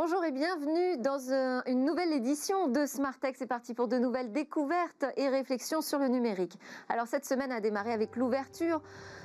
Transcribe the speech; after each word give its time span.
Bonjour 0.00 0.24
et 0.24 0.30
bienvenue 0.30 0.96
dans 0.98 1.18
une 1.66 1.84
nouvelle 1.84 2.12
édition 2.12 2.68
de 2.68 2.84
Tech. 3.20 3.34
C'est 3.36 3.48
parti 3.48 3.74
pour 3.74 3.88
de 3.88 3.98
nouvelles 3.98 4.30
découvertes 4.30 5.04
et 5.16 5.28
réflexions 5.28 5.80
sur 5.80 5.98
le 5.98 6.06
numérique. 6.06 6.56
Alors 6.88 7.08
cette 7.08 7.24
semaine 7.24 7.50
a 7.50 7.60
démarré 7.60 7.92
avec 7.92 8.14
l'ouverture 8.14 8.80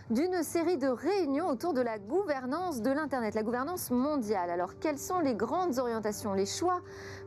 d'une 0.10 0.42
série 0.42 0.80
de 0.80 0.88
réunions 0.88 1.48
autour 1.48 1.76
de 1.76 1.82
la 1.82 2.00
gouvernance 2.00 2.82
de 2.82 2.90
l'Internet, 2.90 3.36
la 3.36 3.44
gouvernance 3.44 3.92
mondiale. 3.92 4.50
Alors 4.50 4.80
quelles 4.80 4.98
sont 4.98 5.20
les 5.20 5.36
grandes 5.36 5.78
orientations, 5.78 6.34
les 6.34 6.48
choix 6.48 6.82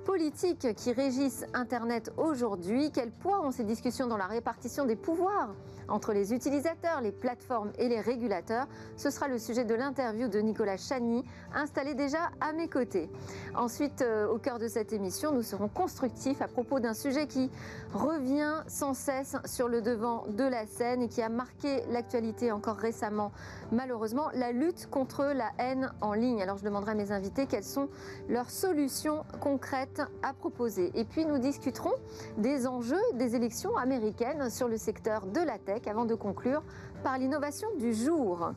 politiques 0.06 0.72
qui 0.76 0.92
régissent 0.92 1.44
Internet 1.52 2.12
aujourd'hui 2.16 2.92
Quel 2.94 3.10
poids 3.10 3.44
ont 3.44 3.50
ces 3.50 3.64
discussions 3.64 4.06
dans 4.06 4.16
la 4.16 4.26
répartition 4.26 4.84
des 4.86 4.94
pouvoirs 4.94 5.54
entre 5.88 6.12
les 6.12 6.32
utilisateurs, 6.32 7.00
les 7.00 7.12
plateformes 7.12 7.72
et 7.78 7.88
les 7.88 8.00
régulateurs? 8.00 8.66
Ce 8.96 9.10
sera 9.10 9.26
le 9.26 9.38
sujet 9.38 9.64
de 9.64 9.74
l'interview 9.74 10.28
de 10.28 10.38
Nicolas 10.38 10.76
Chani, 10.76 11.24
installé 11.52 11.94
déjà 11.94 12.30
à 12.40 12.52
mes 12.52 12.68
côtés. 12.68 13.10
Ensuite, 13.54 14.02
euh, 14.02 14.28
au 14.28 14.38
cœur 14.38 14.58
de 14.58 14.68
cette 14.68 14.92
émission, 14.92 15.32
nous 15.32 15.42
serons 15.42 15.68
constructifs 15.68 16.40
à 16.40 16.48
propos 16.48 16.78
d'un 16.80 16.94
sujet 16.94 17.26
qui 17.26 17.50
revient 17.92 18.62
sans 18.68 18.94
cesse 18.94 19.36
sur 19.44 19.68
le 19.68 19.82
devant 19.82 20.24
de 20.28 20.44
la 20.44 20.66
scène 20.66 21.02
et 21.02 21.08
qui 21.08 21.22
a 21.22 21.28
marqué 21.28 21.82
l'actualité 21.90 22.52
encore 22.52 22.76
récemment, 22.76 23.32
malheureusement, 23.72 24.28
la 24.34 24.52
lutte 24.52 24.88
contre 24.88 25.24
la 25.24 25.50
haine 25.58 25.92
en 26.00 26.14
ligne. 26.14 26.42
Alors 26.42 26.58
je 26.58 26.64
demanderai 26.64 26.92
à 26.92 26.94
mes 26.94 27.10
invités 27.10 27.46
quelles 27.46 27.64
sont 27.64 27.88
leurs 28.28 28.50
solutions 28.50 29.24
concrètes 29.40 29.95
à 30.22 30.32
proposer. 30.32 30.90
Et 30.94 31.04
puis 31.04 31.24
nous 31.24 31.38
discuterons 31.38 31.94
des 32.38 32.66
enjeux 32.66 32.96
des 33.14 33.34
élections 33.34 33.76
américaines 33.76 34.50
sur 34.50 34.68
le 34.68 34.76
secteur 34.76 35.26
de 35.26 35.40
la 35.40 35.58
tech 35.58 35.86
avant 35.86 36.04
de 36.04 36.14
conclure 36.14 36.62
par 37.02 37.18
l'innovation 37.18 37.68
du 37.78 37.92
jour. 37.92 38.50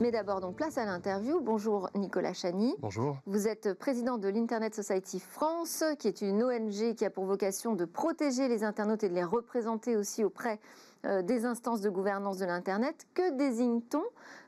Mais 0.00 0.10
d'abord, 0.10 0.40
donc, 0.40 0.56
place 0.56 0.78
à 0.78 0.84
l'interview. 0.84 1.40
Bonjour 1.40 1.88
Nicolas 1.94 2.32
Chani. 2.32 2.74
Bonjour. 2.80 3.18
Vous 3.26 3.46
êtes 3.46 3.74
président 3.74 4.18
de 4.18 4.28
l'Internet 4.28 4.74
Society 4.74 5.20
France, 5.20 5.84
qui 5.98 6.08
est 6.08 6.22
une 6.22 6.42
ONG 6.42 6.94
qui 6.94 7.04
a 7.04 7.10
pour 7.10 7.24
vocation 7.24 7.74
de 7.74 7.84
protéger 7.84 8.48
les 8.48 8.64
internautes 8.64 9.04
et 9.04 9.08
de 9.08 9.14
les 9.14 9.22
représenter 9.22 9.96
aussi 9.96 10.24
auprès 10.24 10.58
des 11.04 11.44
instances 11.44 11.80
de 11.80 11.90
gouvernance 11.90 12.38
de 12.38 12.46
l'Internet. 12.46 13.06
Que 13.14 13.36
désigne-t-on 13.36 14.02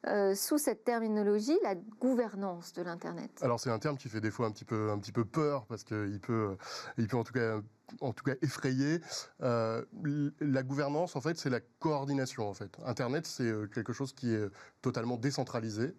euh, 0.06 0.34
sous 0.34 0.58
cette 0.58 0.84
terminologie, 0.84 1.58
la 1.62 1.74
gouvernance 1.74 2.72
de 2.74 2.82
l'Internet? 2.82 3.30
Alors 3.42 3.58
c'est 3.58 3.70
un 3.70 3.78
terme 3.78 3.96
qui 3.96 4.08
fait 4.08 4.20
des 4.20 4.30
fois 4.30 4.46
un 4.46 4.50
petit 4.50 4.64
peu, 4.64 4.90
un 4.90 4.98
petit 4.98 5.12
peu 5.12 5.24
peur, 5.24 5.66
parce 5.66 5.84
qu'il 5.84 6.20
peut, 6.20 6.56
il 6.98 7.08
peut 7.08 7.16
en 7.16 7.24
tout 7.24 7.32
cas 7.32 7.60
en 8.00 8.12
tout 8.12 8.24
cas 8.24 8.34
effrayé. 8.42 9.00
Euh, 9.42 9.84
la 10.40 10.62
gouvernance, 10.62 11.16
en 11.16 11.20
fait, 11.20 11.38
c'est 11.38 11.50
la 11.50 11.60
coordination. 11.60 12.48
En 12.48 12.54
fait, 12.54 12.76
Internet, 12.84 13.26
c'est 13.26 13.44
euh, 13.44 13.66
quelque 13.66 13.92
chose 13.92 14.12
qui 14.12 14.32
est 14.32 14.48
totalement 14.82 15.16
décentralisé. 15.16 15.94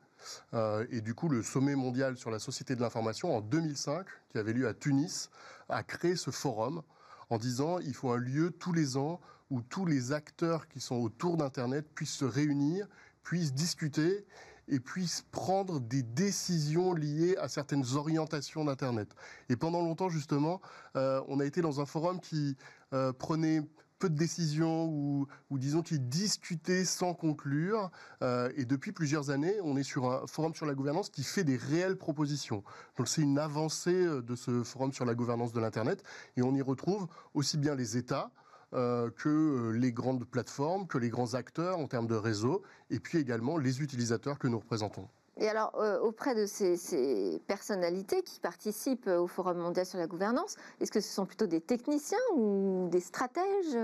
Euh, 0.53 0.85
et 0.89 1.01
du 1.01 1.13
coup, 1.13 1.29
le 1.29 1.43
sommet 1.43 1.75
mondial 1.75 2.17
sur 2.17 2.31
la 2.31 2.39
société 2.39 2.75
de 2.75 2.81
l'information 2.81 3.35
en 3.35 3.41
2005, 3.41 4.05
qui 4.29 4.37
avait 4.37 4.53
lieu 4.53 4.67
à 4.67 4.73
Tunis, 4.73 5.29
a 5.69 5.83
créé 5.83 6.15
ce 6.15 6.31
forum 6.31 6.81
en 7.29 7.37
disant 7.37 7.79
il 7.79 7.93
faut 7.93 8.11
un 8.11 8.17
lieu 8.17 8.51
tous 8.51 8.73
les 8.73 8.97
ans 8.97 9.19
où 9.49 9.61
tous 9.61 9.85
les 9.85 10.11
acteurs 10.11 10.67
qui 10.67 10.79
sont 10.79 10.95
autour 10.95 11.37
d'Internet 11.37 11.87
puissent 11.93 12.15
se 12.15 12.25
réunir, 12.25 12.87
puissent 13.23 13.53
discuter 13.53 14.25
et 14.67 14.79
puissent 14.79 15.25
prendre 15.31 15.79
des 15.79 16.03
décisions 16.03 16.93
liées 16.93 17.35
à 17.37 17.47
certaines 17.47 17.85
orientations 17.95 18.65
d'Internet. 18.65 19.15
Et 19.49 19.55
pendant 19.55 19.81
longtemps, 19.81 20.09
justement, 20.09 20.61
euh, 20.95 21.21
on 21.27 21.39
a 21.39 21.45
été 21.45 21.61
dans 21.61 21.81
un 21.81 21.85
forum 21.85 22.19
qui 22.19 22.57
euh, 22.93 23.13
prenait 23.13 23.61
peu 23.99 24.09
de 24.09 24.17
décisions 24.17 24.87
ou, 24.87 25.27
disons 25.51 25.81
qui 25.81 25.99
discutait 25.99 26.83
sans 26.83 27.13
conclure. 27.13 27.91
Euh, 28.23 28.51
et 28.57 28.65
depuis 28.65 28.91
plusieurs 28.91 29.29
années, 29.29 29.55
on 29.63 29.77
est 29.77 29.83
sur 29.83 30.11
un 30.11 30.27
forum 30.27 30.53
sur 30.53 30.65
la 30.65 30.73
gouvernance 30.73 31.09
qui 31.09 31.23
fait 31.23 31.43
des 31.43 31.55
réelles 31.55 31.95
propositions. 31.95 32.63
Donc 32.97 33.07
c'est 33.07 33.21
une 33.21 33.39
avancée 33.39 34.05
de 34.05 34.35
ce 34.35 34.63
forum 34.63 34.91
sur 34.91 35.05
la 35.05 35.15
gouvernance 35.15 35.53
de 35.53 35.61
l'Internet. 35.61 36.03
Et 36.35 36.41
on 36.41 36.53
y 36.55 36.61
retrouve 36.61 37.07
aussi 37.33 37.57
bien 37.57 37.73
les 37.75 37.95
États, 37.95 38.31
euh, 38.73 39.09
que 39.11 39.29
euh, 39.29 39.71
les 39.71 39.91
grandes 39.91 40.25
plateformes, 40.25 40.87
que 40.87 40.97
les 40.97 41.09
grands 41.09 41.33
acteurs 41.33 41.77
en 41.77 41.87
termes 41.87 42.07
de 42.07 42.15
réseau, 42.15 42.61
et 42.89 42.99
puis 42.99 43.19
également 43.19 43.57
les 43.57 43.81
utilisateurs 43.81 44.39
que 44.39 44.47
nous 44.47 44.59
représentons. 44.59 45.07
Et 45.37 45.49
alors, 45.49 45.73
euh, 45.75 45.99
auprès 45.99 46.33
de 46.33 46.45
ces, 46.45 46.77
ces, 46.77 47.41
personnalités 47.47 48.21
qui 48.23 48.39
participent 48.39 49.07
au 49.07 49.27
Forum 49.27 49.57
mondial 49.57 49.85
sur 49.85 49.99
la 49.99 50.07
gouvernance, 50.07 50.55
est-ce 50.79 50.91
que 50.91 51.01
ce 51.01 51.13
sont 51.13 51.25
plutôt 51.25 51.45
des 51.45 51.61
techniciens 51.61 52.17
ou 52.35 52.87
des 52.89 53.01
stratèges 53.01 53.77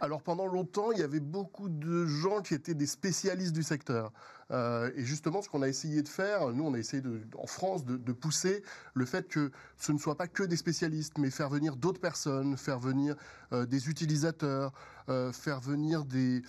alors 0.00 0.22
pendant 0.22 0.46
longtemps, 0.46 0.92
il 0.92 0.98
y 0.98 1.02
avait 1.02 1.20
beaucoup 1.20 1.68
de 1.68 2.06
gens 2.06 2.40
qui 2.42 2.54
étaient 2.54 2.74
des 2.74 2.86
spécialistes 2.86 3.52
du 3.52 3.62
secteur. 3.62 4.12
Euh, 4.50 4.90
et 4.96 5.04
justement, 5.04 5.42
ce 5.42 5.48
qu'on 5.48 5.62
a 5.62 5.68
essayé 5.68 6.02
de 6.02 6.08
faire, 6.08 6.48
nous, 6.48 6.64
on 6.64 6.74
a 6.74 6.78
essayé 6.78 7.02
en 7.36 7.46
France 7.46 7.84
de, 7.84 8.12
pousser 8.12 8.62
le 8.94 9.04
fait 9.04 9.28
que 9.28 9.50
ce 9.76 9.92
ne 9.92 9.98
soit 9.98 10.16
pas 10.16 10.26
que 10.26 10.42
des 10.42 10.56
spécialistes, 10.56 11.18
mais 11.18 11.30
faire 11.30 11.48
venir 11.50 11.76
d'autres 11.76 12.00
personnes, 12.00 12.56
faire 12.56 12.78
venir 12.78 13.14
euh, 13.52 13.66
des 13.66 13.88
utilisateurs, 13.88 14.72
euh, 15.08 15.32
faire 15.32 15.60
venir 15.60 16.04
des 16.04 16.42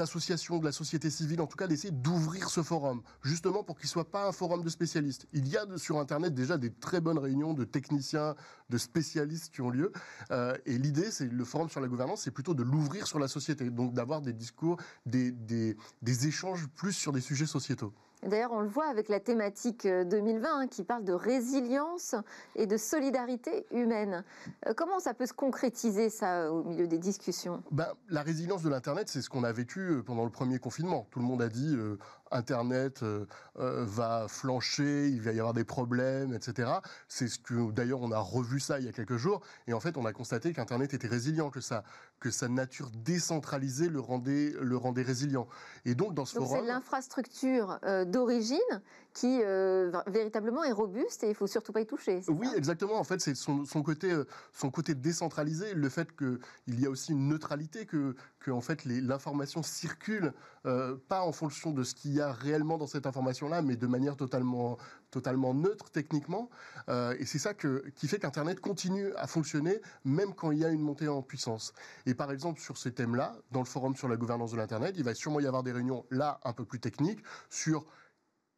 associations 0.00 0.58
de 0.58 0.64
la 0.64 0.72
société 0.72 1.10
civile, 1.10 1.40
en 1.40 1.46
tout 1.46 1.56
cas 1.56 1.66
d'essayer 1.66 1.92
d'ouvrir 1.92 2.50
ce 2.50 2.62
forum, 2.62 3.02
justement 3.22 3.62
pour 3.62 3.76
qu'il 3.76 3.86
ne 3.86 3.92
soit 3.92 4.10
pas 4.10 4.28
un 4.28 4.32
forum 4.32 4.62
de 4.62 4.68
spécialistes. 4.68 5.26
Il 5.32 5.48
y 5.48 5.56
a 5.56 5.64
sur 5.76 5.98
Internet 5.98 6.34
déjà 6.34 6.58
des 6.58 6.72
très 6.72 7.00
bonnes 7.00 7.18
réunions 7.18 7.54
de 7.54 7.64
techniciens, 7.64 8.34
de 8.70 8.78
spécialistes 8.78 9.54
qui 9.54 9.60
ont 9.60 9.70
lieu. 9.70 9.92
et 10.66 10.78
l'idée, 10.78 11.10
c'est 11.10 11.30
le 11.30 11.44
forum 11.44 11.68
sur 11.68 11.80
la 11.80 11.88
gouvernance 11.88 12.21
c'est 12.22 12.30
plutôt 12.30 12.54
de 12.54 12.62
l'ouvrir 12.62 13.06
sur 13.06 13.18
la 13.18 13.28
société, 13.28 13.70
donc 13.70 13.92
d'avoir 13.92 14.20
des 14.20 14.32
discours, 14.32 14.78
des, 15.06 15.32
des, 15.32 15.76
des 16.02 16.26
échanges 16.26 16.66
plus 16.68 16.92
sur 16.92 17.12
des 17.12 17.20
sujets 17.20 17.46
sociétaux. 17.46 17.92
D'ailleurs, 18.22 18.52
on 18.52 18.60
le 18.60 18.68
voit 18.68 18.86
avec 18.86 19.08
la 19.08 19.18
thématique 19.18 19.84
2020 19.84 20.48
euh, 20.48 20.62
hein, 20.62 20.66
qui 20.68 20.84
parle 20.84 21.04
de 21.04 21.12
résilience 21.12 22.14
et 22.54 22.66
de 22.66 22.76
solidarité 22.76 23.66
humaine. 23.72 24.22
Euh, 24.68 24.74
comment 24.76 25.00
ça 25.00 25.12
peut 25.12 25.26
se 25.26 25.32
concrétiser, 25.32 26.08
ça, 26.08 26.52
au 26.52 26.62
milieu 26.62 26.86
des 26.86 26.98
discussions? 26.98 27.64
Ben, 27.72 27.88
La 28.08 28.22
résilience 28.22 28.62
de 28.62 28.68
l'Internet, 28.68 29.08
c'est 29.08 29.22
ce 29.22 29.28
qu'on 29.28 29.42
a 29.42 29.50
vécu 29.50 29.80
euh, 29.80 30.02
pendant 30.04 30.22
le 30.24 30.30
premier 30.30 30.60
confinement. 30.60 31.08
Tout 31.10 31.18
le 31.18 31.24
monde 31.24 31.42
a 31.42 31.48
dit 31.48 31.76
Internet 32.30 33.04
va 33.56 34.26
flancher, 34.28 35.08
il 35.08 35.20
va 35.20 35.32
y 35.32 35.38
avoir 35.38 35.52
des 35.52 35.64
problèmes, 35.64 36.32
etc. 36.32 36.70
C'est 37.08 37.28
ce 37.28 37.38
que, 37.38 37.72
d'ailleurs, 37.72 38.00
on 38.00 38.12
a 38.12 38.18
revu 38.18 38.60
ça 38.60 38.78
il 38.78 38.86
y 38.86 38.88
a 38.88 38.92
quelques 38.92 39.16
jours. 39.16 39.40
Et 39.66 39.72
en 39.72 39.80
fait, 39.80 39.96
on 39.96 40.06
a 40.06 40.12
constaté 40.12 40.52
qu'Internet 40.52 40.94
était 40.94 41.08
résilient, 41.08 41.50
que, 41.50 41.60
ça, 41.60 41.82
que 42.22 42.30
sa 42.30 42.48
nature 42.48 42.88
décentralisée 43.04 43.88
le 43.88 43.98
rendait, 43.98 44.54
le 44.60 44.76
rendait 44.76 45.02
résilient. 45.02 45.48
Et 45.84 45.96
donc, 45.96 46.14
dans 46.14 46.24
ce 46.24 46.36
donc 46.36 46.46
C'est 46.48 46.62
l'infrastructure 46.62 47.80
d'origine 48.06 48.58
qui 49.14 49.40
euh, 49.42 49.92
véritablement 50.06 50.64
est 50.64 50.72
robuste 50.72 51.22
et 51.24 51.28
il 51.28 51.34
faut 51.34 51.46
surtout 51.46 51.72
pas 51.72 51.80
y 51.80 51.86
toucher. 51.86 52.22
Oui, 52.28 52.48
exactement. 52.56 52.98
En 52.98 53.04
fait, 53.04 53.20
c'est 53.20 53.34
son, 53.34 53.64
côté, 53.82 54.10
euh, 54.10 54.24
son 54.52 54.70
côté 54.70 54.94
décentralisé, 54.94 55.74
le 55.74 55.88
fait 55.88 56.16
qu'il 56.16 56.80
y 56.80 56.86
a 56.86 56.90
aussi 56.90 57.12
une 57.12 57.28
neutralité, 57.28 57.84
que, 57.84 58.16
que 58.40 58.50
en 58.50 58.60
fait 58.60 58.84
l'information 58.84 59.62
circule 59.62 60.32
euh, 60.64 60.96
pas 61.08 61.22
en 61.22 61.32
fonction 61.32 61.72
de 61.72 61.84
ce 61.84 61.94
qu'il 61.94 62.14
y 62.14 62.20
a 62.20 62.32
réellement 62.32 62.78
dans 62.78 62.86
cette 62.86 63.06
information-là, 63.06 63.60
mais 63.60 63.76
de 63.76 63.86
manière 63.86 64.16
totalement, 64.16 64.78
totalement 65.10 65.52
neutre 65.52 65.90
techniquement. 65.90 66.48
et 66.88 67.26
c'est 67.26 67.38
ça 67.38 67.54
que, 67.54 67.84
qui 67.94 68.08
fait 68.08 68.18
qu'Internet 68.18 68.60
continue 68.60 69.12
à 69.16 69.26
fonctionner 69.26 69.80
même 70.04 70.34
quand 70.34 70.52
il 70.52 70.58
y 70.58 70.64
a 70.64 70.70
une 70.70 70.80
montée 70.80 71.08
en 71.08 71.22
puissance. 71.22 71.72
Et 72.06 72.14
par 72.14 72.32
exemple, 72.32 72.60
sur 72.60 72.78
ces 72.78 72.92
thèmes-là, 72.92 73.36
dans 73.50 73.60
le 73.60 73.66
forum 73.66 73.94
sur 73.94 74.08
la 74.08 74.16
gouvernance 74.16 74.52
de 74.52 74.56
l'Internet, 74.56 74.94
il 74.96 75.04
va 75.04 75.14
sûrement 75.14 75.40
y 75.40 75.46
avoir 75.46 75.62
des 75.62 75.72
réunions 75.72 76.04
là 76.10 76.40
un 76.44 76.52
peu 76.52 76.64
plus 76.64 76.80
techniques 76.80 77.22
sur 77.50 77.86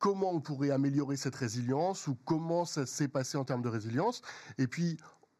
comment 0.04 0.32
on 0.32 0.40
pourrait 0.40 0.70
améliorer 0.70 1.16
cette 1.16 1.34
résilience 1.34 2.08
ou 2.08 2.16
comment 2.26 2.66
ça 2.66 2.84
s'est 2.84 3.08
passé 3.08 3.38
en 3.38 3.44
termes 3.44 3.62
de 3.62 3.70
résilience. 3.70 4.20
Et 4.58 4.66
puis, 4.66 4.98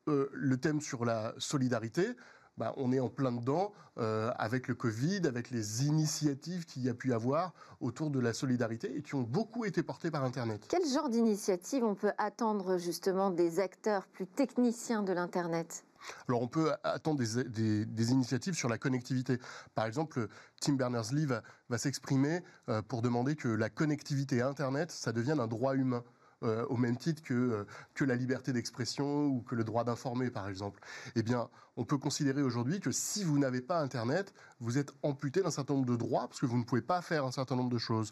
euh, 0.09 0.31
le 0.33 0.57
thème 0.57 0.81
sur 0.81 1.05
la 1.05 1.35
solidarité, 1.37 2.17
bah, 2.57 2.73
on 2.79 2.91
est 2.91 2.99
en 2.99 3.11
plein 3.11 3.31
dedans 3.31 3.75
euh, 3.99 4.31
avec 4.39 4.67
le 4.67 4.75
Covid, 4.75 5.27
avec 5.27 5.51
les 5.51 5.85
initiatives 5.85 6.65
qu'il 6.65 6.83
y 6.83 6.89
a 6.89 6.95
pu 6.95 7.13
avoir 7.13 7.53
autour 7.81 8.09
de 8.09 8.19
la 8.19 8.33
solidarité 8.33 8.97
et 8.97 9.03
qui 9.03 9.17
ont 9.17 9.21
beaucoup 9.21 9.67
été 9.67 9.83
portées 9.83 10.11
par 10.11 10.25
Internet. 10.25 10.65
Quel 10.71 10.89
genre 10.89 11.11
d'initiative 11.11 11.85
on 11.85 11.95
peut 11.95 12.13
attendre 12.17 12.79
justement 12.79 13.31
des 13.31 13.61
acteurs 13.61 14.07
plus 14.07 14.27
techniciens 14.27 15.03
de 15.03 15.13
l'Internet? 15.13 15.85
Alors 16.29 16.43
on 16.43 16.49
peut 16.49 16.73
attendre 16.83 17.19
des, 17.19 18.13
initiatives 18.13 18.55
sur 18.55 18.69
la 18.69 18.79
connectivité. 18.79 19.39
Par 19.75 19.87
exemple, 19.87 20.29
Tim 20.61 20.75
Berners-Lee 20.75 21.27
va, 21.27 21.79
s'exprimer 21.79 22.43
euh, 22.69 22.83
pour 22.83 23.03
demander 23.03 23.37
que 23.37 23.49
la 23.49 23.69
connectivité 23.69 24.43
Internet, 24.43 24.91
ça 24.91 25.13
devienne 25.13 25.41
un 25.41 25.47
droit 25.47 25.75
humain. 25.75 26.05
Euh, 26.43 26.67
au 26.67 26.77
même 26.77 26.99
titre 26.99 27.23
que, 27.23 27.33
euh, 27.33 27.65
que 27.95 28.05
la 28.05 28.17
liberté 28.17 28.53
d'expression 28.53 29.27
ou 29.27 29.41
que 29.41 29.55
le 29.55 29.65
droit 29.65 29.83
d'informer, 29.83 30.31
par 30.31 30.47
exemple. 30.47 30.79
Eh 31.15 31.23
bien, 31.23 31.49
on 31.77 31.85
peut 31.85 31.97
considérer 31.97 32.43
aujourd'hui 32.43 32.81
que 32.81 32.91
si 32.91 33.25
vous 33.25 33.39
n'avez 33.39 33.63
pas 33.63 33.81
Internet, 33.81 34.35
vous 34.61 34.77
êtes 34.77 34.93
amputé 35.03 35.41
d'un 35.41 35.51
certain 35.51 35.73
nombre 35.73 35.87
de 35.87 35.97
droits 35.97 36.27
parce 36.29 36.41
que 36.41 36.47
vous 36.47 36.59
ne 36.59 36.65
pouvez 36.65 36.83
pas 36.83 37.01
faire 37.01 37.25
un 37.25 37.33
certain 37.33 37.57
nombre 37.57 37.71
de 37.71 37.79
choses. 37.79 38.11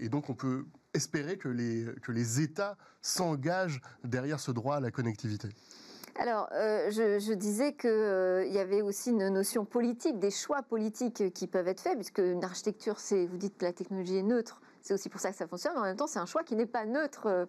et 0.00 0.08
donc, 0.10 0.28
on 0.28 0.34
peut 0.34 0.66
espérer 0.92 1.38
que 1.38 1.48
les, 1.48 1.86
que 2.02 2.12
les 2.12 2.42
États 2.42 2.76
s'engagent 3.00 3.80
derrière 4.04 4.40
ce 4.40 4.50
droit 4.50 4.76
à 4.76 4.80
la 4.80 4.90
connectivité. 4.90 5.48
Alors, 6.18 6.48
euh, 6.52 6.90
je, 6.90 7.32
disais 7.32 7.74
qu'il 7.74 7.90
euh, 7.90 8.46
y 8.46 8.58
avait 8.58 8.80
aussi 8.80 9.10
une 9.10 9.28
notion 9.28 9.64
politique, 9.66 10.18
des 10.18 10.30
choix 10.30 10.62
politiques 10.62 11.32
qui 11.34 11.46
peuvent 11.46 11.68
être 11.68 11.80
faits, 11.80 11.96
puisque 11.96 12.18
une 12.18 12.42
architecture, 12.42 12.98
c'est, 13.00 13.26
vous 13.26 13.36
dites 13.36 13.58
que 13.58 13.64
la 13.64 13.72
technologie 13.72 14.16
est 14.16 14.22
neutre, 14.22 14.60
c'est 14.86 14.94
aussi 14.94 15.08
pour 15.08 15.20
ça 15.20 15.30
que 15.30 15.36
ça 15.36 15.46
fonctionne, 15.46 15.72
mais 15.74 15.80
en 15.80 15.84
même 15.84 15.96
temps, 15.96 16.06
c'est 16.06 16.20
un 16.20 16.26
choix 16.26 16.44
qui 16.44 16.54
n'est 16.54 16.66
pas 16.66 16.86
neutre. 16.86 17.48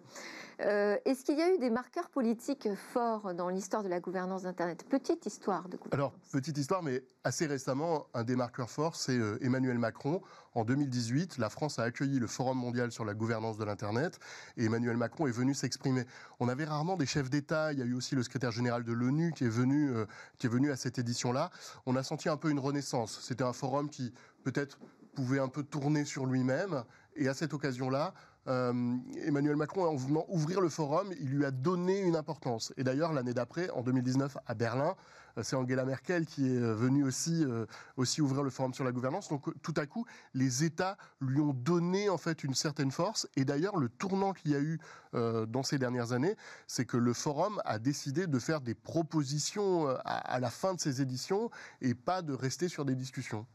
Euh, 0.60 0.96
est-ce 1.04 1.24
qu'il 1.24 1.38
y 1.38 1.42
a 1.42 1.54
eu 1.54 1.58
des 1.58 1.70
marqueurs 1.70 2.10
politiques 2.10 2.68
forts 2.92 3.32
dans 3.32 3.48
l'histoire 3.48 3.84
de 3.84 3.88
la 3.88 4.00
gouvernance 4.00 4.42
d'Internet? 4.42 4.84
Petite 4.88 5.24
histoire 5.24 5.68
de 5.68 5.76
gouvernance. 5.76 5.94
Alors, 5.94 6.12
petite 6.32 6.58
histoire, 6.58 6.82
mais 6.82 7.04
assez 7.22 7.46
récemment, 7.46 8.08
un 8.12 8.24
des 8.24 8.34
marqueurs 8.34 8.70
forts, 8.70 8.96
c'est 8.96 9.16
euh, 9.16 9.38
Emmanuel 9.40 9.78
Macron. 9.78 10.20
En 10.54 10.64
2018, 10.64 11.38
la 11.38 11.48
France 11.48 11.78
a 11.78 11.84
accueilli 11.84 12.18
le 12.18 12.26
Forum 12.26 12.58
mondial 12.58 12.90
sur 12.90 13.04
la 13.04 13.14
gouvernance 13.14 13.56
de 13.56 13.64
l'Internet 13.64 14.18
et 14.56 14.64
Emmanuel 14.64 14.96
Macron 14.96 15.28
est 15.28 15.32
venu 15.32 15.54
s'exprimer. 15.54 16.04
On 16.40 16.48
avait 16.48 16.64
rarement 16.64 16.96
des 16.96 17.06
chefs 17.06 17.30
d'État, 17.30 17.72
il 17.72 17.78
y 17.78 17.82
a 17.82 17.84
eu 17.84 17.94
aussi 17.94 18.16
le 18.16 18.24
secrétaire 18.24 18.50
général 18.50 18.82
de 18.82 18.92
l'ONU 18.92 19.32
qui, 19.32 19.44
euh, 19.44 20.06
qui 20.38 20.46
est 20.46 20.50
venu 20.50 20.72
à 20.72 20.76
cette 20.76 20.98
édition-là. 20.98 21.50
On 21.86 21.94
a 21.94 22.02
senti 22.02 22.28
un 22.28 22.36
peu 22.36 22.50
une 22.50 22.58
renaissance. 22.58 23.20
C'était 23.22 23.44
un 23.44 23.52
forum 23.52 23.88
qui 23.88 24.12
peut-être 24.42 24.80
pouvait 25.14 25.38
un 25.38 25.48
peu 25.48 25.62
tourner 25.62 26.04
sur 26.04 26.26
lui-même 26.26 26.84
et 27.18 27.28
à 27.28 27.34
cette 27.34 27.52
occasion-là, 27.52 28.14
euh, 28.46 28.96
Emmanuel 29.24 29.56
Macron, 29.56 29.84
en 29.84 29.94
voulant 29.94 30.24
ouvrir 30.28 30.60
le 30.60 30.68
forum, 30.68 31.12
il 31.20 31.28
lui 31.28 31.44
a 31.44 31.50
donné 31.50 32.00
une 32.00 32.16
importance. 32.16 32.72
Et 32.76 32.84
d'ailleurs, 32.84 33.12
l'année 33.12 33.34
d'après, 33.34 33.68
en 33.70 33.82
2019, 33.82 34.38
à 34.46 34.54
Berlin, 34.54 34.94
euh, 35.36 35.42
c'est 35.42 35.56
Angela 35.56 35.84
Merkel 35.84 36.24
qui 36.24 36.46
est 36.46 36.58
venue 36.58 37.04
aussi, 37.04 37.44
euh, 37.44 37.66
aussi 37.96 38.22
ouvrir 38.22 38.42
le 38.42 38.50
forum 38.50 38.72
sur 38.72 38.84
la 38.84 38.92
gouvernance. 38.92 39.28
Donc 39.28 39.50
tout 39.60 39.74
à 39.76 39.84
coup, 39.84 40.06
les 40.32 40.64
États 40.64 40.96
lui 41.20 41.40
ont 41.40 41.52
donné 41.52 42.08
en 42.08 42.16
fait 42.16 42.42
une 42.42 42.54
certaine 42.54 42.90
force. 42.90 43.28
Et 43.36 43.44
d'ailleurs, 43.44 43.76
le 43.76 43.88
tournant 43.90 44.32
qu'il 44.32 44.52
y 44.52 44.54
a 44.54 44.60
eu 44.60 44.78
dans 45.12 45.62
ces 45.62 45.78
dernières 45.78 46.12
années, 46.12 46.36
c'est 46.66 46.84
que 46.84 46.98
le 46.98 47.14
forum 47.14 47.62
a 47.64 47.78
décidé 47.78 48.26
de 48.26 48.38
faire 48.38 48.60
des 48.60 48.74
propositions 48.74 49.88
à 50.04 50.38
la 50.38 50.50
fin 50.50 50.74
de 50.74 50.80
ses 50.80 51.00
éditions 51.00 51.50
et 51.80 51.94
pas 51.94 52.20
de 52.20 52.34
rester 52.34 52.68
sur 52.68 52.84
des 52.84 52.94
discussions. 52.94 53.46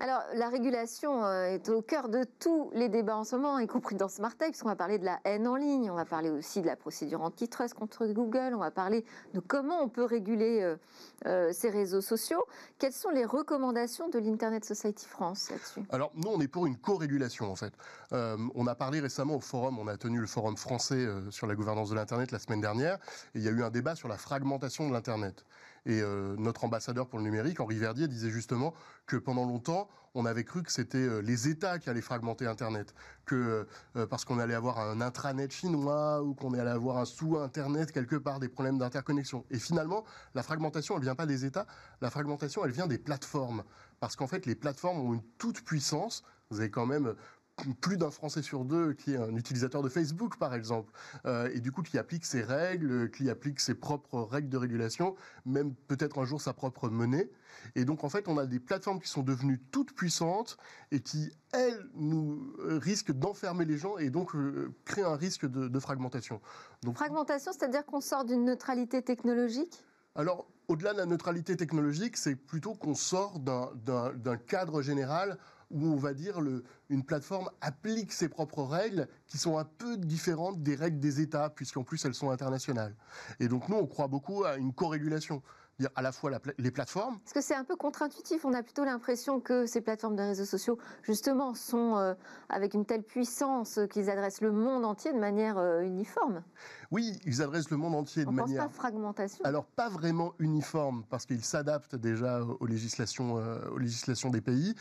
Alors, 0.00 0.22
la 0.34 0.48
régulation 0.48 1.24
euh, 1.24 1.46
est 1.46 1.68
au 1.70 1.82
cœur 1.82 2.08
de 2.08 2.24
tous 2.38 2.70
les 2.72 2.88
débats 2.88 3.16
en 3.16 3.24
ce 3.24 3.34
moment, 3.34 3.58
y 3.58 3.66
compris 3.66 3.96
dans 3.96 4.06
Smartech, 4.06 4.50
puisqu'on 4.50 4.68
va 4.68 4.76
parler 4.76 4.98
de 4.98 5.04
la 5.04 5.18
haine 5.24 5.48
en 5.48 5.56
ligne, 5.56 5.90
on 5.90 5.96
va 5.96 6.04
parler 6.04 6.30
aussi 6.30 6.60
de 6.60 6.66
la 6.66 6.76
procédure 6.76 7.22
antitrust 7.22 7.74
contre 7.74 8.06
Google, 8.06 8.52
on 8.54 8.58
va 8.58 8.70
parler 8.70 9.04
de 9.34 9.40
comment 9.40 9.82
on 9.82 9.88
peut 9.88 10.04
réguler 10.04 10.60
euh, 10.62 10.76
euh, 11.26 11.52
ces 11.52 11.70
réseaux 11.70 12.00
sociaux. 12.00 12.44
Quelles 12.78 12.92
sont 12.92 13.10
les 13.10 13.24
recommandations 13.24 14.08
de 14.08 14.20
l'Internet 14.20 14.64
Society 14.64 15.06
France 15.06 15.50
là-dessus? 15.50 15.80
Alors, 15.90 16.12
nous, 16.14 16.30
on 16.30 16.40
est 16.40 16.48
pour 16.48 16.66
une 16.66 16.76
co-régulation, 16.76 17.50
en 17.50 17.56
fait. 17.56 17.72
on 18.12 18.66
a 18.66 18.74
parlé 18.74 19.00
récemment 19.00 19.34
au 19.34 19.40
forum, 19.40 19.78
on 19.78 19.88
a 19.88 19.96
tenu 19.96 20.20
le 20.20 20.26
forum 20.26 20.56
français 20.56 21.06
sur 21.30 21.46
la 21.46 21.56
gouvernance 21.56 21.90
de 21.90 21.96
l'Internet 21.96 22.30
la 22.30 22.38
semaine 22.38 22.60
dernière, 22.60 22.98
et 23.34 23.38
il 23.38 23.42
y 23.42 23.48
a 23.48 23.50
eu 23.50 23.62
un 23.62 23.70
débat 23.70 23.96
sur 23.96 24.08
la 24.08 24.16
fragmentation 24.16 24.86
de 24.86 24.92
l'Internet. 24.92 25.44
Et 25.88 26.02
euh, 26.02 26.36
notre 26.36 26.64
ambassadeur 26.64 27.08
pour 27.08 27.18
le 27.18 27.24
numérique, 27.24 27.60
Henri 27.60 27.78
Verdier, 27.78 28.08
disait 28.08 28.28
justement 28.28 28.74
que 29.06 29.16
pendant 29.16 29.46
longtemps, 29.46 29.88
on 30.14 30.26
avait 30.26 30.44
cru 30.44 30.62
que 30.62 30.70
c'était 30.70 30.98
euh, 30.98 31.20
les 31.20 31.48
États 31.48 31.78
qui 31.78 31.88
allaient 31.88 32.02
fragmenter 32.02 32.46
Internet, 32.46 32.94
que 33.24 33.66
euh, 33.96 34.06
parce 34.06 34.26
qu'on 34.26 34.38
allait 34.38 34.54
avoir 34.54 34.80
un 34.80 35.00
intranet 35.00 35.50
chinois 35.50 36.22
ou 36.22 36.34
qu'on 36.34 36.52
allait 36.52 36.70
avoir 36.70 36.98
un 36.98 37.06
sous-Internet 37.06 37.90
quelque 37.90 38.16
part, 38.16 38.38
des 38.38 38.50
problèmes 38.50 38.76
d'interconnexion. 38.76 39.46
Et 39.50 39.58
finalement, 39.58 40.04
la 40.34 40.42
fragmentation, 40.42 40.94
elle 40.98 41.04
vient 41.04 41.14
pas 41.14 41.26
des 41.26 41.46
États, 41.46 41.66
la 42.02 42.10
fragmentation, 42.10 42.66
elle 42.66 42.72
vient 42.72 42.86
des 42.86 42.98
plateformes. 42.98 43.64
Parce 43.98 44.14
qu'en 44.14 44.26
fait, 44.26 44.44
les 44.44 44.54
plateformes 44.54 45.00
ont 45.00 45.14
une 45.14 45.24
toute 45.38 45.64
puissance. 45.64 46.22
Vous 46.50 46.60
avez 46.60 46.70
quand 46.70 46.86
même 46.86 47.14
plus 47.80 47.96
d'un 47.96 48.10
Français 48.10 48.42
sur 48.42 48.64
deux 48.64 48.92
qui 48.92 49.14
est 49.14 49.16
un 49.16 49.34
utilisateur 49.36 49.82
de 49.82 49.88
Facebook, 49.88 50.38
par 50.38 50.54
exemple, 50.54 50.92
euh, 51.26 51.50
et 51.52 51.60
du 51.60 51.72
coup 51.72 51.82
qui 51.82 51.98
applique 51.98 52.24
ses 52.24 52.42
règles, 52.42 53.10
qui 53.10 53.30
applique 53.30 53.60
ses 53.60 53.74
propres 53.74 54.20
règles 54.20 54.48
de 54.48 54.56
régulation, 54.56 55.16
même 55.44 55.74
peut-être 55.74 56.18
un 56.18 56.24
jour 56.24 56.40
sa 56.40 56.52
propre 56.52 56.88
monnaie. 56.88 57.30
Et 57.74 57.84
donc 57.84 58.04
en 58.04 58.08
fait, 58.08 58.28
on 58.28 58.38
a 58.38 58.46
des 58.46 58.60
plateformes 58.60 59.00
qui 59.00 59.08
sont 59.08 59.22
devenues 59.22 59.60
toutes 59.70 59.92
puissantes 59.92 60.56
et 60.90 61.00
qui, 61.00 61.32
elles, 61.52 61.86
nous 61.94 62.54
euh, 62.60 62.78
risquent 62.78 63.12
d'enfermer 63.12 63.64
les 63.64 63.78
gens 63.78 63.98
et 63.98 64.10
donc 64.10 64.34
euh, 64.34 64.72
créent 64.84 65.02
un 65.02 65.16
risque 65.16 65.46
de, 65.46 65.78
fragmentation. 65.78 66.40
Donc, 66.82 66.96
fragmentation, 66.96 67.52
c'est-à-dire 67.52 67.84
qu'on 67.86 68.00
sort 68.00 68.24
d'une 68.24 68.44
neutralité 68.44 69.02
technologique? 69.02 69.84
Alors, 70.14 70.48
au-delà 70.66 70.92
de 70.92 70.98
la 70.98 71.06
neutralité 71.06 71.56
technologique, 71.56 72.16
c'est 72.16 72.36
plutôt 72.36 72.74
qu'on 72.74 72.94
sort 72.94 73.38
d'un 73.38 74.36
cadre 74.36 74.82
général 74.82 75.38
où 75.70 75.86
on 75.86 75.96
va 75.96 76.14
dire 76.14 76.40
le, 76.40 76.64
une 76.88 77.04
plateforme 77.04 77.50
applique 77.60 78.12
ses 78.12 78.28
propres 78.28 78.62
règles 78.62 79.08
qui 79.26 79.38
sont 79.38 79.58
un 79.58 79.64
peu 79.64 79.96
différentes 79.96 80.62
des 80.62 80.74
règles 80.74 81.00
des 81.00 81.20
États, 81.20 81.50
puisqu'en 81.50 81.84
plus 81.84 82.04
elles 82.04 82.14
sont 82.14 82.30
internationales. 82.30 82.94
Et 83.40 83.48
donc 83.48 83.68
nous, 83.68 83.76
on 83.76 83.86
croit 83.86 84.08
beaucoup 84.08 84.44
à 84.44 84.56
une 84.56 84.72
co-régulation 84.72 85.42
à 85.94 86.02
la 86.02 86.12
fois 86.12 86.32
les 86.58 86.70
plateformes. 86.70 87.18
Parce 87.20 87.32
que 87.32 87.40
c'est 87.40 87.54
un 87.54 87.64
peu 87.64 87.76
contre-intuitif. 87.76 88.44
On 88.44 88.52
a 88.52 88.62
plutôt 88.62 88.84
l'impression 88.84 89.40
que 89.40 89.66
ces 89.66 89.80
plateformes 89.80 90.16
de 90.16 90.22
réseaux 90.22 90.44
sociaux, 90.44 90.78
justement, 91.02 91.54
sont 91.54 91.96
euh, 91.96 92.14
avec 92.48 92.74
une 92.74 92.84
telle 92.84 93.02
puissance 93.02 93.78
qu'ils 93.90 94.10
adressent 94.10 94.40
le 94.40 94.52
monde 94.52 94.84
entier 94.84 95.12
de 95.12 95.18
manière 95.18 95.58
euh, 95.58 95.82
uniforme. 95.82 96.42
Oui, 96.90 97.18
ils 97.26 97.42
adressent 97.42 97.70
le 97.70 97.76
monde 97.76 97.94
entier 97.94 98.24
de 98.24 98.30
manière. 98.30 98.66
Pas 98.66 98.72
fragmentation. 98.72 99.44
Alors 99.44 99.66
pas 99.66 99.88
vraiment 99.88 100.32
uniforme 100.38 101.04
parce 101.10 101.26
qu'ils 101.26 101.44
s'adaptent 101.44 101.96
déjà 101.96 102.42
aux 102.42 102.66
législations, 102.66 103.38
euh, 103.38 103.68
aux 103.70 103.78
législations 103.78 104.30
des 104.30 104.40
pays, 104.40 104.74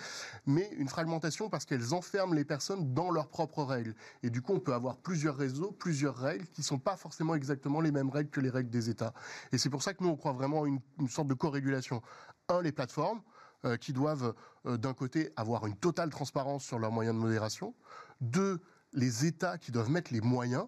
mais 0.45 0.69
une 0.77 0.88
fragmentation 0.88 1.50
parce 1.50 1.65
qu'elles 1.65 1.94
enferment 1.94 2.33
les 2.33 2.45
personnes 2.45 2.94
dans 2.94 3.12
leurs 3.12 3.27
propres 3.27 3.63
règles. 3.63 3.94
Et 4.24 4.30
du 4.30 4.42
coup, 4.42 4.54
on 4.54 4.59
peut 4.59 4.74
avoir 4.74 4.98
plusieurs 4.98 5.36
réseaux, 5.36 5.71
plusieurs 5.71 6.15
règles 6.15 6.48
qui 6.48 6.63
sont 6.63 6.80
pas 6.80 6.95
forcément 6.95 7.36
exactement 7.36 7.81
les 7.81 7.92
mêmes 7.92 8.09
règles 8.09 8.30
que 8.30 8.42
les 8.42 8.50
règles 8.50 8.69
des 8.69 8.89
États. 8.89 9.13
Et 9.51 9.57
c'est 9.57 9.69
pour 9.69 9.83
ça 9.83 9.94
que 9.94 10.04
nous 10.04 10.09
on 10.09 10.15
croit 10.15 10.33
vraiment 10.33 10.63
à 10.63 10.68
une 10.68 10.80
une 11.00 11.09
sorte 11.09 11.27
de 11.27 11.33
co-régulation. 11.33 12.01
Un, 12.50 12.62
les 12.62 12.71
plateformes, 12.71 13.21
euh, 13.65 13.75
qui 13.75 13.92
doivent 13.92 14.36
euh, 14.65 14.77
d'un 14.77 14.94
côté 14.94 15.31
avoir 15.36 15.65
une 15.65 15.75
totale 15.75 16.09
transparence 16.09 16.63
sur 16.63 16.77
leurs 16.77 16.92
moyens 16.92 17.15
de 17.15 17.21
modération. 17.21 17.74
Deux, 18.21 18.62
les 18.94 19.25
États 19.25 19.57
qui 19.57 19.71
doivent 19.71 19.89
mettre 19.89 20.13
les 20.13 20.21
moyens, 20.21 20.68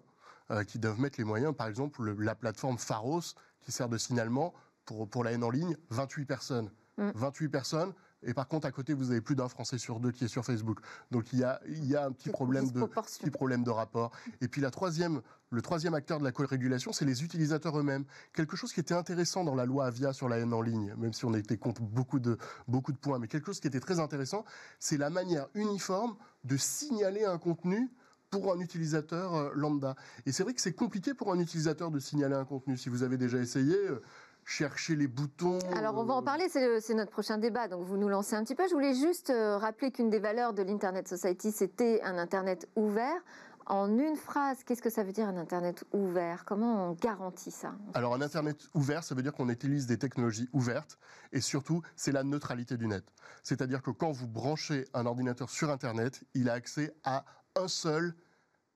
euh, 0.50 0.64
qui 0.64 0.78
doivent 0.78 1.00
mettre 1.00 1.18
les 1.18 1.24
moyens. 1.24 1.54
Par 1.54 1.66
exemple, 1.66 2.14
la 2.18 2.34
plateforme 2.34 2.78
Pharos, 2.78 3.34
qui 3.60 3.72
sert 3.72 3.88
de 3.88 3.98
signalement 3.98 4.54
pour, 4.84 5.08
pour 5.08 5.24
la 5.24 5.32
haine 5.32 5.44
en 5.44 5.50
ligne, 5.50 5.76
28 5.90 6.24
personnes. 6.24 6.70
28 6.98 7.46
mm. 7.46 7.50
personnes, 7.50 7.94
et 8.22 8.34
par 8.34 8.48
contre, 8.48 8.66
à 8.66 8.72
côté, 8.72 8.92
vous 8.92 9.10
avez 9.10 9.20
plus 9.20 9.34
d'un 9.34 9.48
Français 9.48 9.78
sur 9.78 9.98
deux 9.98 10.12
qui 10.12 10.24
est 10.24 10.28
sur 10.28 10.44
Facebook. 10.44 10.80
Donc 11.10 11.32
il 11.32 11.38
y 11.38 11.44
a, 11.44 11.60
il 11.66 11.86
y 11.86 11.96
a 11.96 12.04
un 12.04 12.12
petit 12.12 12.28
problème, 12.28 12.70
de, 12.70 12.84
petit 12.84 13.30
problème 13.30 13.64
de 13.64 13.70
rapport. 13.70 14.12
Et 14.40 14.48
puis 14.48 14.60
la 14.60 14.70
troisième, 14.70 15.22
le 15.50 15.62
troisième 15.62 15.94
acteur 15.94 16.18
de 16.18 16.24
la 16.24 16.32
co-régulation, 16.32 16.92
c'est 16.92 17.06
les 17.06 17.24
utilisateurs 17.24 17.78
eux-mêmes. 17.78 18.04
Quelque 18.34 18.56
chose 18.56 18.72
qui 18.72 18.80
était 18.80 18.94
intéressant 18.94 19.44
dans 19.44 19.54
la 19.54 19.64
loi 19.64 19.86
Avia 19.86 20.12
sur 20.12 20.28
la 20.28 20.38
haine 20.38 20.52
en 20.52 20.60
ligne, 20.60 20.94
même 20.98 21.14
si 21.14 21.24
on 21.24 21.32
était 21.32 21.56
contre 21.56 21.80
beaucoup 21.80 22.18
de, 22.18 22.36
beaucoup 22.68 22.92
de 22.92 22.98
points, 22.98 23.18
mais 23.18 23.28
quelque 23.28 23.46
chose 23.46 23.60
qui 23.60 23.68
était 23.68 23.80
très 23.80 24.00
intéressant, 24.00 24.44
c'est 24.78 24.98
la 24.98 25.08
manière 25.08 25.48
uniforme 25.54 26.16
de 26.44 26.56
signaler 26.58 27.24
un 27.24 27.38
contenu 27.38 27.90
pour 28.30 28.52
un 28.52 28.60
utilisateur 28.60 29.34
euh, 29.34 29.50
lambda. 29.54 29.96
Et 30.24 30.32
c'est 30.32 30.42
vrai 30.42 30.54
que 30.54 30.60
c'est 30.60 30.72
compliqué 30.72 31.14
pour 31.14 31.32
un 31.32 31.38
utilisateur 31.38 31.90
de 31.90 31.98
signaler 31.98 32.36
un 32.36 32.44
contenu. 32.44 32.76
Si 32.76 32.88
vous 32.88 33.02
avez 33.02 33.16
déjà 33.16 33.38
essayé, 33.38 33.74
euh, 33.76 34.02
chercher 34.44 34.96
les 34.96 35.06
boutons. 35.06 35.58
Alors 35.76 35.98
on 35.98 36.04
va 36.04 36.14
en 36.14 36.22
parler, 36.22 36.48
c'est 36.48 36.94
notre 36.94 37.10
prochain 37.10 37.38
débat, 37.38 37.68
donc 37.68 37.84
vous 37.84 37.96
nous 37.96 38.08
lancez 38.08 38.34
un 38.34 38.42
petit 38.42 38.54
peu. 38.54 38.66
Je 38.68 38.74
voulais 38.74 38.94
juste 38.94 39.30
euh, 39.30 39.58
rappeler 39.58 39.90
qu'une 39.90 40.10
des 40.10 40.18
valeurs 40.18 40.54
de 40.54 40.62
l'Internet 40.62 41.06
Society, 41.08 41.52
c'était 41.52 42.00
un 42.02 42.16
Internet 42.18 42.68
ouvert. 42.76 43.20
En 43.66 43.98
une 43.98 44.16
phrase, 44.16 44.64
qu'est-ce 44.64 44.82
que 44.82 44.90
ça 44.90 45.04
veut 45.04 45.12
dire 45.12 45.28
un 45.28 45.36
Internet 45.36 45.84
ouvert? 45.92 46.44
Comment 46.44 46.88
on 46.88 46.92
garantit 46.94 47.52
ça? 47.52 47.72
Alors 47.94 48.14
un 48.14 48.20
Internet 48.20 48.68
ouvert, 48.74 49.04
ça 49.04 49.14
veut 49.14 49.22
dire 49.22 49.32
qu'on 49.32 49.48
utilise 49.48 49.86
des 49.86 49.98
technologies 49.98 50.48
ouvertes 50.52 50.98
et 51.32 51.40
surtout, 51.40 51.82
c'est 51.94 52.10
la 52.10 52.24
neutralité 52.24 52.76
du 52.76 52.88
net. 52.88 53.04
C'est-à-dire 53.44 53.82
que 53.82 53.92
quand 53.92 54.10
vous 54.10 54.26
branchez 54.26 54.86
un 54.94 55.06
ordinateur 55.06 55.50
sur 55.50 55.70
Internet, 55.70 56.24
il 56.34 56.50
a 56.50 56.54
accès 56.54 56.96
à 57.04 57.24
un 57.56 57.68
seul 57.68 58.14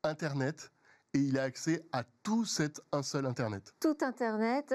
Internet 0.03 0.71
et 1.15 1.19
il 1.19 1.39
a 1.39 1.45
accès 1.45 1.85
à 1.93 2.05
tout 2.23 2.45
cet 2.45 2.81
un 2.93 3.03
seul 3.03 3.27
Internet. 3.27 3.75
Tout 3.81 3.97
Internet 4.03 4.75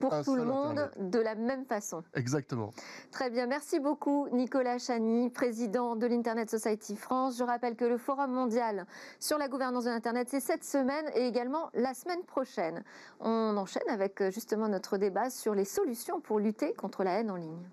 pour 0.00 0.22
tout 0.22 0.36
le 0.36 0.44
monde 0.44 0.90
de 0.98 1.18
la 1.18 1.34
même 1.34 1.64
façon. 1.64 2.02
Exactement. 2.14 2.70
Très 3.10 3.30
bien, 3.30 3.46
merci 3.46 3.80
beaucoup 3.80 4.28
Nicolas 4.30 4.78
Chani, 4.78 5.30
président 5.30 5.96
de 5.96 6.06
l'Internet 6.06 6.50
Society 6.50 6.96
France. 6.96 7.38
Je 7.38 7.44
rappelle 7.44 7.76
que 7.76 7.84
le 7.84 7.96
Forum 7.96 8.32
mondial 8.32 8.86
sur 9.20 9.38
la 9.38 9.48
gouvernance 9.48 9.84
de 9.84 9.90
l'Internet, 9.90 10.28
c'est 10.30 10.40
cette 10.40 10.64
semaine 10.64 11.06
et 11.14 11.26
également 11.26 11.70
la 11.74 11.94
semaine 11.94 12.22
prochaine. 12.24 12.84
On 13.20 13.56
enchaîne 13.56 13.88
avec 13.88 14.20
euh, 14.20 14.30
justement 14.30 14.68
notre 14.68 14.98
débat 14.98 15.30
sur 15.30 15.54
les 15.54 15.64
solutions 15.64 16.20
pour 16.20 16.40
lutter 16.40 16.74
contre 16.74 17.02
la 17.02 17.20
haine 17.20 17.30
en 17.30 17.36
ligne. 17.36 17.66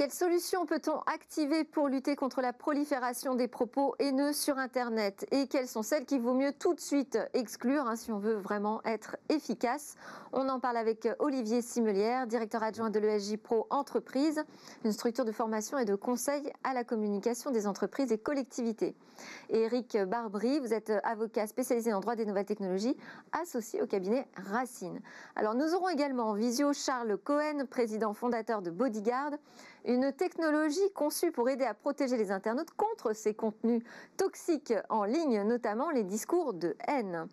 Quelles 0.00 0.12
solutions 0.12 0.64
peut-on 0.64 1.00
activer 1.00 1.62
pour 1.62 1.88
lutter 1.88 2.16
contre 2.16 2.40
la 2.40 2.54
prolifération 2.54 3.34
des 3.34 3.48
propos 3.48 3.94
haineux 3.98 4.32
sur 4.32 4.56
Internet? 4.56 5.26
Et 5.30 5.46
quelles 5.46 5.68
sont 5.68 5.82
celles 5.82 6.06
qu'il 6.06 6.22
vaut 6.22 6.32
mieux 6.32 6.54
tout 6.54 6.72
de 6.72 6.80
suite 6.80 7.18
exclure 7.34 7.86
hein, 7.86 7.96
si 7.96 8.10
on 8.10 8.18
veut 8.18 8.36
vraiment 8.36 8.80
être 8.86 9.18
efficace? 9.28 9.96
On 10.32 10.48
en 10.48 10.58
parle 10.58 10.78
avec 10.78 11.06
Olivier 11.18 11.60
Simelière, 11.60 12.26
directeur 12.26 12.62
adjoint 12.62 12.88
de 12.88 12.98
l'ESJ 12.98 13.36
Pro 13.36 13.66
Entreprise, 13.68 14.42
une 14.86 14.92
structure 14.92 15.26
de 15.26 15.32
formation 15.32 15.76
et 15.76 15.84
de 15.84 15.94
conseil 15.94 16.50
à 16.64 16.72
la 16.72 16.82
communication 16.82 17.50
des 17.50 17.66
entreprises 17.66 18.10
et 18.10 18.16
collectivités. 18.16 18.94
Et 19.50 19.60
Eric 19.64 19.98
Barbry, 20.06 20.60
vous 20.60 20.72
êtes 20.72 20.94
avocat 21.04 21.46
spécialisé 21.46 21.92
en 21.92 22.00
droit 22.00 22.16
des 22.16 22.24
nouvelles 22.24 22.46
technologies, 22.46 22.96
associé 23.32 23.82
au 23.82 23.86
cabinet 23.86 24.26
Racine. 24.50 24.98
Alors 25.36 25.54
nous 25.54 25.74
aurons 25.74 25.90
également 25.90 26.30
en 26.30 26.34
visio 26.34 26.72
Charles 26.72 27.18
Cohen, 27.18 27.66
président 27.68 28.14
fondateur 28.14 28.62
de 28.62 28.70
Bodyguard 28.70 29.32
une 29.84 30.12
technologie 30.12 30.90
conçue 30.94 31.32
pour 31.32 31.48
aider 31.48 31.64
à 31.64 31.74
protéger 31.74 32.16
les 32.16 32.30
internautes 32.30 32.70
contre 32.76 33.12
ces 33.12 33.34
contenus 33.34 33.82
toxiques 34.16 34.74
en 34.88 35.04
ligne, 35.04 35.42
notamment 35.42 35.90
les 35.90 36.04
discours 36.04 36.54
de 36.54 36.76
haine. 36.86 37.28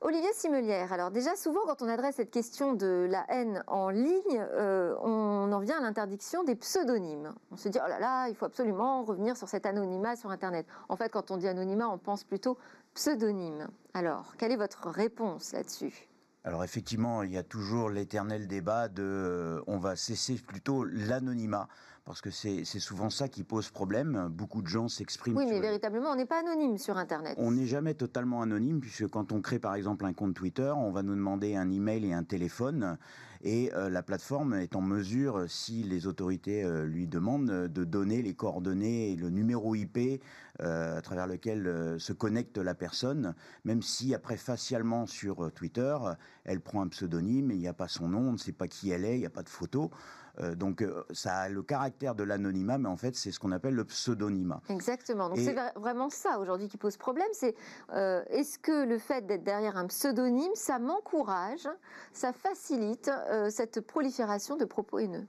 Olivier 0.00 0.32
Simelière, 0.32 0.92
alors 0.92 1.10
déjà 1.10 1.34
souvent 1.34 1.62
quand 1.66 1.82
on 1.82 1.88
adresse 1.88 2.16
cette 2.16 2.30
question 2.30 2.74
de 2.74 3.08
la 3.10 3.24
haine 3.28 3.64
en 3.66 3.90
ligne, 3.90 4.46
euh, 4.52 4.94
on 5.02 5.50
en 5.50 5.58
vient 5.58 5.78
à 5.78 5.80
l'interdiction 5.80 6.44
des 6.44 6.54
pseudonymes. 6.54 7.34
On 7.50 7.56
se 7.56 7.68
dit 7.68 7.80
oh 7.84 7.88
là 7.88 7.98
là, 7.98 8.28
il 8.28 8.36
faut 8.36 8.44
absolument 8.44 9.02
revenir 9.02 9.36
sur 9.36 9.48
cet 9.48 9.66
anonymat 9.66 10.14
sur 10.14 10.30
Internet. 10.30 10.66
En 10.88 10.94
fait, 10.94 11.08
quand 11.08 11.32
on 11.32 11.36
dit 11.36 11.48
anonymat, 11.48 11.88
on 11.88 11.98
pense 11.98 12.22
plutôt 12.22 12.58
pseudonyme. 12.94 13.66
Alors, 13.92 14.36
quelle 14.38 14.52
est 14.52 14.56
votre 14.56 14.88
réponse 14.88 15.52
là-dessus? 15.52 16.07
Alors 16.48 16.64
effectivement, 16.64 17.22
il 17.22 17.30
y 17.30 17.36
a 17.36 17.42
toujours 17.42 17.90
l'éternel 17.90 18.48
débat 18.48 18.88
de 18.88 19.02
euh, 19.02 19.60
on 19.66 19.76
va 19.76 19.96
cesser 19.96 20.36
plutôt 20.36 20.82
l'anonymat 20.82 21.68
parce 22.06 22.22
que 22.22 22.30
c'est 22.30 22.64
souvent 22.64 23.10
ça 23.10 23.28
qui 23.28 23.44
pose 23.44 23.68
problème. 23.68 24.28
Beaucoup 24.30 24.62
de 24.62 24.66
gens 24.66 24.88
s'expriment. 24.88 25.36
Oui, 25.36 25.44
mais 25.46 25.60
véritablement, 25.60 26.08
on 26.08 26.16
n'est 26.16 26.24
pas 26.24 26.40
anonyme 26.40 26.78
sur 26.78 26.96
Internet. 26.96 27.34
On 27.36 27.52
n'est 27.52 27.66
jamais 27.66 27.92
totalement 27.92 28.40
anonyme, 28.40 28.80
puisque 28.80 29.08
quand 29.08 29.30
on 29.30 29.42
crée 29.42 29.58
par 29.58 29.74
exemple 29.74 30.06
un 30.06 30.14
compte 30.14 30.32
Twitter, 30.32 30.72
on 30.74 30.90
va 30.90 31.02
nous 31.02 31.14
demander 31.14 31.54
un 31.54 31.70
email 31.70 32.06
et 32.06 32.14
un 32.14 32.24
téléphone. 32.24 32.96
Et 33.42 33.72
euh, 33.74 33.88
la 33.88 34.02
plateforme 34.02 34.54
est 34.54 34.74
en 34.74 34.80
mesure, 34.80 35.44
si 35.48 35.82
les 35.82 36.06
autorités 36.06 36.64
euh, 36.64 36.84
lui 36.84 37.06
demandent, 37.06 37.68
de 37.68 37.84
donner 37.84 38.22
les 38.22 38.34
coordonnées 38.34 39.12
et 39.12 39.16
le 39.16 39.30
numéro 39.30 39.74
IP 39.74 40.22
à 40.60 41.00
travers 41.02 41.28
lequel 41.28 42.00
se 42.00 42.12
connecte 42.12 42.58
la 42.58 42.74
personne, 42.74 43.36
même 43.64 43.80
si 43.80 44.12
après 44.12 44.36
facialement 44.36 45.06
sur 45.06 45.52
Twitter, 45.52 45.96
elle 46.42 46.60
prend 46.60 46.82
un 46.82 46.88
pseudonyme, 46.88 47.52
il 47.52 47.58
n'y 47.58 47.68
a 47.68 47.72
pas 47.72 47.86
son 47.86 48.08
nom, 48.08 48.30
on 48.30 48.32
ne 48.32 48.38
sait 48.38 48.50
pas 48.50 48.66
qui 48.66 48.90
elle 48.90 49.04
est, 49.04 49.14
il 49.14 49.20
n'y 49.20 49.26
a 49.26 49.30
pas 49.30 49.44
de 49.44 49.48
photo. 49.48 49.92
Euh, 50.40 50.54
donc 50.54 50.82
euh, 50.82 51.04
ça 51.12 51.36
a 51.36 51.48
le 51.48 51.62
caractère 51.62 52.14
de 52.14 52.22
l'anonymat, 52.22 52.78
mais 52.78 52.88
en 52.88 52.96
fait 52.96 53.14
c'est 53.16 53.32
ce 53.32 53.40
qu'on 53.40 53.52
appelle 53.52 53.74
le 53.74 53.84
pseudonymat. 53.84 54.60
Exactement. 54.68 55.28
Donc 55.28 55.38
c'est 55.38 55.56
vraiment 55.76 56.10
ça 56.10 56.38
aujourd'hui 56.38 56.68
qui 56.68 56.76
pose 56.76 56.96
problème. 56.96 57.28
C'est 57.32 57.54
euh, 57.92 58.22
est-ce 58.28 58.58
que 58.58 58.84
le 58.84 58.98
fait 58.98 59.26
d'être 59.26 59.44
derrière 59.44 59.76
un 59.76 59.86
pseudonyme, 59.86 60.52
ça 60.54 60.78
m'encourage, 60.78 61.68
ça 62.12 62.32
facilite 62.32 63.10
cette 63.50 63.80
prolifération 63.80 64.56
de 64.56 64.64
propos 64.64 64.98
haineux? 64.98 65.26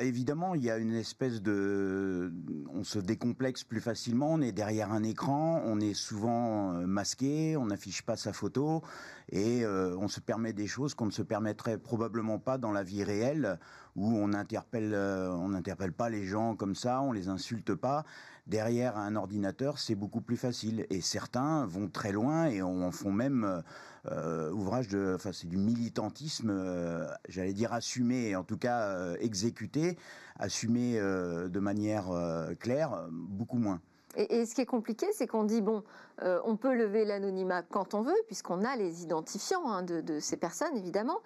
Évidemment, 0.00 0.54
il 0.54 0.62
y 0.62 0.70
a 0.70 0.78
une 0.78 0.94
espèce 0.94 1.42
de... 1.42 2.32
On 2.72 2.84
se 2.84 3.00
décomplexe 3.00 3.64
plus 3.64 3.80
facilement, 3.80 4.32
on 4.34 4.40
est 4.40 4.52
derrière 4.52 4.92
un 4.92 5.02
écran, 5.02 5.60
on 5.64 5.80
est 5.80 5.94
souvent 5.94 6.72
masqué, 6.86 7.56
on 7.56 7.66
n'affiche 7.66 8.02
pas 8.02 8.16
sa 8.16 8.32
photo, 8.32 8.82
et 9.30 9.66
on 9.66 10.06
se 10.06 10.20
permet 10.20 10.52
des 10.52 10.68
choses 10.68 10.94
qu'on 10.94 11.06
ne 11.06 11.10
se 11.10 11.22
permettrait 11.22 11.78
probablement 11.78 12.38
pas 12.38 12.58
dans 12.58 12.70
la 12.70 12.84
vie 12.84 13.02
réelle 13.02 13.58
où 13.96 14.06
on 14.06 14.28
euh, 14.32 15.48
n'interpelle 15.48 15.92
pas 15.92 16.08
les 16.08 16.24
gens 16.24 16.56
comme 16.56 16.74
ça, 16.74 17.00
on 17.02 17.12
les 17.12 17.28
insulte 17.28 17.74
pas. 17.74 18.04
Derrière 18.46 18.96
un 18.96 19.14
ordinateur, 19.14 19.78
c'est 19.78 19.94
beaucoup 19.94 20.20
plus 20.20 20.36
facile. 20.36 20.86
Et 20.90 21.00
certains 21.00 21.64
vont 21.66 21.88
très 21.88 22.10
loin 22.10 22.46
et 22.46 22.60
en 22.60 22.90
font 22.90 23.12
même 23.12 23.62
euh, 24.10 24.50
ouvrage 24.50 24.88
de, 24.88 25.12
enfin 25.14 25.32
c'est 25.32 25.46
du 25.46 25.56
militantisme, 25.56 26.50
euh, 26.50 27.06
j'allais 27.28 27.52
dire 27.52 27.72
assumé, 27.72 28.34
en 28.34 28.42
tout 28.42 28.56
cas 28.56 29.14
exécuté, 29.20 29.96
assumé 30.38 30.98
de 30.98 31.60
manière 31.60 32.10
claire, 32.58 33.06
beaucoup 33.10 33.58
moins. 33.58 33.80
Et, 34.16 34.44
ce 34.44 34.54
qui 34.54 34.60
est 34.60 34.66
compliqué, 34.66 35.06
c'est 35.12 35.26
qu'on 35.26 35.44
dit, 35.44 35.62
bon, 35.62 35.84
on 36.20 36.56
peut 36.56 36.74
lever 36.74 37.04
l'anonymat 37.04 37.62
quand 37.62 37.94
on 37.94 38.02
veut, 38.02 38.20
puisqu'on 38.26 38.64
a 38.64 38.76
les 38.76 39.02
identifiants 39.02 39.70
hein, 39.70 39.82
de, 39.82 40.00
de, 40.00 40.20
ces 40.20 40.36
personnes, 40.36 40.76
évidemment. 40.76 41.20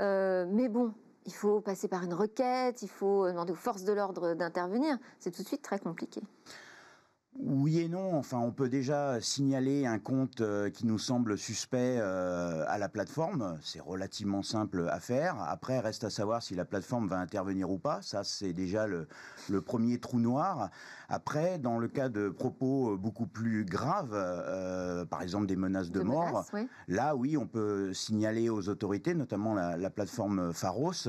mais 0.00 0.68
bon, 0.68 0.94
il 1.26 1.32
faut 1.32 1.60
passer 1.60 1.88
par 1.88 2.02
une 2.02 2.14
requête, 2.14 2.82
il 2.82 2.88
faut 2.88 3.26
demander 3.26 3.52
aux 3.52 3.56
forces 3.56 3.84
de 3.84 3.92
l'ordre 3.92 4.34
d'intervenir. 4.34 4.98
C'est 5.18 5.30
tout 5.30 5.42
de 5.42 5.48
suite 5.48 5.62
très 5.62 5.78
compliqué. 5.78 6.20
Oui 7.38 7.78
et 7.78 7.88
non. 7.88 8.16
Enfin, 8.16 8.38
on 8.38 8.52
peut 8.52 8.68
déjà 8.68 9.20
signaler 9.20 9.86
un 9.86 9.98
compte 9.98 10.42
euh, 10.42 10.68
qui 10.68 10.86
nous 10.86 10.98
semble 10.98 11.38
suspect 11.38 11.96
euh, 11.98 12.64
à 12.68 12.76
la 12.76 12.90
plateforme. 12.90 13.58
C'est 13.62 13.80
relativement 13.80 14.42
simple 14.42 14.86
à 14.90 15.00
faire. 15.00 15.40
Après, 15.40 15.80
reste 15.80 16.04
à 16.04 16.10
savoir 16.10 16.42
si 16.42 16.54
la 16.54 16.66
plateforme 16.66 17.08
va 17.08 17.18
intervenir 17.18 17.70
ou 17.70 17.78
pas. 17.78 18.02
Ça, 18.02 18.22
c'est 18.22 18.52
déjà 18.52 18.86
le, 18.86 19.06
premier 19.62 19.98
trou 19.98 20.20
noir. 20.20 20.70
Après, 21.08 21.58
dans 21.58 21.78
le 21.78 21.88
cas 21.88 22.10
de 22.10 22.28
propos 22.28 22.98
beaucoup 22.98 23.26
plus 23.26 23.64
graves, 23.64 24.12
euh, 24.14 25.06
par 25.06 25.22
exemple 25.22 25.46
des 25.46 25.56
menaces 25.56 25.90
de, 25.90 26.00
mort, 26.00 26.44
là, 26.88 27.16
oui, 27.16 27.36
on 27.38 27.46
peut 27.46 27.94
signaler 27.94 28.50
aux 28.50 28.68
autorités, 28.68 29.14
notamment 29.14 29.54
la, 29.54 29.76
la 29.78 29.90
plateforme 29.90 30.52
Pharos 30.52 31.08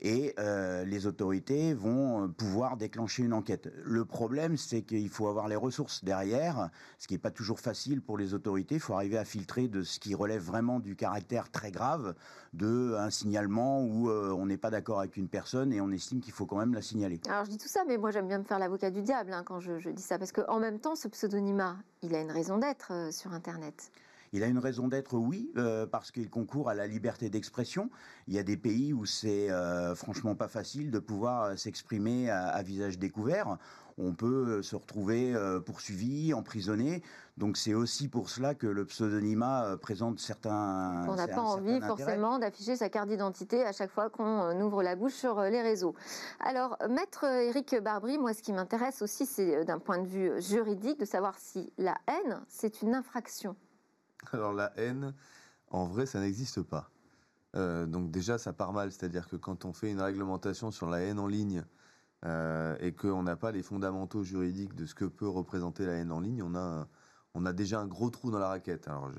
et 0.00 0.34
euh, 0.38 0.84
les 0.84 1.06
autorités 1.06 1.74
vont 1.74 2.24
euh, 2.24 2.28
pouvoir 2.28 2.76
déclencher 2.76 3.22
une 3.22 3.32
enquête. 3.32 3.72
Le 3.84 4.04
problème, 4.04 4.56
c'est 4.56 4.82
qu'il 4.82 5.08
faut 5.08 5.28
avoir 5.28 5.48
les 5.48 5.56
ressources 5.56 6.04
derrière, 6.04 6.70
ce 6.98 7.06
qui 7.06 7.14
n'est 7.14 7.18
pas 7.18 7.30
toujours 7.30 7.60
facile 7.60 8.00
pour 8.00 8.16
les 8.16 8.32
autorités. 8.32 8.76
Il 8.76 8.80
faut 8.80 8.94
arriver 8.94 9.18
à 9.18 9.24
filtrer 9.24 9.68
de 9.68 9.82
ce 9.82 9.98
qui 10.00 10.14
relève 10.14 10.42
vraiment 10.42 10.80
du 10.80 10.96
caractère 10.96 11.50
très 11.50 11.70
grave 11.70 12.14
de 12.54 12.96
un 12.98 13.10
signalement 13.10 13.82
où 13.82 14.08
euh, 14.08 14.32
on 14.32 14.46
n'est 14.46 14.56
pas 14.56 14.70
d'accord 14.70 15.00
avec 15.00 15.16
une 15.16 15.28
personne 15.28 15.72
et 15.72 15.80
on 15.80 15.90
estime 15.90 16.20
qu'il 16.20 16.32
faut 16.32 16.46
quand 16.46 16.58
même 16.58 16.74
la 16.74 16.82
signaler. 16.82 17.20
Alors 17.28 17.44
je 17.44 17.50
dis 17.50 17.58
tout 17.58 17.68
ça, 17.68 17.84
mais 17.86 17.98
moi 17.98 18.10
j'aime 18.10 18.26
bien 18.26 18.38
me 18.38 18.44
faire 18.44 18.58
l'avocat 18.58 18.90
du 18.90 19.02
diable 19.02 19.32
hein, 19.32 19.42
quand 19.44 19.60
je, 19.60 19.78
je, 19.78 19.90
dis 19.90 20.02
ça, 20.02 20.18
parce 20.18 20.32
qu'en 20.32 20.58
même 20.58 20.80
temps, 20.80 20.96
ce 20.96 21.08
pseudonymat, 21.08 21.76
il 22.02 22.14
a 22.14 22.20
une 22.20 22.30
raison 22.32 22.58
d'être 22.58 23.12
sur 23.12 23.32
Internet. 23.32 23.92
Il 24.32 24.44
a 24.44 24.46
une 24.46 24.58
raison 24.58 24.86
d'être, 24.86 25.16
oui, 25.16 25.50
euh, 25.56 25.86
parce 25.86 26.12
qu'il 26.12 26.30
concourt 26.30 26.68
à 26.68 26.74
la 26.74 26.86
liberté 26.86 27.30
d'expression. 27.30 27.90
Il 28.28 28.34
y 28.34 28.38
a 28.38 28.44
des 28.44 28.56
pays 28.56 28.92
où 28.92 29.04
c'est 29.04 29.50
euh, 29.50 29.96
franchement 29.96 30.36
pas 30.36 30.46
facile 30.46 30.92
de 30.92 31.00
pouvoir 31.00 31.42
euh, 31.42 31.56
s'exprimer 31.56 32.30
à, 32.30 32.62
visage 32.62 32.98
découvert. 32.98 33.58
On 33.98 34.14
peut 34.14 34.62
se 34.62 34.76
retrouver 34.76 35.34
poursuivi, 35.66 36.32
emprisonné. 36.32 37.02
Donc 37.36 37.58
c'est 37.58 37.74
aussi 37.74 38.08
pour 38.08 38.30
cela 38.30 38.54
que 38.54 38.66
le 38.66 38.86
pseudonymat 38.86 39.76
présente 39.76 40.20
certains. 40.20 41.04
On 41.06 41.16
n'a 41.16 41.28
pas 41.28 41.42
envie 41.42 41.80
forcément 41.80 42.38
d'afficher 42.38 42.76
sa 42.76 42.88
carte 42.88 43.08
d'identité 43.08 43.62
à 43.62 43.72
chaque 43.72 43.90
fois 43.90 44.08
qu'on 44.08 44.58
ouvre 44.60 44.82
la 44.82 44.96
bouche 44.96 45.12
sur 45.12 45.42
les 45.42 45.60
réseaux. 45.60 45.94
Alors, 46.38 46.78
maître 46.88 47.24
Éric 47.24 47.76
Barbry, 47.82 48.16
moi 48.16 48.32
ce 48.32 48.42
qui 48.42 48.52
m'intéresse 48.54 49.02
aussi, 49.02 49.26
c'est 49.26 49.66
d'un 49.66 49.78
point 49.78 49.98
de 49.98 50.06
vue 50.06 50.40
juridique 50.40 50.98
de 51.00 51.04
savoir 51.04 51.38
si 51.38 51.70
la 51.76 51.96
haine, 52.06 52.40
c'est 52.48 52.80
une 52.80 52.94
infraction. 52.94 53.54
Alors 54.32 54.52
la 54.52 54.72
haine, 54.76 55.14
en 55.70 55.86
vrai, 55.86 56.06
ça 56.06 56.20
n'existe 56.20 56.62
pas. 56.62 56.90
Euh, 57.56 57.86
donc 57.86 58.10
déjà, 58.10 58.38
ça 58.38 58.52
part 58.52 58.72
mal, 58.72 58.92
c'est-à-dire 58.92 59.28
que 59.28 59.36
quand 59.36 59.64
on 59.64 59.72
fait 59.72 59.90
une 59.90 60.00
réglementation 60.00 60.70
sur 60.70 60.88
la 60.88 61.00
haine 61.00 61.18
en 61.18 61.26
ligne 61.26 61.64
euh, 62.24 62.76
et 62.80 62.92
qu'on 62.92 63.22
n'a 63.22 63.36
pas 63.36 63.50
les 63.50 63.62
fondamentaux 63.62 64.22
juridiques 64.22 64.74
de 64.74 64.86
ce 64.86 64.94
que 64.94 65.04
peut 65.04 65.28
représenter 65.28 65.86
la 65.86 65.94
haine 65.94 66.12
en 66.12 66.20
ligne, 66.20 66.42
on 66.42 66.54
a, 66.54 66.86
on 67.34 67.46
a 67.46 67.52
déjà 67.52 67.80
un 67.80 67.86
gros 67.86 68.10
trou 68.10 68.30
dans 68.30 68.38
la 68.38 68.48
raquette. 68.48 68.86
Alors, 68.88 69.10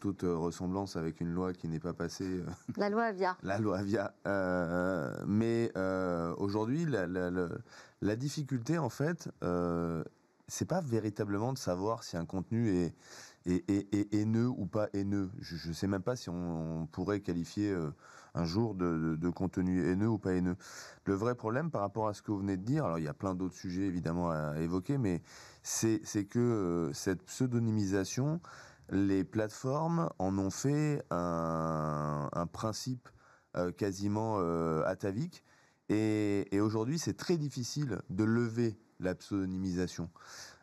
toute 0.00 0.22
ressemblance 0.22 0.96
avec 0.96 1.20
une 1.20 1.32
loi 1.32 1.52
qui 1.52 1.68
n'est 1.68 1.80
pas 1.80 1.92
passée. 1.92 2.24
Euh, 2.40 2.46
la 2.76 2.88
loi 2.90 3.04
Avia. 3.04 3.36
la 3.42 3.58
loi 3.58 3.78
Avia. 3.78 4.14
mais 5.26 5.72
aujourd'hui, 6.38 6.84
la, 6.86 7.06
la, 7.06 8.16
difficulté, 8.16 8.78
en 8.78 8.90
fait, 8.90 9.30
c'est 10.48 10.64
pas 10.66 10.80
véritablement 10.80 11.52
de 11.52 11.58
savoir 11.58 12.02
si 12.02 12.16
un 12.16 12.26
contenu 12.26 12.74
est 12.74 12.94
et, 13.50 14.16
haineux 14.16 14.48
ou 14.48 14.66
pas 14.66 14.88
haineux. 14.92 15.30
Je 15.40 15.68
ne 15.68 15.72
sais 15.72 15.86
même 15.86 16.02
pas 16.02 16.16
si 16.16 16.30
on, 16.30 16.86
pourrait 16.92 17.20
qualifier 17.20 17.70
euh, 17.70 17.90
un 18.34 18.44
jour 18.44 18.74
de, 18.74 19.30
contenu 19.30 19.84
haineux 19.84 20.08
ou 20.08 20.18
pas 20.18 20.34
haineux. 20.34 20.56
Le 21.04 21.14
vrai 21.14 21.34
problème 21.34 21.70
par 21.70 21.80
rapport 21.80 22.08
à 22.08 22.14
ce 22.14 22.22
que 22.22 22.30
vous 22.30 22.38
venez 22.38 22.56
de 22.56 22.64
dire, 22.64 22.84
alors 22.84 22.98
il 22.98 23.04
y 23.04 23.08
a 23.08 23.14
plein 23.14 23.34
d'autres 23.34 23.54
sujets 23.54 23.82
évidemment 23.82 24.30
à, 24.30 24.58
évoquer, 24.58 24.98
mais 24.98 25.22
c'est 25.62 26.00
que 26.28 26.38
euh, 26.38 26.92
cette 26.92 27.22
pseudonymisation, 27.24 28.40
les 28.90 29.24
plateformes 29.24 30.10
en 30.18 30.36
ont 30.38 30.50
fait 30.50 31.02
un, 31.10 32.28
principe 32.52 33.08
euh, 33.56 33.72
quasiment 33.72 34.38
atavique. 34.84 35.44
Et, 35.88 36.46
et 36.54 36.60
aujourd'hui, 36.60 36.98
c'est 37.00 37.16
très 37.16 37.36
difficile 37.36 38.00
de 38.10 38.22
lever 38.22 38.78
la 39.00 39.14
pseudonymisation. 39.14 40.08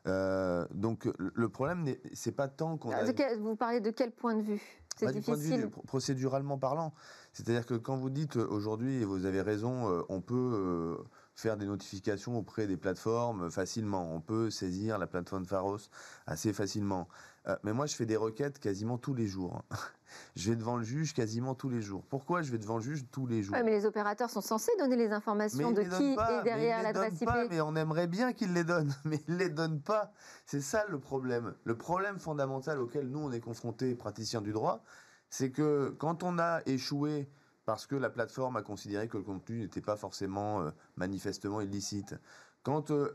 Euh, 0.05 0.65
donc 0.71 1.09
le 1.17 1.49
problème, 1.49 1.85
c'est 2.13 2.31
pas 2.31 2.47
tant 2.47 2.77
qu'on. 2.77 2.91
A... 2.91 3.03
Vous 3.39 3.55
parlez 3.55 3.81
de 3.81 3.91
quel 3.91 4.11
point 4.11 4.35
de 4.35 4.41
vue? 4.41 4.61
C'est 4.95 5.11
difficile. 5.11 5.69
procéduralement 5.85 6.57
parlant. 6.57 6.93
C'est-à-dire 7.31 7.65
que 7.65 7.75
quand 7.75 7.97
vous 7.97 8.09
dites 8.09 8.37
euh, 8.37 8.47
aujourd'hui, 8.49 9.01
et 9.01 9.05
vous 9.05 9.25
avez 9.25 9.41
raison, 9.41 9.91
euh, 9.91 10.01
on 10.09 10.21
peut 10.21 10.97
faire 11.35 11.55
des 11.55 11.67
notifications 11.67 12.35
auprès 12.35 12.65
des 12.65 12.77
plateformes 12.77 13.51
facilement. 13.51 14.11
On 14.13 14.21
peut 14.21 14.49
saisir 14.49 14.97
la 14.97 15.05
plateforme 15.05 15.45
Pharos 15.45 15.89
assez 16.25 16.51
facilement. 16.51 17.07
Euh, 17.47 17.55
mais 17.63 17.73
moi, 17.73 17.85
je 17.85 17.95
fais 17.95 18.05
des 18.05 18.17
requêtes 18.17 18.59
quasiment 18.59 18.97
tous 18.97 19.13
les 19.13 19.27
jours. 19.27 19.63
je 20.35 20.49
vais 20.49 20.55
devant 20.55 20.77
le 20.77 20.83
juge 20.83 21.13
quasiment 21.13 21.55
tous 21.55 21.69
les 21.69 21.81
jours. 21.81 22.03
Pourquoi 22.09 22.41
je 22.41 22.51
vais 22.51 22.57
devant 22.57 22.77
le 22.77 22.83
juge 22.83 23.05
tous 23.11 23.25
les 23.25 23.41
jours? 23.41 23.55
Mais 23.63 23.71
les 23.71 23.85
opérateurs 23.85 24.29
sont 24.29 24.41
censés 24.41 24.71
donner 24.77 24.97
les 24.97 25.11
informations 25.11 25.71
de 25.71 25.83
qui 25.83 26.13
est 26.13 26.43
derrière 26.43 26.83
l'adresse 26.83 27.21
IP. 27.21 27.29
mais 27.49 27.61
on 27.61 27.75
aimerait 27.75 28.07
bien 28.07 28.33
qu'ils 28.33 28.53
les 28.53 28.63
donnent, 28.63 28.93
mais 29.05 29.21
ils 29.27 29.37
les 29.37 29.49
donnent 29.49 29.81
pas. 29.81 30.11
C'est 30.45 30.61
ça 30.61 30.85
le 30.89 30.99
problème. 30.99 31.53
Le 31.63 31.77
problème 31.77 32.19
fondamental 32.19 32.79
auquel 32.79 33.07
nous 33.07 33.19
on 33.19 33.31
est 33.31 33.39
confrontés, 33.39 33.95
praticiens 33.95 34.41
du 34.41 34.51
droit, 34.51 34.83
c'est 35.29 35.51
que 35.51 35.95
quand 35.97 36.23
on 36.23 36.39
a 36.39 36.61
échoué 36.65 37.29
parce 37.65 37.85
que 37.85 37.95
la 37.95 38.09
plateforme 38.09 38.55
a 38.55 38.61
considéré 38.61 39.09
que 39.09 39.17
le 39.17 39.23
contenu 39.23 39.59
n'était 39.59 39.81
pas 39.81 39.97
forcément 39.97 40.61
euh, 40.61 40.71
manifestement 40.95 41.59
illicite. 41.59 42.15
Quand 42.63 42.91
euh, 42.91 43.13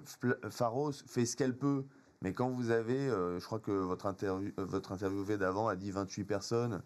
Pharos 0.51 0.93
fait 1.07 1.25
ce 1.25 1.37
qu'elle 1.37 1.57
peut, 1.57 1.87
mais 2.23 2.33
quand 2.33 2.49
vous 2.49 2.71
avez, 2.71 2.97
euh, 2.97 3.39
je 3.39 3.45
crois 3.45 3.59
que 3.59 3.71
votre, 3.71 4.07
interview, 4.07 4.51
votre 4.57 4.93
interviewé 4.93 5.37
d'avant 5.37 5.69
a 5.69 5.77
dit 5.77 5.91
28 5.91 6.25
personnes 6.25 6.83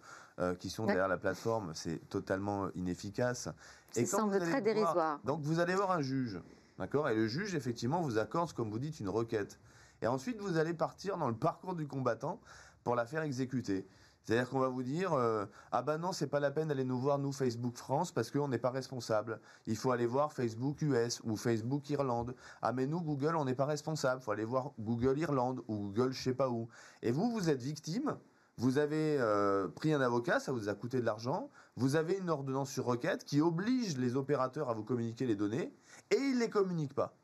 qui 0.59 0.69
sont 0.69 0.85
derrière 0.85 1.09
la 1.09 1.16
plateforme, 1.16 1.73
c'est 1.73 1.97
totalement 2.11 2.69
inefficace. 2.75 3.49
Ça 3.90 4.05
semble 4.05 4.38
très 4.38 4.61
dérisoire. 4.61 5.19
donc 5.25 5.40
vous 5.40 5.61
allez 5.61 5.75
voir 5.75 5.93
un 5.93 6.02
juge, 6.02 6.38
d'accord? 6.78 7.09
Et 7.09 7.14
le 7.14 7.26
juge, 7.26 7.55
effectivement, 7.55 8.02
vous 8.02 8.19
accorde, 8.19 8.52
comme 8.52 8.71
vous 8.71 8.78
dites, 8.78 9.00
une 9.00 9.09
requête. 9.09 9.59
Et 10.02 10.07
ensuite, 10.07 10.38
vous 10.38 10.59
allez 10.59 10.75
partir 10.75 11.16
dans 11.16 11.28
le 11.28 11.35
parcours 11.35 11.75
du 11.75 11.87
combattant 11.87 12.38
pour 12.85 12.95
la 12.95 13.07
faire 13.07 13.23
exécuter. 13.23 13.87
C'est-à-dire 14.26 14.50
qu'on 14.50 14.59
va 14.59 14.68
vous 14.68 14.83
dire 14.83 15.12
euh, 15.12 15.47
ah 15.71 15.83
ben 15.83 15.99
non 15.99 16.11
c'est 16.11 16.26
pas 16.26 16.40
la 16.40 16.50
peine 16.50 16.68
d'aller 16.68 16.85
nous 16.85 16.99
voir 16.99 17.18
nous 17.18 17.30
Facebook 17.30 17.76
France 17.76 18.11
parce 18.11 18.33
qu'on 18.33 18.49
n'est 18.49 18.59
pas 18.59 18.71
responsable. 18.71 19.40
Il 19.66 19.76
faut 19.76 19.92
aller 19.92 20.06
voir 20.06 20.33
Facebook 20.33 20.83
US 20.83 21.21
ou 21.23 21.37
Facebook 21.37 21.88
Irlande. 21.90 22.35
Ah 22.61 22.73
mais 22.73 22.87
nous 22.87 23.00
Google 23.00 23.37
on 23.37 23.45
n'est 23.45 23.54
pas 23.54 23.66
responsable. 23.66 24.21
Il 24.21 24.25
faut 24.25 24.33
aller 24.33 24.45
voir 24.45 24.73
Google 24.80 25.16
Irlande 25.18 25.62
ou 25.68 25.76
Google 25.76 26.12
je 26.12 26.21
sais 26.21 26.35
pas 26.35 26.50
où. 26.50 26.68
Et 27.02 27.12
vous 27.12 27.30
vous 27.30 27.50
êtes 27.50 27.62
victime. 27.62 28.16
Vous 28.59 28.78
avez 28.78 29.18
euh, 29.21 29.68
pris 29.68 29.92
un 29.92 30.00
avocat, 30.00 30.40
ça 30.40 30.50
vous 30.50 30.68
a 30.68 30.75
coûté 30.75 31.00
de 31.00 31.04
l'argent. 31.04 31.50
Vous 31.76 31.95
avez 31.95 32.14
une 32.14 32.30
ordonnance 32.30 32.71
sur 32.71 32.87
requête 32.87 33.25
qui 33.25 33.40
oblige 33.40 33.97
les 33.97 34.16
opérateurs 34.16 34.71
à 34.71 34.75
vous 34.75 34.83
communiquer 34.83 35.26
les 35.26 35.37
données 35.37 35.73
et 36.11 36.16
ils 36.16 36.38
les 36.38 36.50
communiquent 36.50 36.95
pas. 36.95 37.14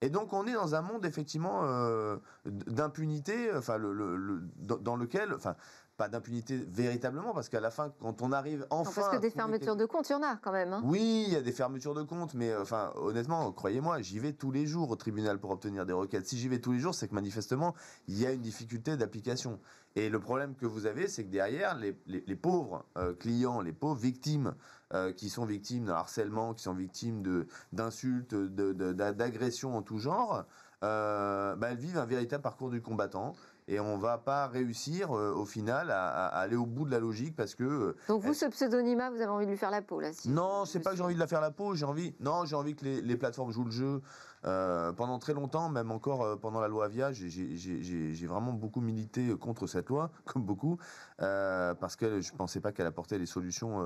Et 0.00 0.10
donc 0.10 0.32
on 0.32 0.46
est 0.46 0.52
dans 0.52 0.76
un 0.76 0.82
monde 0.82 1.04
effectivement 1.04 1.62
euh, 1.64 2.16
d'impunité, 2.46 3.52
enfin 3.54 3.76
le, 3.76 4.40
dans 4.56 4.94
lequel, 4.94 5.34
enfin 5.34 5.56
pas 5.98 6.08
d'impunité 6.08 6.56
véritablement, 6.56 7.34
parce 7.34 7.48
qu'à 7.48 7.58
la 7.58 7.72
fin, 7.72 7.92
quand 8.00 8.22
on 8.22 8.30
arrive 8.30 8.64
enfin. 8.70 8.92
parce 8.94 9.16
que 9.16 9.20
des 9.20 9.30
fermetures 9.30 9.74
de 9.74 9.84
comptes, 9.84 10.08
il 10.08 10.12
y 10.12 10.14
en 10.14 10.22
a 10.22 10.36
quand 10.36 10.52
même. 10.52 10.72
Hein. 10.72 10.80
Oui, 10.84 11.24
il 11.26 11.32
y 11.32 11.36
a 11.36 11.42
des 11.42 11.50
fermetures 11.50 11.92
de 11.92 12.04
comptes, 12.04 12.34
mais 12.34 12.50
euh, 12.50 12.62
enfin, 12.62 12.92
honnêtement, 12.94 13.50
croyez-moi, 13.50 14.00
j'y 14.00 14.20
vais 14.20 14.32
tous 14.32 14.52
les 14.52 14.64
jours 14.64 14.90
au 14.90 14.96
tribunal 14.96 15.40
pour 15.40 15.50
obtenir 15.50 15.84
des 15.86 15.92
requêtes. 15.92 16.26
Si 16.26 16.38
j'y 16.38 16.48
vais 16.48 16.60
tous 16.60 16.70
les 16.70 16.78
jours, 16.78 16.94
c'est 16.94 17.08
que 17.08 17.14
manifestement, 17.16 17.74
il 18.06 18.16
y 18.16 18.26
a 18.26 18.30
une 18.30 18.40
difficulté 18.40 18.96
d'application. 18.96 19.58
Et 19.96 20.08
le 20.08 20.20
problème 20.20 20.54
que 20.54 20.66
vous 20.66 20.86
avez, 20.86 21.08
c'est 21.08 21.24
que 21.24 21.30
derrière, 21.30 21.76
les, 21.76 21.96
les, 22.06 22.36
pauvres 22.36 22.84
euh, 22.96 23.12
clients, 23.12 23.60
les 23.60 23.72
pauvres 23.72 23.98
victimes 24.00 24.54
euh, 24.94 25.12
qui 25.12 25.28
sont 25.28 25.46
victimes 25.46 25.86
de 25.86 25.90
harcèlement, 25.90 26.54
qui 26.54 26.62
sont 26.62 26.74
victimes 26.74 27.44
d'insultes, 27.72 28.36
d'agressions 28.36 29.76
en 29.76 29.82
tout 29.82 29.98
genre, 29.98 30.44
bah, 30.80 31.56
elles 31.62 31.76
vivent 31.76 31.98
un 31.98 32.06
véritable 32.06 32.42
parcours 32.42 32.70
du 32.70 32.80
combattant 32.80 33.34
et 33.68 33.80
on 33.80 33.98
va 33.98 34.16
pas 34.16 34.46
réussir 34.46 35.14
euh, 35.14 35.32
au 35.34 35.44
final 35.44 35.90
à, 35.90 36.26
aller 36.26 36.56
au 36.56 36.64
bout 36.64 36.86
de 36.86 36.90
la 36.90 36.98
logique 36.98 37.36
parce 37.36 37.54
que. 37.54 37.64
Euh, 37.64 37.96
Donc 38.08 38.22
vous, 38.22 38.32
ce 38.32 38.46
pseudonymat, 38.46 39.10
vous 39.10 39.20
avez 39.20 39.26
envie 39.26 39.44
de 39.44 39.50
lui 39.50 39.58
faire 39.58 39.70
la 39.70 39.82
peau 39.82 40.00
là 40.00 40.12
si 40.12 40.30
Non, 40.30 40.64
c'est 40.64 40.80
pas 40.80 40.90
que 40.90 40.96
j'ai 40.96 41.02
envie 41.02 41.14
de 41.14 41.20
la 41.20 41.26
faire 41.26 41.42
la 41.42 41.50
peau. 41.50 41.74
J'ai 41.74 41.84
envie, 41.84 42.14
non, 42.20 42.46
j'ai 42.46 42.56
envie 42.56 42.74
que 42.74 42.84
les, 42.84 43.02
les, 43.02 43.16
plateformes 43.16 43.52
jouent 43.52 43.66
le 43.66 43.70
jeu. 43.70 44.00
Euh, 44.44 44.92
pendant 44.92 45.18
très 45.18 45.34
longtemps, 45.34 45.68
même 45.68 45.90
encore 45.90 46.38
pendant 46.40 46.60
la 46.60 46.68
loi 46.68 46.86
Avia, 46.86 47.12
j'ai 47.12 48.26
vraiment 48.26 48.52
beaucoup 48.52 48.80
milité 48.80 49.36
contre 49.36 49.66
cette 49.66 49.88
loi, 49.88 50.10
comme 50.24 50.44
beaucoup, 50.44 50.78
parce 51.18 51.96
que 51.96 52.20
je 52.20 52.32
pensais 52.32 52.60
pas 52.60 52.72
qu'elle 52.72 52.86
apportait 52.86 53.18
les 53.18 53.26
solutions 53.26 53.82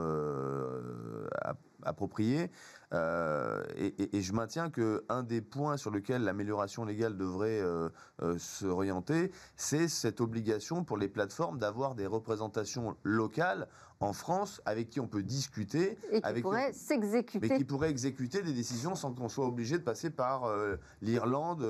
appropriées. 1.84 2.50
Euh, 2.92 3.62
et, 3.76 4.20
je 4.20 4.32
maintiens 4.32 4.68
que 4.68 5.04
un 5.08 5.22
des 5.22 5.40
points 5.40 5.76
sur 5.76 5.90
lequel 5.90 6.24
l'amélioration 6.24 6.84
légale 6.84 7.16
devrait 7.16 7.60
euh, 7.60 7.88
euh, 8.22 8.36
s'orienter, 8.38 9.32
c'est 9.56 9.88
cette 9.88 10.20
obligation 10.20 10.84
pour 10.84 10.98
les 10.98 11.08
plateformes 11.08 11.58
d'avoir 11.58 11.94
des 11.94 12.06
représentations 12.06 12.96
locales 13.02 13.66
en 14.02 14.12
France 14.12 14.60
avec 14.64 14.90
qui 14.90 15.00
on 15.00 15.06
peut 15.06 15.22
discuter. 15.22 15.98
Et 16.10 16.20
qui 16.20 16.40
pourraient 16.42 16.72
s'exécuter. 16.72 17.48
Mais 17.48 17.56
qui 17.56 17.64
pourraient 17.64 17.90
exécuter 17.90 18.42
des 18.42 18.52
décisions 18.52 18.94
sans 18.94 19.12
qu'on 19.12 19.28
soit 19.28 19.46
obligé 19.46 19.78
de 19.78 19.82
passer 19.82 20.10
par 20.10 20.50
l'Irlande, 21.00 21.66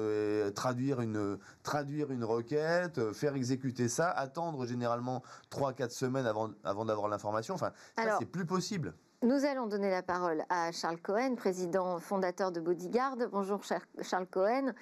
traduire, 0.54 1.00
une, 1.00 1.38
traduire 1.62 2.10
une 2.10 2.24
requête, 2.24 3.12
faire 3.12 3.34
exécuter 3.34 3.88
ça, 3.88 4.10
attendre 4.10 4.66
généralement 4.66 5.22
3-4 5.50 5.90
semaines 5.90 6.26
avant, 6.26 6.50
avant 6.64 6.84
d'avoir 6.84 7.08
l'information. 7.08 7.54
Enfin, 7.54 7.72
ça, 7.96 8.16
c'est 8.18 8.26
plus 8.26 8.46
possible. 8.46 8.94
Nous 9.22 9.44
allons 9.44 9.68
donner 9.68 9.88
la 9.88 10.02
parole 10.02 10.42
à 10.48 10.72
Charles 10.72 11.00
Cohen, 11.00 11.36
président 11.36 11.98
fondateur 12.00 12.50
de 12.50 12.60
Bodyguard. 12.60 13.16
Bonjour 13.30 13.60
Charles 14.00 14.26
Cohen. 14.26 14.72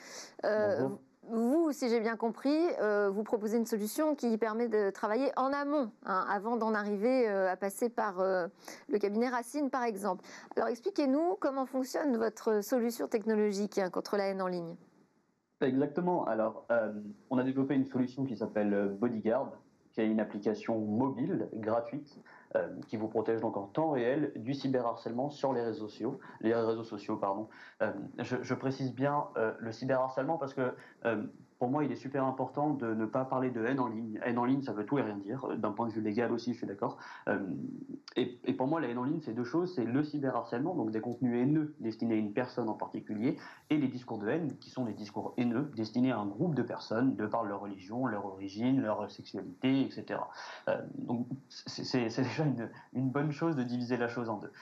Euh, 0.46 0.88
vous, 1.28 1.70
si 1.72 1.88
j'ai 1.88 2.00
bien 2.00 2.16
compris, 2.16 2.58
euh, 2.80 3.10
vous 3.10 3.22
proposez 3.22 3.56
une 3.56 3.66
solution 3.66 4.14
qui 4.14 4.36
permet 4.36 4.68
de 4.68 4.90
travailler 4.90 5.30
en 5.36 5.52
amont, 5.52 5.92
hein, 6.04 6.26
avant 6.28 6.56
d'en 6.56 6.74
arriver 6.74 7.28
euh, 7.28 7.50
à 7.50 7.56
passer 7.56 7.88
par 7.88 8.18
le 8.18 8.98
cabinet 8.98 9.28
Racine, 9.28 9.70
par 9.70 9.84
exemple. 9.84 10.24
Alors 10.56 10.68
expliquez-nous 10.68 11.36
comment 11.38 11.66
fonctionne 11.66 12.16
votre 12.16 12.62
solution 12.62 13.06
technologique 13.06 13.78
hein, 13.78 13.90
contre 13.90 14.16
la 14.16 14.24
haine 14.24 14.42
en 14.42 14.48
ligne. 14.48 14.76
Exactement. 15.60 16.24
Alors, 16.24 16.66
on 17.28 17.36
a 17.36 17.44
développé 17.44 17.74
une 17.74 17.84
solution 17.84 18.24
qui 18.24 18.34
s'appelle 18.34 18.96
Bodyguard, 18.98 19.52
qui 19.92 20.00
est 20.00 20.06
une 20.06 20.20
application 20.20 20.78
mobile 20.78 21.48
gratuite 21.54 22.18
euh, 22.18 22.39
qui 22.88 22.96
vous 22.96 23.08
protège 23.08 23.40
donc 23.40 23.56
en 23.56 23.66
temps 23.66 23.90
réel 23.90 24.32
du 24.36 24.54
cyberharcèlement 24.54 25.30
sur 25.30 25.52
les 25.52 25.62
réseaux 25.62 25.86
sociaux. 25.88 26.18
Les 26.40 26.54
réseaux 26.54 26.84
sociaux, 26.84 27.16
pardon. 27.16 27.48
Euh, 27.82 27.92
je, 28.18 28.36
je, 28.42 28.54
précise 28.54 28.92
bien 28.92 29.28
euh, 29.36 29.52
le 29.60 29.72
cyberharcèlement 29.72 30.36
parce 30.36 30.54
que 30.54 30.74
pour 31.60 31.68
moi, 31.68 31.84
il 31.84 31.92
est 31.92 31.96
super 31.96 32.24
important 32.24 32.70
de 32.70 32.94
ne 32.94 33.04
pas 33.04 33.26
parler 33.26 33.50
de 33.50 33.62
haine 33.62 33.80
en 33.80 33.86
ligne. 33.86 34.18
Haine 34.24 34.38
en 34.38 34.46
ligne, 34.46 34.62
ça 34.62 34.72
veut 34.72 34.86
tout 34.86 34.98
et 34.98 35.02
rien 35.02 35.18
dire. 35.18 35.44
Euh, 35.44 35.56
d'un 35.56 35.72
point 35.72 35.86
de 35.86 35.92
vue 35.92 36.00
légal 36.00 36.32
aussi, 36.32 36.54
je 36.54 36.58
suis 36.58 36.66
d'accord. 36.66 36.96
Euh, 37.28 37.38
et, 38.16 38.40
pour 38.54 38.66
moi, 38.66 38.80
la 38.80 38.88
haine 38.88 38.96
en 38.96 39.04
ligne, 39.04 39.20
c'est 39.20 39.34
deux 39.34 39.44
choses. 39.44 39.74
C'est 39.74 39.84
le 39.84 40.02
cyberharcèlement, 40.02 40.74
donc 40.74 40.90
des 40.90 41.02
contenus 41.02 41.38
haineux 41.38 41.74
destinés 41.78 42.14
à 42.14 42.16
une 42.16 42.32
personne 42.32 42.70
en 42.70 42.74
particulier, 42.74 43.36
et 43.68 43.76
les 43.76 43.88
discours 43.88 44.16
de 44.16 44.28
haine, 44.28 44.56
qui 44.56 44.70
sont 44.70 44.86
des 44.86 44.94
discours 44.94 45.34
haineux 45.36 45.70
destinés 45.76 46.12
à 46.12 46.18
un 46.18 46.24
groupe 46.24 46.54
de 46.54 46.62
personnes, 46.62 47.14
de 47.14 47.26
par 47.26 47.44
leur 47.44 47.60
religion, 47.60 48.06
leur 48.06 48.24
origine, 48.24 48.80
leur 48.80 49.10
sexualité, 49.10 49.82
etc. 49.82 50.18
Euh, 50.68 50.80
donc 50.96 51.26
c'est 51.48 52.06
déjà 52.06 52.44
une, 52.94 53.10
bonne 53.10 53.32
chose 53.32 53.54
de 53.54 53.64
diviser 53.64 53.98
la 53.98 54.08
chose 54.08 54.30
en 54.30 54.38
deux. 54.38 54.52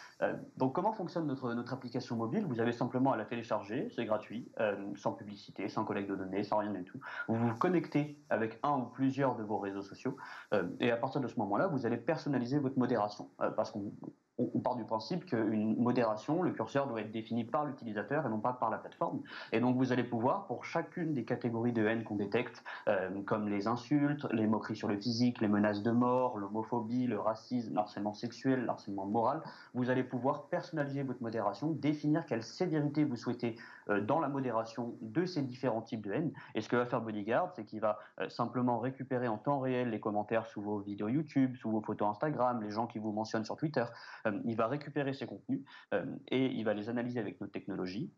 donc 0.56 0.74
comment 0.74 0.92
fonctionne 0.92 1.26
notre 1.26 1.72
application 1.72 2.16
mobile? 2.16 2.44
Vous 2.46 2.60
avez 2.60 2.72
simplement 2.72 3.12
à 3.12 3.16
la 3.16 3.24
télécharger, 3.24 3.88
c'est 3.94 4.04
gratuit, 4.04 4.48
sans 4.96 5.12
publicité, 5.12 5.68
sans 5.68 5.84
collecte 5.84 6.10
de 6.10 6.16
données, 6.16 6.42
sans 6.42 6.58
rien 6.58 6.72
du 6.72 6.82
tout. 6.84 6.87
Vous 7.28 7.34
vous 7.34 7.54
connectez 7.54 8.18
avec 8.30 8.58
un 8.62 8.78
ou 8.78 8.84
plusieurs 8.84 9.36
de 9.36 9.42
vos 9.42 9.58
réseaux 9.58 9.82
sociaux 9.82 10.16
euh, 10.52 10.68
et 10.80 10.90
à 10.90 10.96
partir 10.96 11.20
de 11.20 11.28
ce 11.28 11.38
moment-là, 11.40 11.66
vous 11.68 11.86
allez 11.86 11.96
personnaliser 11.96 12.58
votre 12.58 12.78
modération 12.78 13.30
euh, 13.40 13.50
parce 13.50 13.70
qu'on 13.70 13.92
on, 14.38 14.60
part 14.60 14.76
du 14.76 14.84
principe 14.84 15.26
qu'une 15.26 15.76
modération, 15.76 16.42
le 16.42 16.52
curseur 16.52 16.86
doit 16.86 17.00
être 17.00 17.10
défini 17.10 17.44
par 17.44 17.64
l'utilisateur 17.64 18.26
et 18.26 18.28
non 18.28 18.40
pas 18.40 18.52
par 18.52 18.70
la 18.70 18.78
plateforme. 18.78 19.20
Et 19.52 19.60
donc 19.60 19.76
vous 19.76 19.92
allez 19.92 20.04
pouvoir, 20.04 20.46
pour 20.46 20.64
chacune 20.64 21.12
des 21.12 21.24
catégories 21.24 21.72
de 21.72 21.84
haine 21.86 22.04
qu'on 22.04 22.16
détecte, 22.16 22.62
euh, 22.88 23.10
comme 23.22 23.48
les 23.48 23.66
insultes, 23.66 24.26
les 24.32 24.46
moqueries 24.46 24.76
sur 24.76 24.88
le 24.88 24.96
physique, 24.96 25.40
les 25.40 25.48
menaces 25.48 25.82
de 25.82 25.90
mort, 25.90 26.38
l'homophobie, 26.38 27.06
le 27.06 27.18
racisme, 27.18 27.74
l'harcèlement 27.74 28.14
sexuel, 28.14 28.64
l'harcèlement 28.64 29.06
moral, 29.06 29.42
vous 29.74 29.90
allez 29.90 30.04
pouvoir 30.04 30.46
personnaliser 30.48 31.02
votre 31.02 31.22
modération, 31.22 31.70
définir 31.72 32.24
quelle 32.26 32.42
sévérité 32.42 33.04
vous 33.04 33.16
souhaitez 33.16 33.56
dans 33.88 34.20
la 34.20 34.28
modération 34.28 34.96
de 35.00 35.24
ces 35.24 35.42
différents 35.42 35.82
types 35.82 36.02
de 36.02 36.12
haine. 36.12 36.32
Et 36.54 36.60
ce 36.60 36.68
que 36.68 36.76
va 36.76 36.86
faire 36.86 37.00
Bodyguard, 37.00 37.52
c'est 37.54 37.64
qu'il 37.64 37.80
va 37.80 37.98
euh, 38.20 38.28
simplement 38.28 38.78
récupérer 38.78 39.28
en 39.28 39.38
temps 39.38 39.60
réel 39.60 39.90
les 39.90 40.00
commentaires 40.00 40.46
sous 40.46 40.62
vos 40.62 40.80
vidéos 40.80 41.08
YouTube, 41.08 41.56
sous 41.56 41.70
vos 41.70 41.80
photos 41.80 42.08
Instagram, 42.08 42.62
les 42.62 42.70
gens 42.70 42.86
qui 42.86 42.98
vous 42.98 43.12
mentionnent 43.12 43.44
sur 43.44 43.56
Twitter, 43.56 43.84
euh, 44.26 44.40
il 44.44 44.56
va 44.56 44.66
récupérer 44.66 45.12
ces 45.12 45.26
contenus 45.26 45.62
euh, 45.94 46.04
et 46.28 46.46
il 46.46 46.64
va 46.64 46.74
les 46.74 46.88
analyser 46.88 47.20
avec 47.20 47.40
notre 47.40 47.52
technologie. 47.52 48.12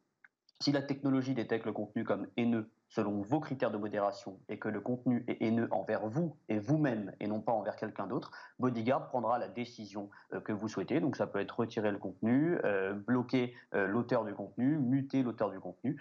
Si 0.61 0.73
la 0.73 0.83
technologie 0.83 1.35
détecte 1.35 1.67
le 1.67 1.73
contenu 1.73 2.05
comme 2.05 2.27
haineux 2.37 2.71
selon 2.91 3.23
vos 3.23 3.41
critères 3.41 3.71
de 3.71 3.79
modération 3.79 4.39
et 4.49 4.59
que 4.59 4.69
le 4.69 4.81
contenu 4.81 5.25
est 5.29 5.41
haineux 5.43 5.69
envers 5.71 6.07
vous 6.07 6.37
et 6.49 6.59
vous-même 6.59 7.13
et 7.21 7.29
non 7.29 7.41
pas 7.41 7.53
envers 7.53 7.77
quelqu'un 7.77 8.07
d'autre, 8.07 8.33
Bodyguard 8.59 9.07
prendra 9.09 9.39
la 9.39 9.49
décision 9.49 10.11
euh, 10.35 10.41
que 10.41 10.53
vous 10.53 10.69
souhaitez. 10.69 11.01
Donc 11.01 11.17
ça 11.17 11.27
peut 11.27 11.39
être 11.39 11.59
retirer 11.59 11.93
le 11.93 11.99
contenu, 11.99 12.59
euh, 12.65 12.93
bloquer 12.93 13.55
euh, 13.75 13.87
l'auteur 13.87 14.25
du 14.25 14.35
contenu, 14.35 14.77
muter 14.77 15.23
l'auteur 15.23 15.51
du 15.51 15.61
contenu. 15.61 16.01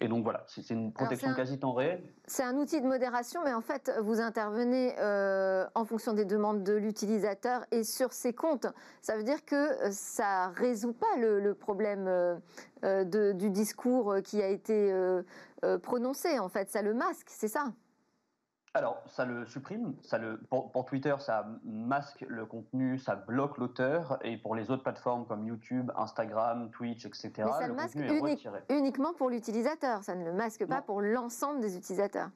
et 0.00 0.08
donc 0.08 0.22
voilà, 0.24 0.44
c'est 0.46 0.70
une 0.70 0.92
protection 0.92 1.34
quasi 1.34 1.58
temps 1.58 1.72
réel. 1.72 2.02
C'est 2.26 2.44
un 2.44 2.56
outil 2.56 2.80
de 2.80 2.86
modération, 2.86 3.40
mais 3.44 3.52
en 3.52 3.60
fait, 3.60 3.90
vous 4.02 4.20
intervenez 4.20 4.94
en 5.74 5.84
fonction 5.84 6.12
des 6.12 6.24
demandes 6.24 6.62
de 6.62 6.74
l'utilisateur 6.74 7.64
et 7.70 7.82
sur 7.82 8.12
ses 8.12 8.32
comptes. 8.32 8.66
Ça 9.00 9.16
veut 9.16 9.24
dire 9.24 9.44
que 9.44 9.90
ça 9.90 10.48
résout 10.50 10.92
pas 10.92 11.16
le, 11.18 11.54
problème 11.54 12.40
du 12.82 13.50
discours 13.50 14.16
qui 14.22 14.42
a 14.42 14.48
été 14.48 14.92
euh, 15.64 15.78
prononcé, 15.78 16.38
en 16.38 16.48
fait. 16.48 16.70
Ça 16.70 16.82
le 16.82 16.94
masque, 16.94 17.28
c'est 17.28 17.48
ça? 17.48 17.72
Alors, 18.74 19.02
ça 19.06 19.26
le 19.26 19.44
supprime. 19.44 19.94
Ça 20.02 20.16
le, 20.16 20.38
pour, 20.48 20.84
Twitter, 20.86 21.14
ça 21.18 21.46
masque 21.64 22.24
le 22.26 22.46
contenu, 22.46 22.98
ça 22.98 23.16
bloque 23.16 23.58
l'auteur. 23.58 24.18
Et 24.22 24.38
pour 24.38 24.54
les 24.54 24.70
autres 24.70 24.82
plateformes 24.82 25.26
comme 25.26 25.44
YouTube, 25.44 25.92
Instagram, 25.96 26.70
Twitch, 26.70 27.04
etc., 27.04 27.32
Mais 27.38 27.44
ça 27.44 27.68
le, 27.68 27.74
masque 27.74 27.98
uniquement 28.70 29.12
pour 29.12 29.28
l'utilisateur. 29.28 30.02
Ça 30.02 30.14
ne 30.14 30.24
le 30.24 30.32
masque 30.32 30.66
pas 30.66 30.80
pour 30.80 31.02
l'ensemble 31.02 31.60
des 31.60 31.76
utilisateurs 31.76 32.30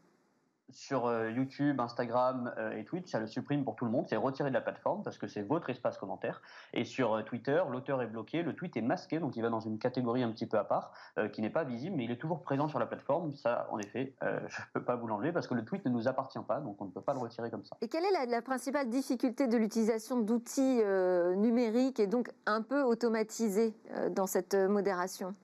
sur 0.70 1.06
euh, 1.06 1.30
YouTube, 1.30 1.80
Instagram 1.80 2.52
euh, 2.58 2.76
et 2.76 2.84
Twitch, 2.84 3.10
ça 3.10 3.20
le 3.20 3.26
supprime 3.26 3.64
pour 3.64 3.76
tout 3.76 3.84
le 3.84 3.90
monde, 3.90 4.06
c'est 4.08 4.16
retiré 4.16 4.50
de 4.50 4.54
la 4.54 4.60
plateforme 4.60 5.02
parce 5.02 5.18
que 5.18 5.26
c'est 5.26 5.42
votre 5.42 5.70
espace 5.70 5.96
commentaire. 5.98 6.42
Et 6.72 6.84
sur 6.84 7.14
euh, 7.14 7.22
Twitter, 7.22 7.62
l'auteur 7.70 8.02
est 8.02 8.06
bloqué, 8.06 8.42
le 8.42 8.54
tweet 8.54 8.76
est 8.76 8.82
masqué, 8.82 9.18
donc 9.20 9.36
il 9.36 9.42
va 9.42 9.48
dans 9.48 9.60
une 9.60 9.78
catégorie 9.78 10.22
un 10.22 10.30
petit 10.30 10.46
peu 10.46 10.58
à 10.58 10.64
part, 10.64 10.92
qui 11.32 11.40
n'est 11.40 11.50
pas 11.50 11.64
visible, 11.64 11.96
mais 11.96 12.04
il 12.04 12.10
est 12.10 12.16
toujours 12.16 12.42
présent 12.42 12.68
sur 12.68 12.78
la 12.78 12.86
plateforme. 12.86 13.34
Ça, 13.34 13.68
en 13.70 13.78
effet, 13.78 14.14
je 14.22 14.26
ne 14.26 14.66
peux 14.74 14.84
pas 14.84 14.96
vous 14.96 15.06
l'enlever 15.06 15.32
parce 15.32 15.46
que 15.46 15.54
le 15.54 15.64
tweet 15.64 15.84
ne 15.84 15.90
nous 15.90 16.08
appartient 16.08 16.38
pas, 16.46 16.60
donc 16.60 16.80
on 16.80 16.86
ne 16.86 16.90
peut 16.90 17.00
pas 17.00 17.14
le 17.14 17.20
retirer 17.20 17.50
comme 17.50 17.64
ça. 17.64 17.76
Et 17.80 17.88
quelle 17.88 18.04
est 18.04 18.12
la, 18.12 18.26
la 18.26 18.42
principale 18.42 18.88
difficulté 18.88 19.46
de 19.46 19.56
l'utilisation 19.56 20.20
d'outils 20.20 20.82
numériques 21.36 22.00
et 22.00 22.06
donc 22.06 22.30
un 22.46 22.62
peu 22.62 22.82
automatisés 22.82 23.74
dans 24.10 24.26
cette 24.26 24.54
modération? 24.54 25.34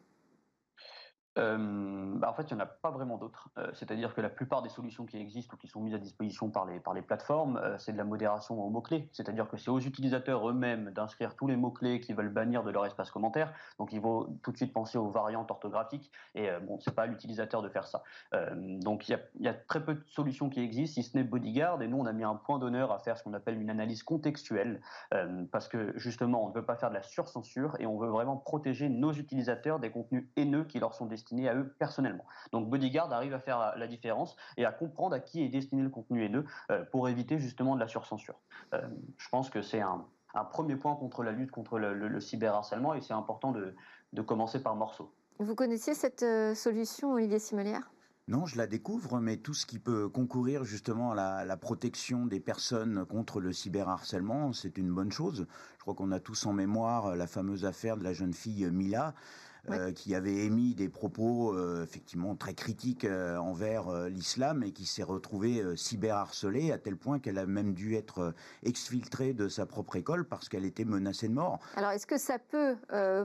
Bah, 1.35 2.31
en 2.31 2.35
fait, 2.35 2.51
il 2.51 2.55
n'y 2.55 2.61
en 2.61 2.65
a 2.65 2.67
pas 2.67 2.91
vraiment 2.91 3.17
d'autres. 3.17 3.49
C'est-à-dire 3.75 4.15
que 4.15 4.21
la 4.21 4.29
plupart 4.29 4.63
des 4.63 4.69
solutions 4.69 5.07
qui 5.07 5.19
existent 5.19 5.55
ou 5.55 5.57
qui 5.57 5.69
sont 5.69 5.81
mises 5.81 5.95
à 5.95 5.99
disposition 5.99 6.51
par 6.51 6.67
les, 6.67 7.03
plateformes, 7.03 7.61
c'est 7.79 7.93
de 7.93 7.99
la 7.99 8.05
modération 8.05 8.63
aux 8.63 8.71
mots-clés. 8.71 9.09
C'est-à-dire 9.13 9.49
que 9.49 9.57
c'est 9.57 9.71
aux 9.71 9.81
utilisateurs 9.81 10.49
eux-mêmes 10.49 10.91
d'inscrire 10.91 11.35
tous 11.35 11.47
les 11.47 11.57
mots-clés 11.57 12.01
qu'ils 12.01 12.17
veulent 12.17 12.33
bannir 12.33 12.63
de 12.65 12.71
leur 12.71 12.85
espace 12.85 13.11
commentaire. 13.11 13.53
Donc, 13.79 13.93
il 13.93 14.01
faut 14.01 14.29
tout 14.43 14.53
de 14.53 14.57
suite 14.57 14.73
penser 14.73 14.99
aux 14.99 15.11
variantes 15.11 15.51
orthographiques. 15.51 16.11
Et 16.35 16.49
bon, 16.63 16.79
c'est 16.81 16.95
pas 16.95 17.03
à 17.03 17.07
l'utilisateur 17.07 17.63
de 17.63 17.69
faire 17.69 17.87
ça. 17.87 18.03
donc, 18.59 19.09
il 19.09 19.13
y 19.13 19.15
a, 19.15 19.21
y 19.41 19.49
a, 19.49 19.55
très 19.55 19.83
peu 19.85 19.95
de 19.95 20.05
solutions 20.07 20.51
qui 20.51 20.61
existent, 20.61 21.01
si 21.01 21.09
ce 21.09 21.17
n'est 21.17 21.25
Bodyguard. 21.25 21.81
Et 21.83 21.89
nous, 21.89 21.99
on 21.99 22.07
a 22.07 22.13
mis 22.13 22.25
un 22.25 22.37
point 22.37 22.59
d'honneur 22.59 22.93
à 22.93 22.99
faire 22.99 23.17
ce 23.17 23.25
qu'on 23.25 23.35
appelle 23.35 23.61
une 23.61 23.71
analyse 23.71 24.03
contextuelle. 24.03 24.83
parce 25.51 25.69
que 25.69 25.93
justement, 25.97 26.45
on 26.45 26.51
ne 26.51 26.55
veut 26.55 26.65
pas 26.65 26.77
faire 26.77 26.91
de 26.91 26.95
la 26.95 27.03
surcensure 27.03 27.77
et 27.79 27.87
on 27.87 27.99
veut 27.99 28.09
vraiment 28.09 28.37
protéger 28.37 28.89
nos 28.89 29.13
utilisateurs 29.13 29.79
des 29.81 29.91
contenus 29.91 30.29
haineux 30.37 30.65
qui 30.65 30.79
leur 30.79 30.95
sont 30.95 31.07
destinés 31.07 31.22
destiné 31.23 31.49
à 31.49 31.55
eux 31.55 31.75
personnellement. 31.79 32.27
Donc 32.51 32.69
Bodyguard 32.69 33.13
arrive 33.13 33.35
à 33.35 33.39
faire 33.39 33.75
la 33.77 33.87
différence 33.87 34.37
et 34.57 34.65
à 34.65 34.73
comprendre 34.73 35.15
à 35.15 35.21
qui 35.21 35.43
est 35.43 35.49
destiné 35.49 35.83
le 35.83 35.91
contenu 35.91 36.25
haineux 36.25 36.45
euh, 36.71 36.85
pour 36.91 37.09
éviter 37.09 37.39
justement 37.39 37.75
de 37.75 37.81
la 37.81 37.89
surcensure. 37.89 38.35
Euh, 38.75 38.81
je 39.17 39.29
pense 39.29 39.49
que 39.49 39.63
c'est 39.63 39.81
un, 39.81 40.05
premier 40.51 40.77
point 40.77 40.97
contre 40.97 41.23
la 41.23 41.33
lutte 41.33 41.51
contre 41.51 41.79
le, 41.79 42.21
cyberharcèlement 42.21 42.95
et 42.95 43.01
c'est 43.01 43.13
important 43.13 43.53
de, 43.53 43.75
commencer 44.23 44.63
par 44.63 44.75
morceaux. 44.77 45.13
Vous 45.39 45.55
connaissiez 45.55 45.95
cette 45.95 46.23
euh, 46.23 46.55
solution, 46.55 47.13
Olivier 47.13 47.39
Simelière? 47.39 47.91
Non, 48.29 48.47
je 48.47 48.57
la 48.57 48.69
découvre, 48.69 49.19
mais 49.21 49.37
tout 49.37 49.53
ce 49.53 49.67
qui 49.67 49.81
peut 49.81 50.09
concourir 50.09 50.63
justement 50.65 51.11
à 51.13 51.45
la, 51.45 51.57
protection 51.57 52.25
des 52.25 52.39
personnes 52.39 53.05
contre 53.05 53.41
le 53.41 53.53
cyberharcèlement, 53.53 54.53
c'est 54.53 54.79
une 54.79 54.93
bonne 54.93 55.11
chose. 55.11 55.47
Je 55.79 55.81
crois 55.81 55.95
qu'on 55.95 56.13
a 56.13 56.21
tous 56.21 56.47
en 56.47 56.53
mémoire 56.53 57.17
la 57.17 57.27
fameuse 57.27 57.65
affaire 57.65 57.97
de 57.97 58.05
la 58.05 58.13
jeune 58.13 58.33
fille 58.33 58.71
Mila, 58.71 59.15
euh, 59.71 59.93
qui 59.93 60.15
avait 60.15 60.45
émis 60.45 60.75
des 60.75 60.89
propos 60.89 61.57
euh, 61.57 61.85
effectivement 61.85 62.35
très 62.35 62.55
critiques 62.55 63.05
euh, 63.05 63.37
envers 63.37 64.09
l'islam 64.09 64.65
et 64.65 64.73
qui 64.73 64.87
s'est 64.87 65.05
retrouvée 65.05 65.63
cyberharcelée 65.77 66.73
à 66.73 66.79
tel 66.79 66.97
point 66.97 67.21
qu'elle 67.21 67.39
a 67.39 67.47
même 67.47 67.73
dû 67.73 67.95
être 67.95 68.35
exfiltrée 68.65 69.35
de 69.35 69.49
sa 69.49 69.67
propre 69.67 69.97
école 69.97 70.27
parce 70.27 70.49
qu'elle 70.49 70.65
était 70.65 70.85
menacée 70.85 71.29
de 71.29 71.35
mort. 71.35 71.61
Alors 71.77 71.91
est-ce 71.91 72.07
que 72.07 72.19
ça 72.19 72.39
peut 72.39 72.77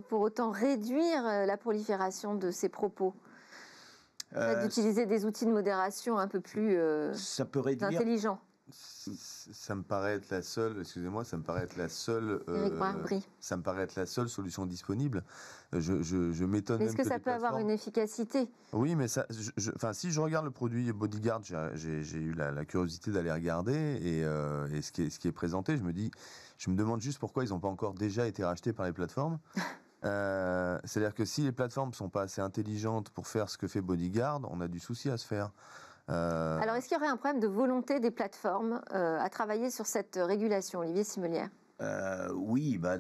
pour 0.10 0.22
autant 0.22 0.52
réduire 0.52 1.24
la 1.24 1.58
prolifération 1.58 2.36
de 2.36 2.52
ces 2.52 2.70
propos? 2.70 3.16
D'utiliser 4.62 5.06
des 5.06 5.26
outils 5.26 5.46
de 5.46 5.52
modération 5.52 6.18
un 6.18 6.28
peu 6.28 6.42
plus 6.42 6.78
ça 7.14 7.46
peut 7.46 7.60
réduire, 7.60 7.88
intelligents 7.90 8.40
ça 9.10 9.76
me 9.76 9.84
paraît 9.84 10.16
être 10.16 10.30
la 10.30 10.42
seule, 10.42 10.82
excusez-moi, 10.82 11.24
ça 11.24 11.38
me 11.38 11.44
paraît 11.44 11.64
être 11.64 11.78
la 11.78 11.90
seule, 11.90 12.42
euh, 12.50 12.70
ça 13.40 13.58
me 13.58 13.64
paraît 13.64 13.84
être 13.84 13.96
la 13.96 14.06
seule 14.06 14.30
solution 14.30 14.66
disponible. 14.66 15.24
Je, 15.74 16.02
je, 16.02 16.32
je 16.32 16.46
m'étonne. 16.46 16.82
Est-ce 16.82 16.96
que, 16.96 17.04
ça 17.04 17.20
peut 17.20 17.32
avoir 17.32 17.58
une 17.60 17.70
efficacité? 17.70 18.50
Oui, 18.74 18.96
mais 18.96 19.08
ça, 19.08 19.26
enfin, 19.76 19.94
si 19.94 20.12
je 20.12 20.20
regarde 20.20 20.46
le 20.46 20.52
produit 20.52 20.92
Bodyguard, 20.92 21.42
j'ai 21.44 22.18
eu 22.18 22.34
la, 22.34 22.66
curiosité 22.66 23.12
d'aller 23.12 23.32
regarder 23.32 24.00
et, 24.02 24.24
euh, 24.24 24.68
et, 24.74 24.82
ce, 24.82 24.92
qui 24.92 25.04
est, 25.04 25.10
ce 25.10 25.20
qui 25.20 25.28
est 25.28 25.34
présenté, 25.34 25.78
je 25.78 25.84
me 25.84 25.94
dis, 25.94 26.12
je 26.58 26.70
me 26.70 26.76
demande 26.76 27.02
juste 27.02 27.20
pourquoi 27.20 27.44
ils 27.44 27.50
n'ont 27.50 27.60
pas 27.60 27.68
encore 27.68 27.94
déjà 27.94 28.28
été 28.28 28.44
rachetés 28.44 28.74
par 28.74 28.86
les 28.86 28.94
plateformes. 28.94 29.40
Euh, 30.08 30.80
c'est-à-dire 30.84 31.14
que 31.14 31.26
si 31.26 31.42
les 31.42 31.52
plateformes 31.52 31.94
sont 31.94 32.10
pas 32.10 32.24
assez 32.24 32.42
intelligentes 32.42 33.10
pour 33.10 33.28
faire 33.28 33.50
ce 33.50 33.58
que 33.58 33.68
fait 33.68 33.82
Bodyguard, 33.82 34.42
on 34.50 34.62
a 34.62 34.68
du 34.68 34.80
souci 34.80 35.10
à 35.10 35.18
se 35.18 35.28
faire. 35.28 35.52
Euh, 36.10 36.60
Alors, 36.62 36.76
est-ce 36.76 36.88
qu'il 36.88 36.98
y 36.98 37.00
aurait 37.00 37.10
un 37.10 37.18
problème 37.18 37.42
de 37.42 37.48
volonté 37.48 38.00
des 38.00 38.12
plateformes 38.12 38.82
euh, 38.94 39.20
à 39.20 39.30
travailler 39.30 39.70
sur 39.70 39.86
cette 39.86 40.18
régulation, 40.22 40.80
Olivier 40.80 41.04
Simelière? 41.04 41.50
Euh, 41.80 42.32
oui, 42.34 42.80
bah, 42.80 42.98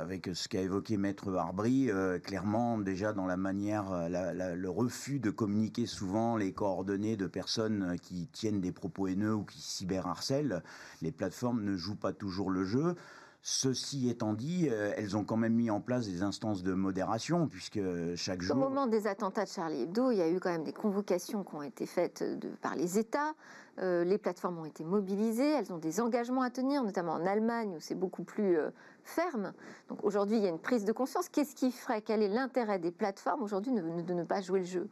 avec 0.00 0.30
ce 0.34 0.46
qu'a 0.46 0.60
évoqué 0.60 0.96
Maître 0.96 1.34
Arbry, 1.34 1.90
clairement, 2.22 2.78
déjà 2.78 3.12
dans 3.12 3.26
la 3.26 3.36
manière, 3.36 4.08
le 4.08 4.68
refus 4.68 5.18
de 5.18 5.30
communiquer 5.30 5.86
souvent 5.86 6.36
les 6.36 6.52
coordonnées 6.52 7.16
de 7.16 7.26
personnes 7.26 7.96
qui 8.00 8.28
tiennent 8.28 8.60
des 8.60 8.70
propos 8.70 9.08
haineux 9.08 9.34
ou 9.34 9.44
qui 9.44 9.60
cyberharcèlent, 9.60 10.62
les 11.02 11.10
plateformes 11.10 11.64
ne 11.64 11.76
jouent 11.76 11.98
pas 11.98 12.12
toujours 12.12 12.50
le 12.50 12.64
jeu. 12.64 12.94
Ceci 13.42 14.10
étant 14.10 14.34
dit, 14.34 14.68
euh, 14.70 14.92
elles 14.96 15.16
ont 15.16 15.24
quand 15.24 15.38
même 15.38 15.54
mis 15.54 15.70
en 15.70 15.80
place 15.80 16.06
des 16.06 16.22
instances 16.22 16.62
de 16.62 16.74
modération, 16.74 17.48
puisque 17.48 17.80
chaque 18.14 18.42
jour... 18.42 18.54
Au 18.54 18.58
moment 18.58 18.86
des 18.86 19.06
attentats 19.06 19.44
de 19.44 19.48
Charlie 19.48 19.82
Hebdo, 19.82 20.10
il 20.10 20.18
y 20.18 20.22
a 20.22 20.28
eu 20.28 20.38
quand 20.40 20.50
même 20.50 20.64
des 20.64 20.74
convocations 20.74 21.42
qui 21.42 21.54
ont 21.54 21.62
été 21.62 21.86
faites 21.86 22.22
par 22.60 22.76
les 22.76 22.98
États. 22.98 23.34
Euh, 23.78 24.04
les 24.04 24.18
plateformes 24.18 24.58
ont 24.58 24.66
été 24.66 24.84
mobilisées, 24.84 25.48
elles 25.48 25.72
ont 25.72 25.78
des 25.78 26.00
engagements 26.00 26.42
à 26.42 26.50
tenir, 26.50 26.82
notamment 26.82 27.12
en 27.12 27.24
Allemagne, 27.24 27.74
où 27.76 27.80
c'est 27.80 27.94
beaucoup 27.94 28.24
plus 28.24 28.58
euh, 28.58 28.70
ferme. 29.04 29.54
Donc 29.88 30.04
aujourd'hui, 30.04 30.36
il 30.36 30.42
y 30.42 30.46
a 30.46 30.50
une 30.50 30.58
prise 30.58 30.84
de 30.84 30.92
conscience. 30.92 31.30
Qu'est-ce 31.30 31.54
qui 31.54 31.72
ferait? 31.72 32.02
Quel 32.02 32.22
est 32.22 32.28
l'intérêt 32.28 32.78
des 32.78 32.90
plateformes 32.90 33.42
aujourd'hui 33.42 33.72
de 33.72 34.14
ne 34.14 34.24
pas 34.24 34.42
jouer 34.42 34.60
le 34.60 34.66
jeu? 34.66 34.88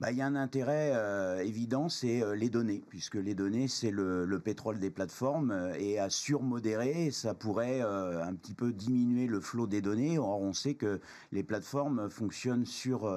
Bah, 0.00 0.10
il 0.10 0.18
y 0.18 0.22
a 0.22 0.26
un 0.26 0.34
intérêt 0.34 0.92
euh, 0.94 1.38
évident, 1.38 1.88
c'est 1.88 2.22
euh, 2.22 2.34
les 2.34 2.50
données, 2.50 2.82
puisque 2.88 3.14
les 3.14 3.34
données, 3.34 3.68
c'est 3.68 3.90
le, 3.90 4.40
pétrole 4.44 4.78
des 4.80 4.90
plateformes, 4.90 5.52
euh, 5.52 5.74
et 5.78 5.98
à 5.98 6.10
surmodérer, 6.10 7.10
ça 7.10 7.34
pourrait 7.34 7.80
un 7.80 8.34
petit 8.34 8.54
peu 8.54 8.72
diminuer 8.72 9.26
le 9.26 9.40
flot 9.40 9.66
des 9.66 9.80
données. 9.80 10.18
Or, 10.18 10.40
on 10.40 10.52
sait 10.52 10.74
que 10.74 11.00
les 11.32 11.42
plateformes 11.42 12.10
fonctionnent 12.10 12.66
sur 12.66 13.12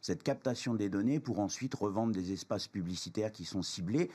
cette 0.00 0.22
captation 0.22 0.74
des 0.74 0.88
données 0.88 1.20
pour 1.20 1.40
ensuite 1.40 1.74
revendre 1.74 2.12
des 2.12 2.32
espaces 2.32 2.68
publicitaires 2.68 3.32
qui 3.32 3.44
sont 3.44 3.62
ciblés. 3.62 4.10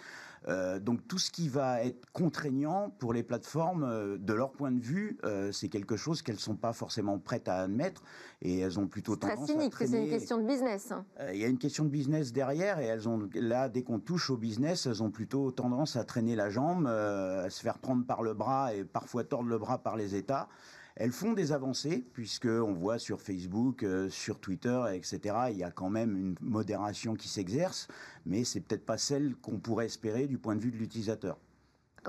Euh, 0.48 0.80
donc 0.80 1.08
tout 1.08 1.20
ce 1.20 1.32
qui 1.32 1.48
va 1.48 1.84
être 1.84 2.06
contraignant 2.12 2.90
pour 3.00 3.14
les 3.14 3.24
plateformes, 3.24 3.84
euh, 3.84 4.18
de 4.18 4.34
leur 4.34 4.52
point 4.52 4.72
de 4.72 4.82
vue, 4.82 5.18
euh, 5.24 5.52
c'est 5.52 5.70
quelque 5.70 5.96
chose 5.96 6.22
qu'elles 6.22 6.36
ne 6.36 6.40
sont 6.40 6.56
pas 6.56 6.74
forcément 6.74 7.18
prêtes 7.18 7.48
à 7.48 7.62
admettre 7.62 8.04
et 8.42 8.60
elles 8.60 8.80
ont 8.80 8.88
plutôt 8.88 9.16
tendance 9.16 9.48
très 9.48 9.54
cynique, 9.54 9.74
c'est 9.78 10.04
une 10.04 10.10
question 10.10 10.38
de 10.38 10.46
business. 10.46 10.92
Hein. 10.92 11.06
Il 11.32 11.40
y 11.40 11.46
a 11.46 11.48
une 11.48 11.58
question 11.58 11.86
de 11.86 11.90
business 11.90 12.34
derrière 12.34 12.80
et 12.80 12.86
elles 12.86 13.08
ont 13.08 13.30
là, 13.36 13.70
dès 13.70 13.84
qu'on 13.84 14.00
touche 14.00 14.30
au 14.30 14.38
business, 14.38 14.86
elles 14.86 15.02
ont 15.02 15.12
plutôt 15.12 15.52
tendance 15.52 15.96
à 15.96 16.04
traîner 16.04 16.36
la 16.36 16.50
jambe, 16.50 16.88
à 16.88 17.50
se 17.50 17.62
faire 17.62 17.80
prendre 17.80 18.06
par 18.06 18.24
le 18.24 18.34
bras 18.34 18.74
et 18.74 18.84
parfois 18.84 19.24
tordre 19.24 19.50
le 19.50 19.58
bras 19.58 19.78
par 19.78 19.96
les 19.96 20.16
États. 20.16 20.50
Elles 20.96 21.12
font 21.12 21.34
des 21.34 21.52
avancées, 21.52 22.06
puisqu'on 22.14 22.74
voit 22.74 23.00
sur 23.00 23.20
Facebook, 23.20 23.82
euh, 23.82 24.10
sur 24.10 24.40
Twitter, 24.40 24.80
etc., 24.94 25.36
il 25.50 25.58
y 25.58 25.64
a 25.64 25.72
quand 25.72 25.90
même 25.90 26.16
une 26.16 26.36
modération 26.40 27.16
qui 27.16 27.28
s'exerce, 27.28 27.88
mais 28.28 28.44
c'est 28.44 28.62
peut-être 28.62 28.86
pas 28.86 29.00
celle 29.00 29.36
qu'on 29.38 29.58
pourrait 29.58 29.86
espérer 29.86 30.28
du 30.28 30.38
point 30.38 30.56
de 30.56 30.62
vue 30.62 30.72
de 30.72 30.78
l'utilisateur. 30.78 31.38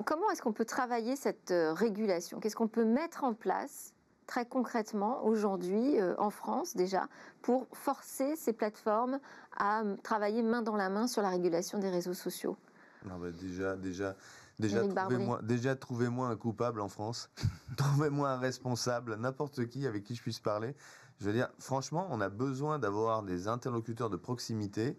Comment 0.05 0.31
est-ce 0.31 0.43
qu'on 0.43 0.53
peut 0.53 0.67
travailler 0.67 1.17
cette 1.17 1.51
euh, 1.51 1.73
régulation? 1.73 2.41
Qu'est-ce 2.41 2.57
qu'on 2.57 2.69
peut 2.69 2.85
mettre 2.85 3.25
en 3.25 3.33
place 3.33 3.95
très 4.27 4.45
concrètement 4.45 5.25
aujourd'hui 5.25 6.01
euh, 6.01 6.15
en 6.19 6.31
France 6.31 6.75
déjà 6.77 7.09
pour 7.43 7.67
forcer 7.73 8.37
ces 8.37 8.53
plateformes 8.53 9.19
à 9.57 9.83
travailler 10.03 10.43
main 10.43 10.63
dans 10.63 10.77
la 10.77 10.91
main 10.91 11.07
sur 11.07 11.23
la 11.23 11.31
régulation 11.31 11.79
des 11.79 11.91
réseaux 11.91 12.15
sociaux? 12.15 12.57
Bah, 13.05 13.17
Déjà, 13.41 13.77
déjà 13.77 14.17
Déjà, 14.59 14.87
trouvez-moi, 14.87 15.41
déjà, 15.43 15.77
trouvez-moi 15.77 16.29
un 16.29 16.37
coupable 16.37 16.81
en 16.81 16.89
France. 16.89 17.31
trouvez-moi 17.77 18.31
un 18.31 18.39
responsable, 18.39 19.17
n'importe 19.17 19.67
qui 19.67 19.87
avec 19.87 20.05
qui 20.05 20.15
je 20.15 20.23
puisse 20.23 20.41
parler. 20.41 20.75
Je 21.19 21.27
veux 21.27 21.33
dire, 21.33 21.49
franchement, 21.59 22.07
on 22.11 22.21
a 22.21 22.29
besoin 22.29 22.79
d'avoir 22.79 23.23
des 23.23 23.49
interlocuteurs 23.49 24.11
de 24.11 24.17
proximité 24.17 24.97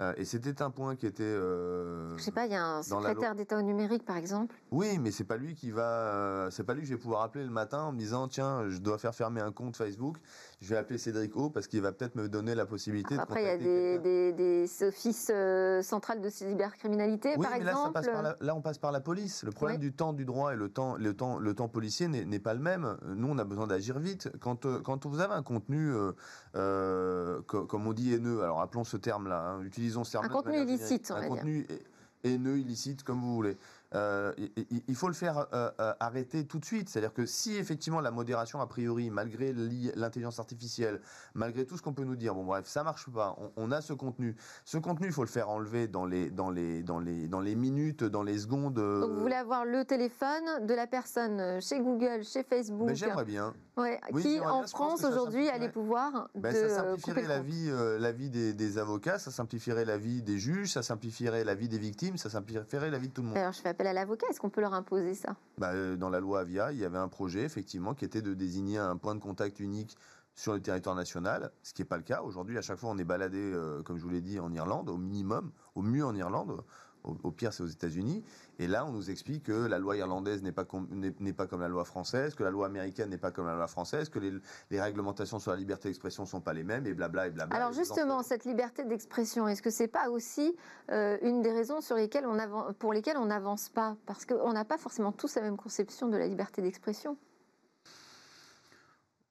Euh, 0.00 0.12
et 0.16 0.24
c'était 0.24 0.60
un 0.60 0.70
point 0.70 0.96
qui 0.96 1.06
était. 1.06 1.22
Euh, 1.22 2.16
je 2.16 2.22
sais 2.24 2.32
pas, 2.32 2.46
il 2.46 2.52
y 2.52 2.56
a 2.56 2.66
un 2.66 2.82
secrétaire 2.82 3.36
d'État 3.36 3.56
au 3.56 3.62
numérique, 3.62 4.04
par 4.04 4.16
exemple. 4.16 4.56
Oui, 4.72 4.98
mais 4.98 5.12
c'est 5.12 5.22
pas 5.22 5.36
lui 5.36 5.54
qui 5.54 5.70
va. 5.70 5.82
euh, 5.84 6.50
c'est 6.50 6.64
pas 6.64 6.74
lui 6.74 6.80
que 6.82 6.88
je 6.88 6.94
vais 6.94 7.00
pouvoir 7.00 7.22
appeler 7.22 7.44
le 7.44 7.50
matin 7.50 7.82
en 7.82 7.92
me 7.92 7.98
disant 7.98 8.26
tiens, 8.26 8.68
je 8.70 8.78
dois 8.78 8.98
faire 8.98 9.14
fermer 9.14 9.40
un 9.40 9.52
compte 9.52 9.76
Facebook. 9.76 10.16
Je 10.60 10.68
vais 10.70 10.76
appeler 10.76 10.98
Cédric 10.98 11.36
O 11.36 11.48
parce 11.48 11.68
qu'il 11.68 11.80
va 11.80 11.92
peut-être 11.92 12.16
me 12.16 12.28
donner 12.28 12.56
la 12.56 12.66
possibilité 12.66 13.16
Après, 13.18 13.42
il 13.42 13.44
de 13.44 13.64
y 13.64 13.94
a 13.94 13.98
des, 13.98 14.32
des, 14.32 14.32
des 14.32 14.82
offices 14.84 15.30
euh, 15.32 15.80
centrales 15.82 16.20
de 16.20 16.28
cybercriminalité, 16.30 17.34
Oui, 17.36 17.46
par 17.46 17.52
mais 17.58 17.64
là, 17.64 17.72
ça 17.72 17.78
exemple. 17.78 17.92
passe 17.92 18.06
par 18.08 18.22
la- 18.22 18.36
là, 18.40 18.54
on 18.56 18.62
passe 18.62 18.78
par 18.78 18.90
la 18.90 19.00
police. 19.00 19.44
Le 19.44 19.52
problème 19.52 19.76
Oui. 19.76 19.80
du 19.86 19.92
temps 19.92 20.12
du 20.12 20.24
droit 20.24 20.54
et 20.54 20.56
le 20.56 20.70
temps, 20.70 20.96
le 20.96 21.14
temps, 21.14 21.38
le 21.38 21.54
temps 21.54 21.68
policier 21.68 22.08
n'est 22.08 22.38
pas 22.40 22.54
le 22.54 22.60
même. 22.60 22.96
Nous, 23.14 23.28
on 23.28 23.38
a 23.38 23.44
besoin 23.44 23.68
d'agir 23.68 24.00
vite. 24.00 24.28
Quand, 24.40 24.66
quand 24.82 25.06
vous 25.06 25.20
avez 25.20 25.34
un 25.34 25.42
contenu, 25.44 25.92
co- 27.46 27.66
comme 27.66 27.86
on 27.86 27.92
dit, 27.92 28.12
haineux, 28.14 28.42
alors 28.42 28.60
appelons 28.60 28.84
ce 28.84 28.96
terme-là, 28.96 29.40
hein, 29.50 29.60
utilisons 29.84 30.04
ce 30.04 30.12
terme 30.12 30.24
Un 30.24 30.28
contenu 30.28 30.60
illicite, 30.62 31.10
on 31.10 31.14
un 31.16 31.20
va 31.20 31.26
dire. 31.26 31.36
contenu 31.36 31.66
ha- 31.70 32.28
haineux, 32.28 32.58
illicite, 32.58 33.02
comme 33.02 33.20
vous 33.20 33.34
voulez. 33.34 33.56
Euh, 33.94 34.32
il 34.88 34.94
faut 34.94 35.08
le 35.08 35.14
faire 35.14 35.46
euh, 35.52 35.70
euh, 35.80 35.92
arrêter 36.00 36.46
tout 36.46 36.58
de 36.58 36.64
suite. 36.64 36.88
C'est-à-dire 36.88 37.12
que 37.14 37.26
si 37.26 37.56
effectivement 37.56 38.00
la 38.00 38.10
modération, 38.10 38.60
a 38.60 38.66
priori, 38.66 39.10
malgré 39.10 39.52
l'i- 39.52 39.92
l'intelligence 39.94 40.38
artificielle, 40.40 41.00
malgré 41.34 41.64
tout 41.64 41.76
ce 41.76 41.82
qu'on 41.82 41.92
peut 41.92 42.04
nous 42.04 42.16
dire, 42.16 42.34
bon 42.34 42.44
bref, 42.44 42.66
ça 42.66 42.82
marche 42.82 43.08
pas. 43.10 43.36
On, 43.38 43.50
on 43.56 43.70
a 43.72 43.80
ce 43.80 43.92
contenu. 43.92 44.36
Ce 44.64 44.78
contenu, 44.78 45.06
il 45.06 45.12
faut 45.12 45.22
le 45.22 45.28
faire 45.28 45.48
enlever 45.48 45.86
dans 45.88 46.06
les, 46.06 46.30
dans 46.30 46.50
les, 46.50 46.82
dans 46.82 46.98
les, 46.98 47.28
dans 47.28 47.40
les 47.40 47.54
minutes, 47.54 48.02
dans 48.04 48.22
les 48.22 48.38
secondes. 48.38 48.74
Donc, 48.74 49.10
vous 49.12 49.20
voulez 49.20 49.34
avoir 49.34 49.64
le 49.64 49.84
téléphone 49.84 50.66
de 50.66 50.74
la 50.74 50.86
personne 50.86 51.60
chez 51.60 51.80
Google, 51.80 52.24
chez 52.24 52.42
Facebook, 52.42 52.86
mais 52.88 52.94
j'aimerais 52.94 53.24
bien. 53.24 53.54
ouais, 53.76 54.00
Oui, 54.12 54.22
qui 54.22 54.40
en 54.40 54.58
bien, 54.60 54.66
France 54.66 55.04
aujourd'hui 55.04 55.48
a 55.48 55.52
simplifierait. 55.52 55.58
les 55.58 55.68
pouvoirs 55.68 56.28
Ben, 56.34 56.52
de 56.52 56.68
ça 56.68 56.68
simplifierait 56.68 57.42
vie, 57.42 57.68
euh, 57.70 57.98
la 57.98 58.12
vie 58.12 58.30
des, 58.30 58.52
des 58.54 58.78
avocats, 58.78 59.18
ça 59.18 59.30
simplifierait 59.30 59.84
la 59.84 59.98
vie 59.98 60.22
des 60.22 60.38
juges, 60.38 60.72
ça 60.72 60.82
simplifierait 60.82 61.44
la 61.44 61.54
vie 61.54 61.68
des 61.68 61.78
victimes, 61.78 62.16
ça 62.16 62.30
simplifierait 62.30 62.90
la 62.90 62.98
vie 62.98 63.08
de 63.08 63.12
tout 63.12 63.22
le 63.22 63.28
monde. 63.28 63.36
Alors, 63.36 63.52
je 63.52 63.60
fais 63.60 63.68
appel 63.70 63.83
à 63.86 63.92
l'avocat. 63.92 64.26
Est-ce 64.30 64.40
qu'on 64.40 64.50
peut 64.50 64.60
leur 64.60 64.74
imposer 64.74 65.14
ça? 65.14 65.36
Bah, 65.58 65.72
euh, 65.72 65.96
dans 65.96 66.10
la 66.10 66.20
loi 66.20 66.40
Avia, 66.40 66.72
il 66.72 66.78
y 66.78 66.84
avait 66.84 66.98
un 66.98 67.08
projet, 67.08 67.42
effectivement, 67.42 67.94
qui 67.94 68.04
était 68.04 68.22
de 68.22 68.34
désigner 68.34 68.78
un 68.78 68.96
point 68.96 69.14
de 69.14 69.20
contact 69.20 69.60
unique 69.60 69.96
sur 70.34 70.52
le 70.52 70.60
territoire 70.60 70.96
national, 70.96 71.52
ce 71.62 71.72
qui 71.72 71.82
n'est 71.82 71.86
pas 71.86 71.96
le 71.96 72.02
cas. 72.02 72.22
Aujourd'hui, 72.22 72.58
à 72.58 72.62
chaque 72.62 72.78
fois, 72.78 72.90
on 72.90 72.98
est 72.98 73.04
baladé, 73.04 73.38
euh, 73.38 73.82
comme 73.82 73.98
je 73.98 74.02
vous 74.02 74.10
l'ai 74.10 74.20
dit, 74.20 74.40
en 74.40 74.52
Irlande, 74.52 74.88
au 74.88 74.96
minimum, 74.96 75.52
au 75.74 75.82
mieux 75.82 76.04
en 76.04 76.14
Irlande, 76.14 76.64
au, 77.04 77.16
au 77.22 77.30
pire, 77.30 77.52
c'est 77.52 77.62
aux 77.62 77.66
États-Unis. 77.66 78.24
Et 78.58 78.66
là, 78.66 78.84
on 78.86 78.92
nous 78.92 79.10
explique 79.10 79.44
que 79.44 79.52
la 79.52 79.78
loi 79.78 79.96
irlandaise 79.96 80.42
n'est 80.42 80.52
pas, 80.52 80.64
com- 80.64 80.88
pas 81.36 81.46
comme 81.46 81.60
la 81.60 81.68
loi 81.68 81.84
française, 81.84 82.34
que 82.34 82.42
la 82.42 82.50
loi 82.50 82.66
américaine 82.66 83.10
n'est 83.10 83.18
pas 83.18 83.30
comme 83.30 83.46
la 83.46 83.54
loi 83.54 83.66
française, 83.66 84.08
que 84.08 84.18
les, 84.18 84.32
les 84.70 84.80
réglementations 84.80 85.38
sur 85.38 85.50
la 85.50 85.56
liberté 85.56 85.88
d'expression 85.88 86.24
ne 86.24 86.28
sont 86.28 86.40
pas 86.40 86.52
les 86.52 86.64
mêmes, 86.64 86.86
et 86.86 86.94
blabla, 86.94 87.26
et 87.26 87.30
blabla. 87.30 87.56
Alors 87.56 87.70
Et 87.70 87.74
justement, 87.74 88.22
cette 88.22 88.44
liberté 88.44 88.84
d'expression, 88.84 89.46
est-ce 89.48 89.62
que 89.62 89.70
c'est 89.70 89.88
pas 89.88 90.10
aussi 90.10 90.56
euh, 90.90 91.18
une 91.22 91.42
des 91.42 91.52
raisons 91.52 91.80
sur 91.80 91.96
lesquelles 91.96 92.26
on 92.26 92.72
pour 92.74 92.92
lesquelles 92.92 93.16
on 93.18 93.26
n'avance 93.26 93.68
pas? 93.68 93.96
Parce 94.06 94.24
qu'on 94.24 94.52
n'a 94.52 94.64
pas 94.64 94.78
forcément 94.78 95.12
tous 95.12 95.34
la 95.36 95.42
même 95.42 95.56
conception 95.56 96.08
de 96.08 96.16
la 96.16 96.26
liberté 96.26 96.62
d'expression. 96.62 97.16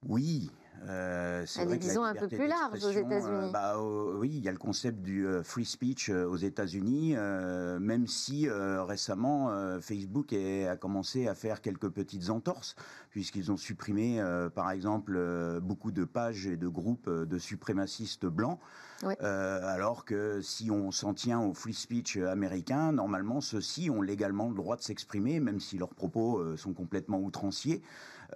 Oui. 0.07 0.51
Euh, 0.89 1.43
c'est 1.45 1.61
Elle 1.61 1.67
vrai 1.67 1.75
est, 1.77 1.79
que 1.79 1.83
la 1.85 1.89
disons, 1.89 2.03
un 2.03 2.13
peu 2.15 2.27
plus 2.27 2.47
large 2.47 2.83
aux 2.83 2.91
d'expression, 2.91 3.07
États-Unis. 3.07 3.51
bah, 3.53 3.75
euh, 3.77 4.17
oui, 4.17 4.29
il 4.33 4.43
y 4.43 4.49
a 4.49 4.51
le 4.51 4.57
concept 4.57 5.01
du 5.01 5.25
euh, 5.25 5.43
free 5.43 5.65
speech 5.65 6.09
euh, 6.09 6.25
aux 6.25 6.35
États-Unis, 6.37 7.13
euh, 7.15 7.79
même 7.79 8.07
si 8.07 8.47
euh, 8.47 8.83
récemment 8.83 9.49
euh, 9.51 9.79
Facebook 9.79 10.33
est- 10.33 10.67
a 10.67 10.75
commencé 10.75 11.27
à 11.27 11.35
faire 11.35 11.61
quelques 11.61 11.89
petites 11.89 12.29
entorses, 12.29 12.75
puisqu'ils 13.11 13.51
ont 13.51 13.57
supprimé, 13.57 14.19
euh, 14.19 14.49
par 14.49 14.71
exemple, 14.71 15.13
euh, 15.15 15.59
beaucoup 15.59 15.91
de 15.91 16.03
pages 16.03 16.47
et 16.47 16.57
de 16.57 16.67
groupes 16.67 17.07
euh, 17.07 17.25
de 17.25 17.37
suprémacistes 17.37 18.25
blancs. 18.25 18.59
Oui. 19.05 19.13
Euh, 19.21 19.59
alors 19.65 20.05
que 20.05 20.39
si 20.41 20.71
on 20.71 20.91
s'en 20.91 21.13
tient 21.13 21.41
au 21.41 21.53
free 21.53 21.73
speech 21.73 22.15
euh, 22.17 22.27
américain, 22.31 22.93
normalement, 22.93 23.41
ceux-ci 23.41 23.89
ont 23.89 24.01
légalement 24.01 24.47
le 24.49 24.55
droit 24.55 24.77
de 24.77 24.81
s'exprimer, 24.81 25.39
même 25.41 25.59
si 25.59 25.77
leurs 25.77 25.93
propos 25.93 26.37
euh, 26.39 26.55
sont 26.55 26.73
complètement 26.73 27.19
outranciers. 27.19 27.81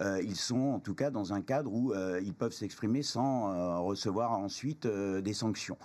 Euh, 0.00 0.20
ils 0.22 0.36
sont 0.36 0.72
en 0.74 0.80
tout 0.80 0.94
cas 0.94 1.10
dans 1.10 1.32
un 1.32 1.40
cadre 1.40 1.72
où 1.72 1.92
euh, 1.92 2.20
ils 2.22 2.34
peuvent 2.34 2.52
s'exprimer 2.52 3.02
sans 3.02 3.52
euh, 3.52 3.78
recevoir 3.78 4.32
ensuite 4.32 4.86
des 4.86 5.34
sanctions. 5.34 5.78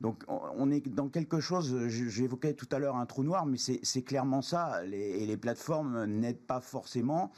Donc 0.00 0.24
on- 0.28 0.70
est 0.70 0.86
dans 0.88 1.08
quelque 1.08 1.40
chose, 1.40 1.88
j'évoquais 1.88 2.52
tout 2.52 2.68
à 2.70 2.78
l'heure 2.78 2.96
un 2.96 3.06
trou 3.06 3.22
noir, 3.24 3.46
mais 3.46 3.56
c'est 3.56 4.02
clairement 4.02 4.42
ça. 4.42 4.84
Et 4.84 5.24
les 5.24 5.36
plateformes 5.38 6.04
n'aident 6.04 6.46
pas 6.46 6.60
forcément. 6.60 7.32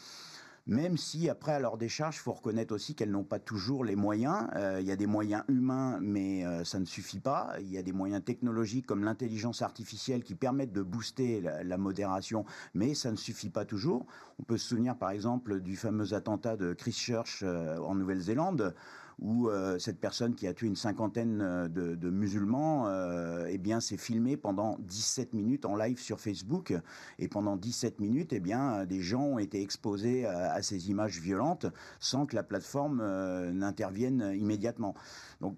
Même 0.68 0.98
si, 0.98 1.30
après, 1.30 1.52
à 1.52 1.60
leur 1.60 1.78
décharge, 1.78 2.18
faut 2.18 2.32
reconnaître 2.32 2.74
aussi 2.74 2.94
qu'elles 2.94 3.10
n'ont 3.10 3.24
pas 3.24 3.38
toujours 3.38 3.86
les 3.86 3.96
moyens. 3.96 4.48
Euh, 4.54 4.82
Il 4.82 4.86
y 4.86 4.90
a 4.90 4.96
des 4.96 5.06
moyens 5.06 5.42
humains, 5.48 5.98
mais 6.02 6.44
euh, 6.44 6.62
ça 6.62 6.78
ne 6.78 6.84
suffit 6.84 7.20
pas. 7.20 7.54
Il 7.58 7.72
y 7.72 7.78
a 7.78 7.82
des 7.82 7.92
moyens 7.92 8.22
technologiques 8.22 8.84
comme 8.84 9.02
l'intelligence 9.02 9.62
artificielle 9.62 10.22
qui 10.22 10.34
permettent 10.34 10.74
de 10.74 10.82
booster 10.82 11.40
la, 11.40 11.64
la 11.64 11.78
modération, 11.78 12.44
mais 12.74 12.92
ça 12.92 13.10
ne 13.10 13.16
suffit 13.16 13.48
pas 13.48 13.64
toujours. 13.64 14.04
On 14.38 14.42
peut 14.42 14.58
se 14.58 14.68
souvenir, 14.68 14.94
par 14.94 15.08
exemple, 15.08 15.60
du 15.60 15.74
fameux 15.74 16.12
attentat 16.12 16.58
de 16.58 16.74
Christchurch 16.74 17.42
euh, 17.42 17.78
en 17.78 17.94
Nouvelle-Zélande, 17.94 18.74
où 19.20 19.48
euh, 19.48 19.78
cette 19.78 19.98
personne 19.98 20.34
qui 20.34 20.46
a 20.46 20.54
tué 20.54 20.66
une 20.68 20.76
cinquantaine 20.76 21.40
euh, 21.42 21.68
de, 21.68 21.94
de 21.94 22.10
musulmans, 22.10 22.86
euh, 22.86 23.46
eh 23.48 23.58
bien, 23.58 23.80
s'est 23.80 23.96
filmée 23.96 24.36
pendant 24.36 24.76
17 24.80 25.32
minutes 25.32 25.64
en 25.64 25.76
live 25.76 25.98
sur 25.98 26.20
Facebook. 26.20 26.74
Et 27.18 27.28
pendant 27.28 27.56
17 27.56 28.00
minutes, 28.00 28.32
eh 28.32 28.40
bien, 28.40 28.84
des 28.86 29.00
gens 29.00 29.22
ont 29.22 29.38
été 29.38 29.60
exposés 29.60 30.24
à, 30.24 30.52
à 30.52 30.62
ces 30.62 30.90
images 30.90 31.20
violentes 31.20 31.66
sans 31.98 32.26
que 32.26 32.36
la 32.36 32.42
plateforme 32.42 33.00
euh, 33.00 33.50
n'intervienne 33.50 34.32
immédiatement. 34.36 34.94
Donc, 35.40 35.56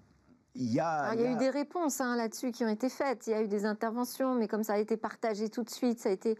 il 0.55 0.73
y 0.73 0.79
a, 0.79 0.89
Alors, 0.89 1.13
il 1.13 1.21
y 1.21 1.27
a 1.27 1.31
eu 1.31 1.37
des 1.37 1.49
réponses 1.49 2.01
hein, 2.01 2.15
là-dessus 2.17 2.51
qui 2.51 2.65
ont 2.65 2.69
été 2.69 2.89
faites. 2.89 3.27
Il 3.27 3.29
y 3.29 3.33
a 3.33 3.41
eu 3.41 3.47
des 3.47 3.65
interventions, 3.65 4.35
mais 4.35 4.47
comme 4.47 4.63
ça 4.63 4.73
a 4.73 4.77
été 4.79 4.97
partagé 4.97 5.49
tout 5.49 5.63
de 5.63 5.69
suite, 5.69 5.99
ça 5.99 6.09
a 6.09 6.11
été 6.11 6.37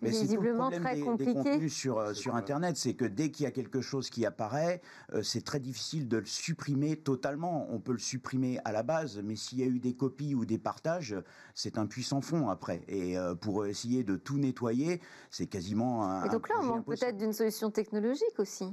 Mais 0.00 0.12
c'est 0.12 0.18
tout 0.18 0.22
le 0.22 0.28
visiblement 0.28 0.70
très 0.70 0.94
des, 0.94 1.00
des 1.00 1.06
compliqué. 1.06 1.32
contenus 1.34 1.74
sur, 1.74 1.98
euh, 1.98 2.14
sur. 2.14 2.36
Internet, 2.36 2.76
c'est 2.76 2.94
que 2.94 3.04
dès 3.04 3.30
qu'il 3.30 3.44
y 3.44 3.46
a 3.46 3.50
quelque 3.50 3.80
chose 3.80 4.10
qui 4.10 4.24
apparaît, 4.24 4.80
euh, 5.12 5.22
c'est 5.22 5.44
très 5.44 5.60
difficile 5.60 6.08
de 6.08 6.18
le 6.18 6.26
supprimer 6.26 6.96
totalement. 6.96 7.66
On 7.70 7.80
peut 7.80 7.92
le 7.92 7.98
supprimer 7.98 8.60
à 8.64 8.72
la 8.72 8.82
base, 8.82 9.20
mais 9.24 9.34
s'il 9.36 9.58
y 9.58 9.62
a 9.62 9.66
eu 9.66 9.80
des 9.80 9.94
copies 9.94 10.34
ou 10.34 10.44
des 10.44 10.58
partages, 10.58 11.16
c'est 11.54 11.78
un 11.78 11.86
puissant 11.86 12.20
fond 12.20 12.48
après. 12.48 12.82
Et 12.88 13.18
euh, 13.18 13.34
pour 13.34 13.66
essayer 13.66 14.04
de 14.04 14.16
tout 14.16 14.38
nettoyer, 14.38 15.00
c'est 15.30 15.46
quasiment 15.46 16.04
un. 16.04 16.24
Et 16.24 16.28
donc 16.28 16.48
là, 16.48 16.56
on 16.60 16.64
manque 16.64 16.78
impossible. 16.80 17.06
peut-être 17.06 17.16
d'une 17.18 17.32
solution 17.32 17.70
technologique 17.70 18.38
aussi. 18.38 18.66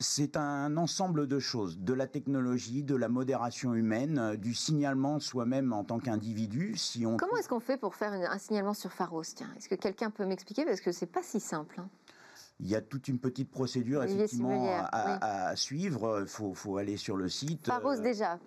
C'est 0.00 0.36
un 0.36 0.76
ensemble 0.76 1.28
de 1.28 1.38
choses, 1.38 1.78
de 1.78 1.92
la 1.94 2.08
technologie, 2.08 2.82
de 2.82 2.96
la 2.96 3.08
modération 3.08 3.74
humaine, 3.74 4.18
euh, 4.18 4.36
du 4.36 4.52
signalement 4.52 5.20
soi-même 5.20 5.72
en 5.72 5.84
tant 5.84 6.00
qu'individu. 6.00 6.76
Si 6.76 7.06
on 7.06 7.16
Comment 7.16 7.36
est-ce 7.36 7.48
qu'on 7.48 7.60
fait 7.60 7.76
pour 7.76 7.94
faire 7.94 8.12
un 8.12 8.38
signalement 8.38 8.74
sur 8.74 8.92
Pharos 8.92 9.22
est-ce 9.22 9.68
que 9.68 9.76
quelqu'un 9.76 10.10
peut 10.10 10.26
m'expliquer? 10.26 10.64
Parce 10.64 10.80
que 10.80 10.90
c'est 10.90 11.06
pas 11.06 11.22
si 11.22 11.38
simple. 11.38 11.78
hein. 11.78 11.88
Il 12.60 12.68
y 12.68 12.74
a 12.74 12.80
toute 12.80 13.08
une 13.08 13.18
petite 13.18 13.50
procédure 13.50 14.02
effectivement 14.02 14.64
à, 14.64 14.82
oui. 14.82 15.12
à- 15.20 15.48
à 15.48 15.56
suivre. 15.56 16.20
Il 16.22 16.28
faut, 16.28 16.54
faut 16.54 16.76
aller 16.76 16.96
sur 16.96 17.16
le 17.16 17.28
site. 17.28 17.66
Pharos 17.66 17.98
euh, 17.98 18.00
déjà, 18.00 18.38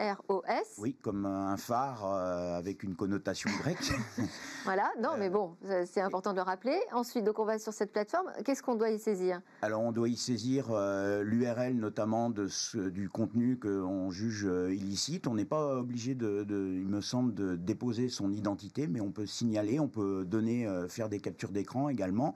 P-H-A-R-O-S. 0.00 0.76
Oui, 0.78 0.96
comme 1.02 1.26
un 1.26 1.56
phare 1.56 2.04
euh, 2.04 2.56
avec 2.56 2.82
une 2.82 2.96
connotation 2.96 3.50
grecque. 3.60 3.92
Voilà, 4.64 4.90
non, 5.00 5.10
Euh, 5.14 5.16
mais 5.18 5.30
bon, 5.30 5.56
ça, 5.66 5.86
c'est 5.86 6.00
important 6.00 6.32
de 6.32 6.36
le 6.36 6.42
rappeler. 6.42 6.78
Ensuite, 6.92 7.24
donc 7.24 7.38
on 7.38 7.44
va 7.44 7.58
sur 7.58 7.72
cette 7.72 7.92
plateforme. 7.92 8.30
Qu'est-ce 8.44 8.62
qu'on 8.62 8.74
doit 8.74 8.90
y 8.90 8.98
saisir? 8.98 9.40
Alors 9.62 9.80
on 9.82 9.90
doit 9.92 10.08
y 10.08 10.16
saisir 10.16 10.66
euh, 10.70 11.22
l'URL 11.22 11.74
notamment 11.76 12.28
de 12.30 12.46
ce- 12.46 12.76
du 12.90 13.08
contenu 13.08 13.58
qu'on 13.58 14.10
juge 14.10 14.46
euh, 14.46 14.72
illicite. 14.74 15.26
On 15.26 15.34
n'est 15.34 15.44
pas 15.46 15.76
obligé, 15.76 16.14
de, 16.14 16.44
de- 16.44 16.74
il 16.74 16.88
me 16.88 17.00
semble, 17.00 17.34
de 17.34 17.56
déposer 17.56 18.08
son 18.08 18.32
identité, 18.32 18.86
mais 18.86 19.00
on 19.00 19.10
peut 19.12 19.26
signaler, 19.26 19.80
on 19.80 19.88
peut 19.88 20.24
donner, 20.26 20.66
euh, 20.66 20.88
faire 20.88 21.08
des 21.08 21.20
captures 21.20 21.50
d'écran 21.52 21.88
également. 21.88 22.34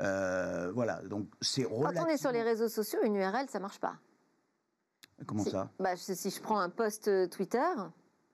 Euh, 0.00 0.70
voilà, 0.74 1.00
donc 1.08 1.26
c'est 1.40 1.62
Quand 1.64 1.70
on 1.70 1.88
est 1.88 1.94
sur 1.94 2.00
relativement- 2.04 2.30
les 2.32 2.42
réseaux 2.42 2.68
sociaux, 2.68 2.98
une 3.02 3.16
URL, 3.16 3.46
ça 3.48 3.58
marche 3.60 3.80
pas. 3.80 3.94
Comment 5.24 5.44
Si- 5.44 5.50
ça 5.50 5.70
bah, 5.80 5.94
je- 5.94 6.12
Si 6.14 6.30
je 6.30 6.40
prends 6.40 6.58
un 6.58 6.68
post 6.68 7.08
euh, 7.08 7.26
Twitter, 7.26 7.58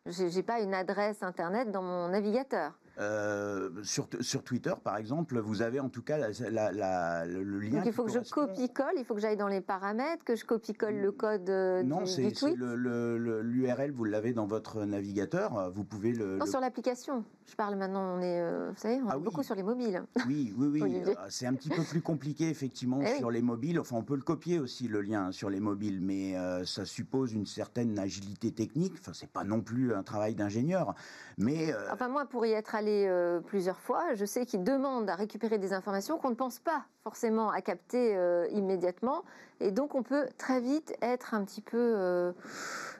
j'ai 0.07 0.43
pas 0.43 0.61
une 0.61 0.75
adresse 0.75 1.23
internet 1.23 1.71
dans 1.71 1.83
mon 1.83 2.09
navigateur. 2.09 2.73
Euh, 3.03 3.69
sur, 3.83 4.09
sur 4.21 4.45
Twitter, 4.45 4.73
par 4.83 4.97
exemple, 4.97 5.39
vous 5.41 5.61
avez 5.63 5.81
en 5.81 5.89
tout 5.89 6.03
cas 6.03 6.19
la- 6.19 6.51
la- 6.51 6.73
la- 6.73 7.27
le, 7.27 7.43
lien. 7.59 7.79
Donc 7.79 7.87
il 7.87 7.93
faut 7.93 8.05
que 8.05 8.13
je 8.13 8.19
copie-colle, 8.31 8.95
il 8.97 9.05
faut 9.05 9.15
que 9.15 9.21
j'aille 9.21 9.37
dans 9.37 9.49
les 9.49 9.61
paramètres, 9.61 10.25
que 10.25 10.37
je 10.37 10.45
copie-colle 10.45 10.95
le 10.97 11.11
code 11.13 11.49
euh, 11.51 11.83
Non, 11.83 12.03
du, 12.03 12.07
c'est 12.07 12.23
du 12.29 12.33
tweet. 12.33 12.57
le- 12.57 13.43
l'URL, 13.43 13.91
vous 13.91 14.05
l'avez 14.05 14.33
dans 14.33 14.47
votre 14.47 14.85
navigateur. 14.85 15.71
Vous 15.73 15.85
pouvez 15.85 16.13
le. 16.13 16.37
Non, 16.39 16.45
le- 16.45 16.51
sur 16.51 16.61
l'application. 16.61 17.25
Je 17.51 17.57
parle 17.57 17.75
maintenant, 17.77 18.17
on 18.19 18.21
est, 18.23 18.41
euh, 18.41 18.71
vous 18.71 18.81
savez, 18.81 19.01
on 19.03 19.09
Ah 19.09 19.15
est 19.15 19.17
oui. 19.17 19.25
beaucoup 19.25 19.43
sur 19.43 19.55
les 19.57 19.63
mobiles. 19.65 20.03
Oui, 20.27 20.55
oui, 20.57 20.69
oui. 20.81 21.03
C'est 21.29 21.47
un 21.47 21.55
petit 21.55 21.69
peu 21.71 21.83
plus 21.83 22.01
compliqué, 22.01 22.49
effectivement, 22.49 23.01
Eh 23.03 23.11
oui. 23.13 23.19
sur 23.19 23.31
les 23.31 23.43
mobiles. 23.43 23.81
Enfin, 23.81 23.97
on 23.97 24.05
peut 24.05 24.15
le 24.17 24.23
copier 24.23 24.59
aussi, 24.61 24.87
le 24.89 25.01
lien 25.03 25.33
sur 25.33 25.51
les 25.51 25.61
mobiles, 25.61 26.01
mais 26.01 26.37
euh, 26.37 26.65
ça 26.65 26.85
suppose 26.85 27.33
une 27.33 27.47
certaine 27.47 27.99
agilité 27.99 28.53
technique. 28.53 28.95
Enfin, 29.01 29.13
c'est 29.15 29.29
pas 29.31 29.45
non 29.45 29.61
plus 29.61 29.93
un 29.93 30.03
travail 30.05 30.35
d'ingénieur. 30.35 30.95
Mais 31.37 31.73
euh, 31.73 31.79
Enfin, 31.93 32.09
moi, 32.09 32.25
pour 32.27 32.47
y 32.47 32.53
être 32.53 32.75
allé 32.75 32.92
euh, 33.07 33.41
plusieurs 33.41 33.79
fois, 33.79 34.15
je 34.15 34.25
sais 34.25 34.47
qu'ils 34.47 34.65
demandent 34.65 35.09
à 35.09 35.15
récupérer 35.15 35.59
des 35.59 35.73
informations 35.73 36.19
qu'on 36.19 36.31
ne 36.31 36.35
pense 36.35 36.59
pas 36.59 36.85
forcément 37.03 37.51
à 37.51 37.61
capter 37.61 38.17
euh, 38.17 38.47
immédiatement. 38.51 39.25
Et 39.61 39.71
donc, 39.71 39.95
on 39.95 40.03
peut 40.03 40.27
très 40.39 40.61
vite 40.61 40.97
être 41.03 41.35
un 41.35 41.45
petit 41.45 41.61
peu 41.61 41.77
euh, 41.79 42.33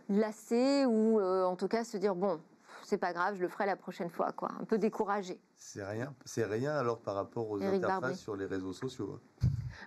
lassé 0.09 0.85
ou 0.87 1.21
en 1.21 1.57
tout 1.57 1.69
cas 1.69 1.85
se 1.85 1.97
dire, 1.97 2.15
bon, 2.15 2.41
c'est 2.85 2.99
pas 2.99 3.13
grave, 3.13 3.37
je 3.37 3.43
le 3.43 3.49
ferai 3.49 3.67
la 3.67 3.77
prochaine 3.77 4.11
fois, 4.11 4.33
quoi. 4.33 4.51
Un 4.61 4.65
peu 4.65 4.79
découragé. 4.79 5.41
C'est 5.57 5.85
rien, 5.85 6.15
c'est 6.25 6.45
rien 6.45 6.75
alors 6.75 6.99
par 6.99 7.15
rapport 7.15 7.51
aux 7.51 7.63
interfaces 7.63 7.81
Barbet. 7.81 8.15
sur 8.15 8.37
les 8.37 8.47
réseaux 8.47 8.73
sociaux. 8.73 9.19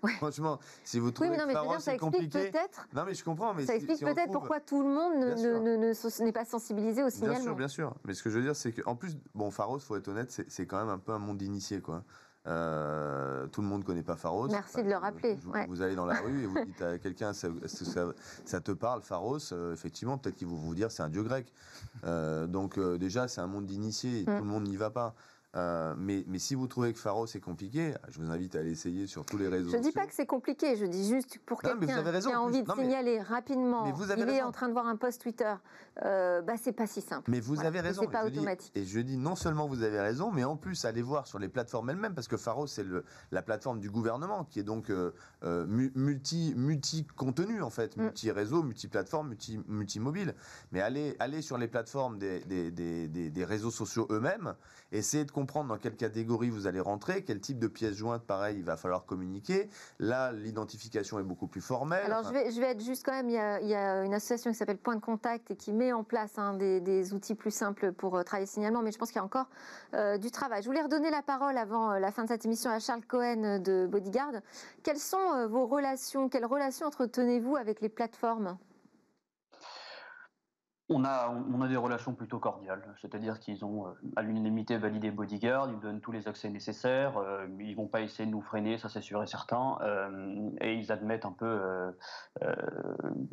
Ouais. 0.03 0.11
Franchement, 0.13 0.59
si 0.83 0.99
vous 0.99 1.07
Oui, 1.07 1.13
trouvez 1.13 1.29
mais 1.31 1.37
non, 1.37 1.43
que 1.43 1.47
mais 1.47 1.53
je 1.53 1.57
veux 1.59 1.63
Pharos 1.65 1.75
dire, 1.77 1.81
ça 1.81 1.91
est 1.91 1.95
explique 1.95 2.13
compliqué, 2.13 2.51
peut-être. 2.51 2.87
non 2.93 3.03
mais 3.05 3.13
je 3.13 3.23
comprends, 3.23 3.53
mais 3.53 3.61
Ça 3.65 3.73
si- 3.73 3.77
explique 3.77 3.97
si 3.97 4.03
peut-être 4.05 4.23
trouve- 4.25 4.33
pourquoi 4.33 4.59
tout 4.59 4.81
le 4.83 4.89
monde 4.89 5.13
ne- 5.19 5.33
Bien 5.35 5.59
ne- 5.59 5.77
ne- 5.77 5.93
ne- 5.93 6.23
n'est 6.25 6.31
pas 6.31 6.45
sensibilisé 6.45 7.01
au 7.01 7.05
Bien 7.07 7.09
signalement. 7.15 7.43
sûr, 7.43 7.55
bien 7.55 7.67
sûr. 7.67 7.95
Mais 8.05 8.13
ce 8.13 8.23
que 8.23 8.29
je 8.29 8.37
veux 8.37 8.43
dire, 8.43 8.55
c'est 8.55 8.71
qu'en 8.73 8.95
plus, 8.95 9.17
bon, 9.33 9.51
Pharos, 9.51 9.79
faut 9.79 9.95
être 9.95 10.07
honnête, 10.07 10.31
c'est 10.31 10.49
c'est 10.51 10.65
quand 10.65 10.77
même 10.77 10.89
un 10.89 10.99
peu 10.99 11.11
un 11.13 11.19
monde 11.19 11.37
d'initiés, 11.37 11.81
quoi. 11.81 12.03
Euh, 12.47 13.47
tout 13.47 13.61
le 13.61 13.67
monde 13.67 13.83
connaît 13.83 14.03
pas 14.03 14.15
Pharos. 14.15 14.47
Merci 14.49 14.83
de 14.83 14.89
le 14.89 14.95
rappeler, 14.97 15.33
Vous, 15.35 15.51
ouais. 15.51 15.65
vous 15.67 15.81
allez 15.81 15.95
dans 15.95 16.05
la 16.05 16.21
rue 16.21 16.43
et 16.43 16.45
vous 16.45 16.55
dites 16.65 16.81
à 16.81 16.97
quelqu'un, 16.99 17.33
ça, 17.33 17.47
ça- 17.65 18.05
ça 18.45 18.61
te 18.61 18.71
parle, 18.71 19.01
Pharos, 19.01 19.51
euh, 19.51 19.73
effectivement, 19.73 20.17
peut-être 20.19 20.35
qu'ils 20.35 20.47
vont 20.47 20.55
vous 20.55 20.75
dire 20.75 20.91
c'est 20.91 21.01
un 21.03 21.09
dieu 21.09 21.23
grec. 21.23 21.51
Euh, 22.03 22.45
donc 22.45 22.79
déjà, 22.79 23.27
c'est 23.27 23.41
un 23.41 23.47
monde 23.47 23.65
d'initiés, 23.65 24.19
et 24.21 24.23
Mm. 24.23 24.37
tout 24.37 24.43
le 24.43 24.49
monde 24.49 24.63
n'y 24.67 24.77
va 24.77 24.89
pas. 24.91 25.15
Euh, 25.55 25.93
mais, 25.97 26.25
mais 26.27 26.37
si 26.39 26.53
vous 26.53 26.67
trouvez 26.67 26.91
que 26.91 26.99
Pharos 26.99 27.27
est 27.33 27.39
compliqué, 27.39 27.93
je 28.09 28.19
vous 28.19 28.29
invite 28.29 28.55
à 28.55 28.61
l'essayer 28.61 29.07
sur 29.07 29.25
tous 29.25 29.37
les 29.37 29.47
réseaux 29.47 29.69
Je 29.71 29.77
ne 29.77 29.81
dis 29.81 29.91
pas 29.93 30.05
que 30.05 30.13
c'est 30.13 30.25
compliqué, 30.25 30.75
je 30.75 30.85
dis 30.85 31.07
juste 31.07 31.39
pour 31.45 31.61
quelqu'un 31.61 31.79
qui 31.85 31.91
a 32.31 32.41
envie 32.41 32.61
de 32.61 32.67
Non, 32.67 32.75
mais- 32.75 32.83
signaler 32.83 33.21
rapidement, 33.21 33.85
mais 33.85 33.93
vous 33.93 34.11
avez 34.11 34.21
il 34.23 34.29
est 34.29 34.41
en 34.41 34.51
train 34.51 34.67
de 34.67 34.73
voir 34.73 34.85
un 34.87 34.97
post 34.97 35.21
Twitter, 35.21 35.53
euh, 36.03 36.41
bah 36.41 36.53
c'est 36.61 36.73
pas 36.73 36.87
si 36.87 36.99
simple. 37.01 37.29
Mais 37.31 37.39
vous 37.39 37.53
Voilà. 37.53 37.69
avez 37.69 37.79
raison. 37.79 38.01
c'est 38.01 38.11
pas 38.11 38.23
et 38.23 38.27
je 38.27 38.31
dis- 38.31 38.39
automatique. 38.39 38.71
et 38.75 38.83
je 38.85 38.99
dis 38.99 39.17
non 39.17 39.35
seulement 39.35 39.67
vous 39.67 39.81
avez 39.83 39.99
raison, 40.01 40.29
mais 40.31 40.43
en 40.43 40.57
plus 40.57 40.83
allez 40.83 41.01
voir 41.01 41.25
sur 41.27 41.39
les 41.39 41.47
plateformes 41.47 41.89
elles-mêmes, 41.89 42.13
parce 42.15 42.27
que 42.27 42.35
Pharos 42.37 42.67
c'est 42.67 42.85
la 43.31 43.41
plateforme 43.41 43.79
du 43.79 43.89
gouvernement 43.89 44.43
qui 44.43 44.59
est 44.59 44.63
donc 44.63 44.89
euh, 44.89 45.11
euh, 45.43 45.65
mu- 45.67 45.91
multi 45.95 46.53
multi 46.57 47.05
contenu 47.15 47.61
en 47.61 47.69
fait, 47.69 47.95
Mm. 47.95 48.01
multi 48.03 48.31
réseau, 48.31 48.61
multi 48.63 48.87
plateforme, 48.89 49.29
multi 49.29 49.59
multi 49.67 49.99
mobile. 50.01 50.33
Mais 50.73 50.81
allez 50.81 51.15
allez 51.19 51.41
sur 51.41 51.57
les 51.57 51.67
plateformes 51.69 52.17
des 52.19 52.41
des, 52.41 52.71
des, 52.71 53.07
des- 53.07 53.29
des 53.29 53.45
réseaux 53.45 53.71
sociaux 53.71 54.05
eux-mêmes, 54.09 54.53
essayez 54.97 55.25
de 55.25 55.31
comprendre 55.31 55.69
dans 55.69 55.77
quelle 55.77 55.95
catégorie 55.95 56.49
vous 56.49 56.67
allez 56.67 56.79
rentrer, 56.79 57.23
quel 57.23 57.39
type 57.39 57.59
de 57.59 57.67
pièces 57.67 57.95
jointes 57.95 58.23
pareil 58.23 58.57
il 58.57 58.63
va 58.63 58.77
falloir 58.77 59.05
communiquer. 59.05 59.69
Là 59.99 60.31
l'identification 60.31 61.19
est 61.19 61.23
beaucoup 61.23 61.47
plus 61.47 61.61
formelle. 61.61 62.03
Alors 62.05 62.19
Enfin, 62.19 62.29
je 62.29 62.33
vais, 62.33 62.51
je 62.51 62.59
vais 62.59 62.67
être 62.71 62.83
juste 62.83 63.05
quand 63.05 63.11
même, 63.11 63.29
il 63.29 63.35
y 63.35 63.37
a, 63.37 63.59
il 63.61 63.67
y 63.67 63.75
a 63.75 64.03
une 64.03 64.13
association 64.13 64.51
qui 64.51 64.57
s'appelle 64.57 64.77
Point 64.77 64.95
de 64.95 65.01
Contact 65.01 65.51
et 65.51 65.55
qui 65.55 65.73
met 65.73 65.91
en 65.93 66.03
place 66.03 66.37
hein, 66.37 66.53
des, 66.53 66.79
des 66.79 67.13
outils 67.13 67.35
plus 67.35 67.51
simples 67.51 67.91
pour 67.91 68.15
euh, 68.15 68.23
travailler 68.23 68.45
le 68.45 68.51
signalement, 68.51 68.81
mais 68.81 68.91
je 68.91 68.97
pense 68.97 69.09
qu'il 69.09 69.17
y 69.17 69.21
a 69.21 69.25
encore 69.25 69.47
euh, 69.93 70.17
du 70.17 70.31
travail. 70.31 70.61
Je 70.61 70.67
voulais 70.67 70.81
redonner 70.81 71.09
la 71.09 71.21
parole 71.21 71.57
avant 71.57 71.91
euh, 71.91 71.99
la 71.99 72.11
fin 72.11 72.23
de 72.23 72.29
cette 72.29 72.45
émission 72.45 72.71
à 72.71 72.79
Charles 72.79 73.05
Cohen 73.05 73.59
de 73.59 73.87
Bodyguard. 73.87 74.33
Quelles 74.83 74.99
sont 74.99 75.47
vos 75.47 75.67
relations 75.67 76.29
Quelles 76.29 76.45
relations 76.45 76.87
entretenez-vous 76.87 77.55
avec 77.55 77.81
les 77.81 77.89
plateformes? 77.89 78.57
On 80.87 81.03
a, 81.03 81.67
des 81.67 81.77
relations 81.77 82.13
plutôt 82.13 82.37
cordiales, 82.37 82.83
c'est-à-dire 83.01 83.39
qu'ils 83.39 83.65
ont 83.65 83.87
euh, 83.87 83.91
à 84.15 84.21
l'unanimité 84.21 84.77
validé 84.77 85.09
Bodyguard, 85.09 85.71
ils 85.71 85.79
donnent 85.79 85.99
tous 85.99 86.11
les 86.11 86.27
accès 86.27 86.47
nécessaires, 86.47 87.17
euh, 87.17 87.47
ils 87.59 87.75
vont 87.75 87.87
pas 87.87 88.01
essayer 88.01 88.27
de 88.27 88.31
nous 88.31 88.43
freiner, 88.43 88.77
ça 88.77 88.87
c'est 88.87 89.01
sûr 89.01 89.23
et 89.23 89.25
certain, 89.25 89.79
euh, 89.81 90.51
et 90.61 90.75
ils 90.75 90.91
admettent 90.91 91.25
un 91.25 91.31
peu 91.31 91.45
euh, 92.43 92.55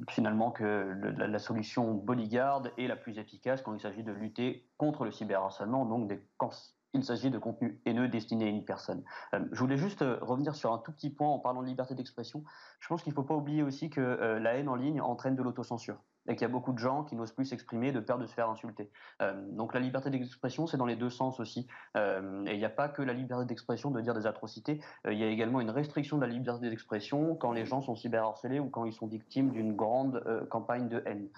finalement 0.09 0.51
que 0.51 0.97
la, 1.19 1.39
solution 1.39 1.93
Bodyguard 1.93 2.63
est 2.79 2.87
la 2.87 2.97
plus 2.97 3.19
efficace 3.19 3.61
quand 3.61 3.75
il 3.75 3.81
s'agit 3.81 4.03
de 4.03 4.13
lutter 4.13 4.67
contre 4.79 5.05
le 5.05 5.11
cyberharcèlement, 5.11 5.85
donc 5.85 6.11
quand 6.39 6.53
il 6.95 7.05
s'agit 7.05 7.31
de 7.31 7.39
contenu 7.39 7.83
haineux 7.85 8.09
destiné 8.09 8.47
à 8.47 8.49
une 8.49 8.65
personne. 8.65 9.05
Je 9.33 9.59
voulais 9.59 9.77
juste 9.77 10.03
revenir 10.23 10.55
sur 10.55 10.73
un 10.73 10.79
tout 10.79 10.93
petit 10.93 11.11
point 11.11 11.29
en 11.29 11.39
parlant 11.39 11.61
de 11.61 11.67
liberté 11.67 11.95
d'expression. 11.95 12.45
Je 12.81 12.89
pense 12.89 13.03
qu'il 13.03 13.13
ne 13.13 13.15
faut 13.15 13.23
pas 13.23 13.35
oublier 13.35 13.63
aussi 13.63 13.91
que 13.91 14.01
la 14.01 14.55
haine 14.55 14.69
en 14.71 14.75
ligne 14.75 15.03
entraîne 15.03 15.37
de 15.37 15.43
l'autocensure 15.43 15.99
et 16.29 16.35
qu'il 16.35 16.43
y 16.43 16.45
a 16.45 16.49
beaucoup 16.49 16.73
de 16.73 16.79
gens 16.79 17.05
qui 17.05 17.17
n'osent 17.17 17.33
plus 17.33 17.47
s'exprimer 17.47 17.93
de 17.93 18.01
peur 18.01 18.19
de 18.19 18.27
se 18.27 18.35
faire 18.35 18.49
insulter. 18.49 18.91
Euh, 19.21 19.33
donc 19.53 19.75
la 19.75 19.81
liberté 19.81 20.11
d'expression, 20.11 20.67
c'est 20.67 20.77
dans 20.77 20.87
les 20.87 20.97
deux 20.97 21.11
sens 21.11 21.41
aussi. 21.41 21.67
Euh, 21.97 22.45
et 22.47 22.53
il 22.53 22.59
n'y 22.59 22.65
a 22.65 22.71
pas 22.71 22.89
que 22.89 23.03
la 23.03 23.13
liberté 23.13 23.45
d'expression 23.47 23.91
de 23.91 24.01
dire 24.01 24.15
des 24.15 24.27
atrocités, 24.27 24.81
Euh, 25.07 25.13
il 25.13 25.19
y 25.19 25.25
a 25.25 25.29
également 25.29 25.61
une 25.61 25.71
restriction 25.71 26.17
de 26.17 26.23
la 26.23 26.29
liberté 26.29 26.69
d'expression 26.69 27.35
quand 27.37 27.53
les 27.53 27.67
gens 27.67 27.83
sont 27.83 27.97
cyberharcelés 27.97 28.61
ou 28.61 28.69
quand 28.69 28.85
ils 28.85 28.93
sont 28.93 29.07
victimes 29.07 29.51
d'une 29.51 29.75
grande 29.75 30.23
campagne 30.51 30.89
de 30.89 31.03
haine. 31.07 31.29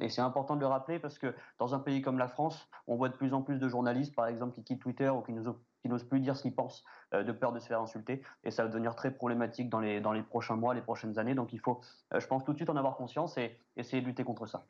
Et 0.00 0.08
c'est 0.08 0.20
important 0.20 0.56
de 0.56 0.60
le 0.60 0.66
rappeler 0.66 0.98
parce 0.98 1.18
que 1.18 1.34
dans 1.58 1.74
un 1.74 1.78
pays 1.78 2.02
comme 2.02 2.18
la 2.18 2.28
France, 2.28 2.68
on 2.86 2.96
voit 2.96 3.08
de 3.08 3.14
plus 3.14 3.34
en 3.34 3.42
plus 3.42 3.58
de 3.58 3.68
journalistes, 3.68 4.14
par 4.14 4.26
exemple, 4.26 4.54
qui 4.54 4.64
quittent 4.64 4.80
Twitter 4.80 5.08
ou 5.08 5.22
qui 5.22 5.32
n'osent 5.32 5.54
qui 5.82 5.88
n'osent 5.88 6.04
plus 6.04 6.20
dire 6.20 6.36
ce 6.36 6.42
qu'ils 6.42 6.54
pensent 6.54 6.84
euh, 7.12 7.22
de 7.24 7.32
peur 7.32 7.52
de 7.52 7.58
se 7.58 7.66
faire 7.66 7.80
insulter. 7.80 8.22
Et 8.44 8.50
ça 8.50 8.62
va 8.62 8.68
devenir 8.68 8.94
très 8.94 9.10
problématique 9.10 9.68
dans 9.68 9.80
les, 9.80 10.00
dans 10.00 10.12
les 10.12 10.22
prochains 10.22 10.56
mois, 10.56 10.74
les 10.74 10.80
prochaines 10.80 11.18
années. 11.18 11.34
Donc 11.34 11.52
il 11.52 11.60
faut, 11.60 11.80
euh, 12.14 12.20
je 12.20 12.26
pense, 12.26 12.44
tout 12.44 12.52
de 12.52 12.56
suite 12.56 12.70
en 12.70 12.76
avoir 12.76 12.96
conscience 12.96 13.36
et 13.36 13.58
essayer 13.76 14.00
de 14.00 14.06
lutter 14.06 14.24
contre 14.24 14.46
ça. 14.46 14.64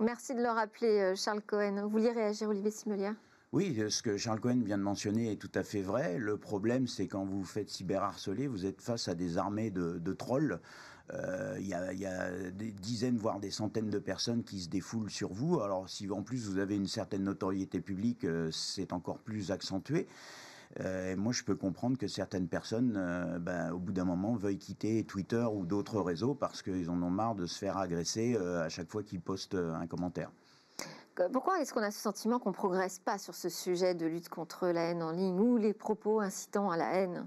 Merci 0.00 0.34
de 0.34 0.42
le 0.42 0.50
rappeler, 0.50 1.00
euh, 1.00 1.14
Charles 1.16 1.42
Cohen. 1.42 1.80
Vous 1.82 1.88
vouliez 1.88 2.12
réagir, 2.12 2.48
Olivier 2.48 2.70
Simelière? 2.70 3.14
Oui, 3.52 3.82
ce 3.88 4.00
que 4.00 4.16
Charles 4.16 4.38
Cohen 4.38 4.60
vient 4.62 4.78
de 4.78 4.84
mentionner 4.84 5.32
est 5.32 5.36
tout 5.36 5.50
à 5.56 5.64
fait 5.64 5.82
vrai. 5.82 6.18
Le 6.18 6.36
problème, 6.36 6.86
c'est 6.86 7.08
quand 7.08 7.24
vous 7.24 7.40
vous 7.40 7.44
faites 7.44 7.68
cyberharceler, 7.68 8.46
vous 8.46 8.64
êtes 8.64 8.80
face 8.80 9.08
à 9.08 9.16
des 9.16 9.38
armées 9.38 9.70
de, 9.70 9.98
de 9.98 10.12
trolls. 10.12 10.60
Euh, 11.12 11.56
Il 11.58 11.66
y, 11.66 11.74
a, 11.74 11.92
il 11.92 11.98
y 11.98 12.06
a 12.06 12.30
des 12.52 12.70
dizaines, 12.70 13.16
voire 13.16 13.40
des 13.40 13.50
centaines 13.50 13.90
de 13.90 13.98
personnes 13.98 14.44
qui 14.44 14.60
se 14.60 14.68
défoulent 14.68 15.10
sur 15.10 15.32
vous. 15.32 15.60
Alors, 15.60 15.88
si 15.88 16.08
en 16.08 16.22
plus 16.22 16.48
vous 16.48 16.58
avez 16.58 16.76
une 16.76 16.86
certaine 16.86 17.24
notoriété 17.24 17.80
publique, 17.80 18.24
euh, 18.24 18.52
c'est 18.52 18.92
encore 18.92 19.18
plus 19.18 19.50
accentué. 19.50 20.06
Euh, 20.78 21.16
moi, 21.16 21.32
je 21.32 21.42
peux 21.42 21.56
comprendre 21.56 21.98
que 21.98 22.06
certaines 22.06 22.46
personnes, 22.46 22.94
euh, 22.96 23.40
ben, 23.40 23.72
au 23.72 23.78
bout 23.78 23.90
d'un 23.92 24.04
moment, 24.04 24.36
veuillent 24.36 24.58
quitter 24.58 25.04
Twitter 25.04 25.44
ou 25.52 25.66
d'autres 25.66 26.00
réseaux 26.00 26.34
parce 26.34 26.62
qu'ils 26.62 26.88
en 26.90 27.02
ont 27.02 27.10
marre 27.10 27.34
de 27.34 27.46
se 27.46 27.58
faire 27.58 27.76
agresser 27.76 28.36
euh, 28.36 28.62
à 28.62 28.68
chaque 28.68 28.88
fois 28.88 29.02
qu'ils 29.02 29.20
postent 29.20 29.56
un 29.56 29.86
commentaire. 29.88 30.30
Pourquoi 31.32 31.60
est-ce 31.60 31.74
qu'on 31.74 31.82
a 31.82 31.90
ce 31.90 32.00
sentiment 32.00 32.38
qu'on 32.38 32.50
ne 32.50 32.54
progresse 32.54 32.98
pas 33.00 33.18
sur 33.18 33.34
ce 33.34 33.48
sujet 33.48 33.94
de 33.94 34.06
lutte 34.06 34.28
contre 34.28 34.68
la 34.68 34.82
haine 34.90 35.02
en 35.02 35.10
ligne 35.10 35.38
ou 35.40 35.56
les 35.56 35.74
propos 35.74 36.20
incitant 36.20 36.70
à 36.70 36.76
la 36.76 36.94
haine? 36.94 37.26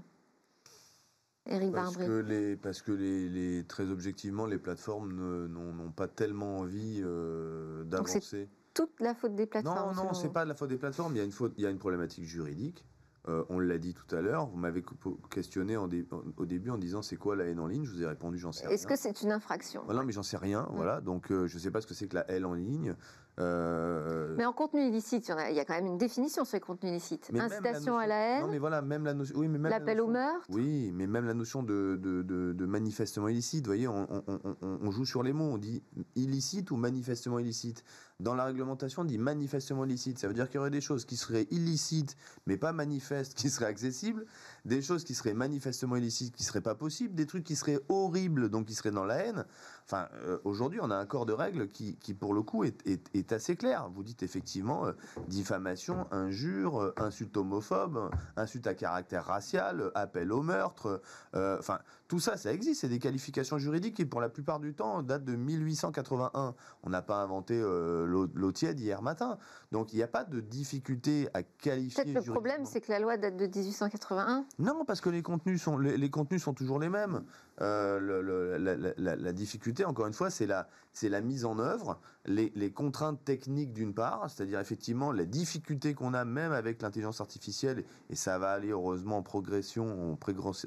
Éric 1.46 1.72
Parce 1.72 1.96
Barbry. 1.96 2.06
que, 2.06 2.20
les, 2.20 2.56
parce 2.56 2.80
que 2.80 2.92
les, 2.92 3.28
les- 3.28 3.64
très 3.64 3.90
objectivement, 3.90 4.46
les 4.46 4.58
plateformes 4.58 5.46
n'ont 5.46 5.90
pas 5.92 6.08
tellement 6.08 6.58
envie 6.60 7.02
euh, 7.04 7.84
Donc 7.84 8.08
c'est 8.08 8.14
d'avancer. 8.14 8.48
Toute 8.72 8.98
la 9.00 9.14
faute 9.14 9.36
des 9.36 9.46
plateformes. 9.46 9.94
Non, 9.94 10.04
non, 10.04 10.14
c'est 10.14 10.32
pas 10.32 10.44
de 10.44 10.48
la 10.48 10.54
faute 10.56 10.70
des 10.70 10.78
plateformes. 10.78 11.14
Il 11.14 11.18
y 11.18 11.20
a 11.20 11.24
une, 11.24 11.30
faute, 11.30 11.52
il 11.58 11.62
y 11.62 11.66
a 11.66 11.70
une 11.70 11.78
problématique 11.78 12.24
juridique. 12.24 12.84
Euh, 13.26 13.42
on 13.48 13.58
l'a 13.58 13.78
dit 13.78 13.94
tout 13.94 14.14
à 14.14 14.20
l'heure. 14.20 14.46
Vous 14.48 14.58
m'avez 14.58 14.84
questionné 15.30 15.76
en 15.78 15.88
dé- 15.88 16.06
au 16.36 16.44
début 16.44 16.68
en 16.70 16.76
disant 16.76 17.00
c'est 17.00 17.16
quoi 17.16 17.36
la 17.36 17.44
haine 17.44 17.58
en 17.58 17.66
ligne? 17.66 17.84
Je 17.84 17.90
vous 17.90 18.02
ai 18.02 18.06
répondu 18.06 18.36
j'en 18.38 18.52
sais 18.52 18.66
rien. 18.66 18.74
Est-ce 18.74 18.86
que 18.86 18.96
c'est 18.96 19.22
une 19.22 19.32
infraction? 19.32 19.80
Voilà, 19.86 20.02
mais 20.02 20.12
j'en 20.12 20.22
sais 20.22 20.36
rien. 20.36 20.68
Voilà, 20.72 21.00
donc 21.00 21.30
euh, 21.32 21.46
je 21.46 21.58
sais 21.58 21.70
pas 21.70 21.80
ce 21.80 21.86
que 21.86 21.94
c'est 21.94 22.06
que 22.06 22.16
la 22.16 22.30
haine 22.30 22.44
en 22.44 22.52
ligne. 22.52 22.94
Euh, 23.40 24.34
Mais 24.36 24.44
en 24.44 24.52
contenu 24.52 24.80
illicite, 24.86 25.26
il 25.26 25.30
y, 25.30 25.34
a, 25.34 25.50
il 25.50 25.56
y 25.56 25.60
a 25.60 25.64
quand 25.64 25.74
même 25.74 25.86
une 25.86 25.98
définition 25.98 26.44
sur 26.44 26.54
les 26.56 26.60
contenus 26.60 26.92
illicites. 26.92 27.30
mais 27.32 27.38
la 27.40 27.46
Incitation 27.46 27.94
à 27.98 28.02
notion- 28.02 28.08
la 28.08 28.14
haine, 28.36 28.42
Non, 28.42 28.48
mais 28.52 28.58
voilà, 28.58 28.80
même 28.82 29.04
la 29.04 29.14
notion. 29.14 29.34
Oui, 29.38 29.48
mais 29.48 29.58
même 29.58 29.70
la 29.72 29.78
l'appel 29.80 30.00
au 30.00 30.06
notion- 30.06 30.12
meurtre? 30.12 30.46
Oui, 30.50 30.92
mais 30.94 31.06
même 31.06 31.24
la 31.24 31.34
notion 31.34 31.62
de, 31.64 31.98
de, 32.00 32.22
de- 32.22 32.52
de 32.52 32.66
manifestement 32.66 33.26
illicite, 33.28 33.64
vous 33.64 33.70
voyez, 33.70 33.88
on, 33.88 34.06
on- 34.08 34.22
on- 34.28 34.56
on- 34.62 34.78
on 34.82 34.90
joue 34.92 35.04
sur 35.04 35.22
les 35.22 35.32
mots, 35.32 35.46
on 35.52 35.58
dit 35.58 35.82
illicite 36.14 36.70
ou 36.70 36.76
manifestement 36.76 37.38
illicite? 37.40 37.82
Dans 38.20 38.34
la 38.34 38.44
réglementation, 38.44 39.02
on 39.02 39.04
dit 39.04 39.18
manifestement 39.18 39.84
illicite. 39.84 40.18
Ça 40.18 40.28
veut 40.28 40.34
dire 40.34 40.46
qu'il 40.46 40.56
y 40.56 40.58
aurait 40.58 40.70
des 40.70 40.80
choses 40.80 41.04
qui 41.04 41.16
seraient 41.16 41.48
illicites, 41.50 42.16
mais 42.46 42.56
pas 42.56 42.72
manifestes, 42.72 43.34
qui 43.34 43.50
seraient 43.50 43.66
accessibles, 43.66 44.24
des 44.64 44.82
choses 44.82 45.04
qui 45.04 45.14
seraient 45.14 45.34
manifestement 45.34 45.96
illicites, 45.96 46.34
qui 46.34 46.44
seraient 46.44 46.60
pas 46.60 46.74
possibles, 46.74 47.14
des 47.14 47.26
trucs 47.26 47.44
qui 47.44 47.56
seraient 47.56 47.80
horribles, 47.88 48.48
donc 48.48 48.66
qui 48.66 48.74
seraient 48.74 48.90
dans 48.90 49.04
la 49.04 49.16
haine. 49.16 49.44
Enfin, 49.86 50.08
euh, 50.24 50.38
aujourd'hui, 50.44 50.80
on 50.82 50.90
a 50.90 50.96
un 50.96 51.04
corps 51.04 51.26
de 51.26 51.34
règles 51.34 51.68
qui, 51.68 51.96
pour 52.14 52.32
le 52.32 52.42
coup, 52.42 52.64
est, 52.64 53.32
assez 53.32 53.56
clair. 53.56 53.90
Vous 53.94 54.02
dites 54.02 54.22
effectivement 54.22 54.86
euh, 54.86 54.92
diffamation, 55.28 56.06
injure, 56.10 56.80
euh, 56.80 56.94
insulte 56.96 57.36
homophobe, 57.36 58.10
insulte 58.36 58.66
à 58.66 58.74
caractère 58.74 59.24
racial, 59.26 59.90
appel 59.94 60.32
au 60.32 60.42
meurtre. 60.42 61.02
euh, 61.34 61.58
Enfin, 61.58 61.80
tout 62.08 62.20
ça, 62.20 62.36
ça 62.36 62.52
existe. 62.52 62.80
C'est 62.80 62.88
des 62.88 62.98
qualifications 62.98 63.58
juridiques 63.58 63.96
qui, 63.96 64.04
pour 64.06 64.20
la 64.20 64.28
plupart 64.30 64.60
du 64.60 64.74
temps, 64.74 65.02
datent 65.02 65.24
de 65.24 65.36
1881. 65.36 66.54
On 66.82 66.90
n'a 66.90 67.02
pas 67.02 67.16
inventé 67.16 67.60
l'eau 67.60 68.52
tiède 68.52 68.80
hier 68.80 69.02
matin. 69.02 69.38
Donc, 69.74 69.92
il 69.92 69.96
n'y 69.96 70.04
a 70.04 70.06
pas 70.06 70.22
de 70.22 70.38
difficulté 70.38 71.28
à 71.34 71.42
qualifier. 71.42 72.04
Peut-être 72.04 72.26
le 72.26 72.30
problème, 72.32 72.64
c'est 72.64 72.80
que 72.80 72.92
la 72.92 73.00
loi 73.00 73.16
date 73.16 73.36
de 73.36 73.46
1881 73.46 74.46
Non, 74.60 74.84
parce 74.84 75.00
que 75.00 75.08
les 75.08 75.20
contenus 75.20 75.60
sont, 75.60 75.76
les, 75.78 76.10
contenus 76.10 76.44
sont 76.44 76.54
toujours 76.54 76.78
les 76.78 76.88
mêmes. 76.88 77.24
Euh, 77.60 78.94
la, 78.96 79.32
difficulté, 79.32 79.84
encore 79.84 80.06
une 80.06 80.12
fois, 80.12 80.30
c'est 80.30 80.46
la, 80.46 80.68
la 81.02 81.20
mise 81.20 81.44
en 81.44 81.58
œuvre, 81.58 81.98
les, 82.24 82.70
contraintes 82.70 83.24
techniques 83.24 83.72
d'une 83.72 83.94
part, 83.94 84.30
c'est-à-dire 84.30 84.60
effectivement 84.60 85.10
la 85.10 85.24
difficulté 85.24 85.92
qu'on 85.92 86.14
a 86.14 86.24
même 86.24 86.52
avec 86.52 86.80
l'intelligence 86.80 87.20
artificielle, 87.20 87.82
et 88.10 88.14
ça 88.14 88.38
va 88.38 88.52
aller 88.52 88.68
heureusement 88.68 89.18
en 89.18 89.22
progression, 89.22 90.12
en 90.12 90.16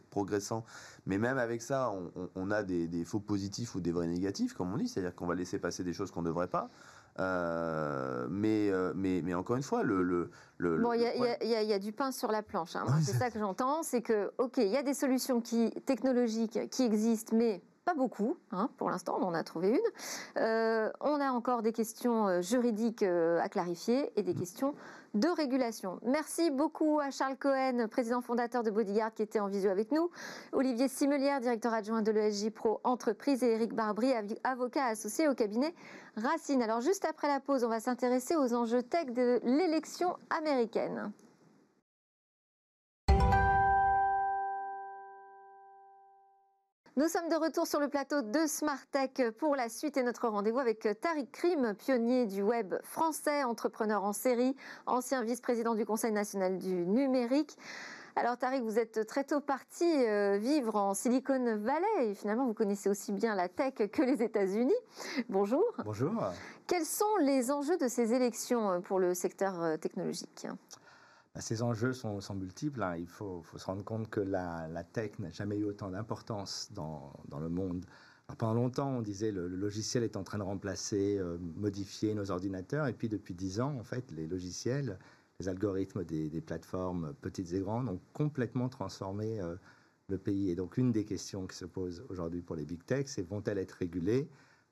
progressant, 0.10 0.66
mais 1.06 1.18
même 1.18 1.38
avec 1.38 1.62
ça, 1.62 1.94
on, 2.36 2.52
a 2.52 2.62
des, 2.62 2.90
des, 2.90 3.06
faux 3.06 3.22
positifs 3.22 3.74
ou 3.74 3.80
des 3.80 3.94
vrais 3.94 4.08
négatifs, 4.08 4.54
comme 4.54 4.74
on 4.74 4.78
dit, 4.78 4.90
c'est-à-dire 4.90 5.16
qu'on 5.16 5.28
va 5.28 5.36
laisser 5.36 5.60
passer 5.60 5.86
des 5.86 5.94
choses 5.94 6.12
qu'on 6.12 6.24
ne 6.24 6.28
devrait 6.28 6.50
pas. 6.50 6.70
Euh, 7.20 8.28
mais, 8.30 8.70
euh, 8.70 8.94
mais, 8.96 9.22
mais 9.24 9.34
encore 9.34 9.56
une 9.56 9.64
fois, 9.64 9.84
le. 9.84 10.04
le, 10.04 10.30
le 10.58 10.78
bon, 10.78 10.94
il 10.94 11.02
y, 11.02 11.48
y, 11.48 11.74
a 11.74 11.80
du 11.80 11.92
pain 11.92 12.12
sur 12.12 12.32
la 12.32 12.44
planche. 12.44 12.76
Hein. 12.76 12.86
c'est 13.02 13.14
ça 13.14 13.32
que 13.32 13.40
j'entends. 13.40 13.84
C'est 13.84 14.02
que, 14.02 14.32
OK, 14.38 14.58
il 14.58 14.68
y 14.68 14.78
a 14.78 14.84
des 14.84 14.94
solutions 14.94 15.42
qui, 15.42 15.72
technologiques 15.86 16.70
qui 16.70 16.84
existent, 16.84 17.36
mais 17.36 17.62
pas 17.88 17.94
beaucoup, 17.94 18.36
hein, 18.52 18.70
pour 18.76 18.90
l'instant, 18.90 19.18
on 19.22 19.24
en 19.24 19.34
a 19.34 19.46
trouvé 19.46 19.70
une. 19.70 20.42
Euh, 20.44 20.92
on 21.00 21.22
a 21.22 21.32
encore 21.32 21.62
des 21.62 21.72
questions 21.72 22.42
juridiques 22.42 23.02
à 23.04 23.48
clarifier 23.48 24.12
et 24.18 24.24
des 24.24 24.34
mm. 24.34 24.40
questions 24.40 24.76
de 25.14 25.30
régulation. 25.30 26.00
Merci 26.04 26.52
beaucoup 26.52 27.00
à 27.00 27.12
Charles 27.12 27.38
Cohen, 27.38 27.88
président 27.90 28.20
fondateur 28.20 28.64
de 28.64 28.72
Bodyguard, 28.72 29.14
qui 29.14 29.24
était 29.24 29.40
en 29.40 29.48
visio 29.48 29.72
avec 29.72 29.94
nous, 29.94 30.12
Olivier 30.52 30.90
Simelière, 30.90 31.40
directeur 31.40 31.74
adjoint 31.74 32.02
de 32.02 32.12
l'ESJ 32.12 32.50
Pro 32.50 32.82
Entreprise, 32.84 33.42
et 33.42 33.54
Eric 33.54 33.74
Barbry, 33.74 34.12
avocat 34.44 34.86
associé 34.88 35.30
au 35.30 35.34
cabinet 35.34 35.74
Racine. 36.18 36.62
Alors 36.62 36.82
juste 36.82 37.06
après 37.06 37.30
la 37.30 37.40
pause, 37.40 37.64
on 37.64 37.70
va 37.70 37.80
s'intéresser 37.80 38.36
aux 38.36 38.54
enjeux 38.54 38.84
tech 38.84 39.08
de 39.08 39.40
l'élection 39.44 40.18
américaine. 40.30 41.14
Nous 46.98 47.08
sommes 47.10 47.30
de 47.30 47.36
retour 47.36 47.68
sur 47.68 47.80
le 47.80 47.90
plateau 47.90 48.24
de 48.24 48.48
Smart 48.48 48.84
Tech 48.92 49.30
pour 49.38 49.56
la 49.56 49.70
suite 49.70 49.98
et 49.98 50.02
notre 50.04 50.30
rendez-vous 50.30 50.58
avec 50.58 50.80
Tariq 51.00 51.30
Krim, 51.32 51.76
pionnier 51.76 52.26
du 52.26 52.42
web 52.42 52.74
français, 52.82 53.44
entrepreneur 53.44 54.04
en 54.04 54.14
série, 54.14 54.56
ancien 54.88 55.22
vice-président 55.22 55.76
du 55.76 55.86
Conseil 55.86 56.12
national 56.12 56.58
du 56.58 56.88
numérique. 56.88 57.56
Alors 58.16 58.36
Tariq, 58.36 58.64
vous 58.64 58.80
êtes 58.80 59.06
très 59.06 59.24
tôt 59.24 59.42
parti 59.42 59.86
euh, 59.86 60.40
vivre 60.40 60.76
en 60.76 60.96
Silicon 60.96 61.58
Valley 61.58 62.10
et 62.10 62.16
finalement 62.16 62.48
vous 62.48 62.56
connaissez 62.56 62.90
aussi 62.90 63.12
bien 63.12 63.36
la 63.36 63.48
tech 63.48 63.76
que 63.76 64.02
les 64.02 64.24
États-Unis. 64.24 64.74
Bonjour. 65.30 65.64
Bonjour. 65.86 66.24
Quels 66.66 66.86
sont 66.86 67.16
les 67.22 67.52
enjeux 67.52 67.78
de 67.78 67.90
ces 67.90 68.16
élections 68.16 68.72
euh, 68.72 68.80
pour 68.80 68.98
le 68.98 69.14
secteur 69.14 69.62
euh, 69.62 69.78
technologique? 69.78 70.48
Ces 71.40 71.62
enjeux 71.62 71.94
sont, 71.94 72.20
multiples. 72.36 72.82
Hein. 72.82 72.98
Il 72.98 73.08
faut, 73.08 73.44
se 73.56 73.66
rendre 73.66 73.84
compte 73.84 74.10
que 74.10 74.20
la, 74.20 74.84
tech 74.94 75.12
n'a 75.20 75.30
jamais 75.32 75.58
eu 75.58 75.66
autant 75.66 75.90
d'importance 75.90 76.72
dans, 76.74 77.14
le 77.40 77.50
monde. 77.50 77.86
pendant 78.38 78.54
longtemps, 78.54 78.90
on 78.90 79.02
disait 79.02 79.32
le, 79.32 79.48
le 79.48 79.58
logiciel 79.58 80.04
est 80.04 80.16
en 80.16 80.24
train 80.24 80.38
de 80.38 80.44
remplacer, 80.44 81.18
euh, 81.20 81.38
modifier 81.56 82.14
nos 82.14 82.32
ordinateurs. 82.32 82.88
Et 82.88 82.94
puis 82.94 83.10
depuis 83.10 83.34
dix 83.34 83.60
ans, 83.60 83.76
en 83.78 83.84
fait, 83.84 84.12
les 84.12 84.28
logiciels, 84.28 84.98
les 85.40 85.48
algorithmes 85.48 86.04
des, 86.04 86.42
plateformes 86.42 87.14
petites 87.22 87.54
et 87.54 87.60
grandes 87.60 87.90
ont 87.90 88.00
complètement 88.14 88.70
transformé 88.70 89.40
euh, 89.40 89.56
le 90.10 90.18
pays. 90.18 90.50
Et 90.50 90.56
donc 90.56 90.78
une 90.78 90.92
des 90.92 91.06
questions 91.06 91.46
qui 91.48 91.56
se 91.56 91.66
posent 91.66 92.04
aujourd'hui 92.10 92.42
pour 92.42 92.56
les 92.56 92.66
big 92.66 92.84
tech, 92.86 93.06
c'est 93.08 93.24
vont-elles 93.24 93.60
être 93.60 93.74
régulées? 93.74 94.30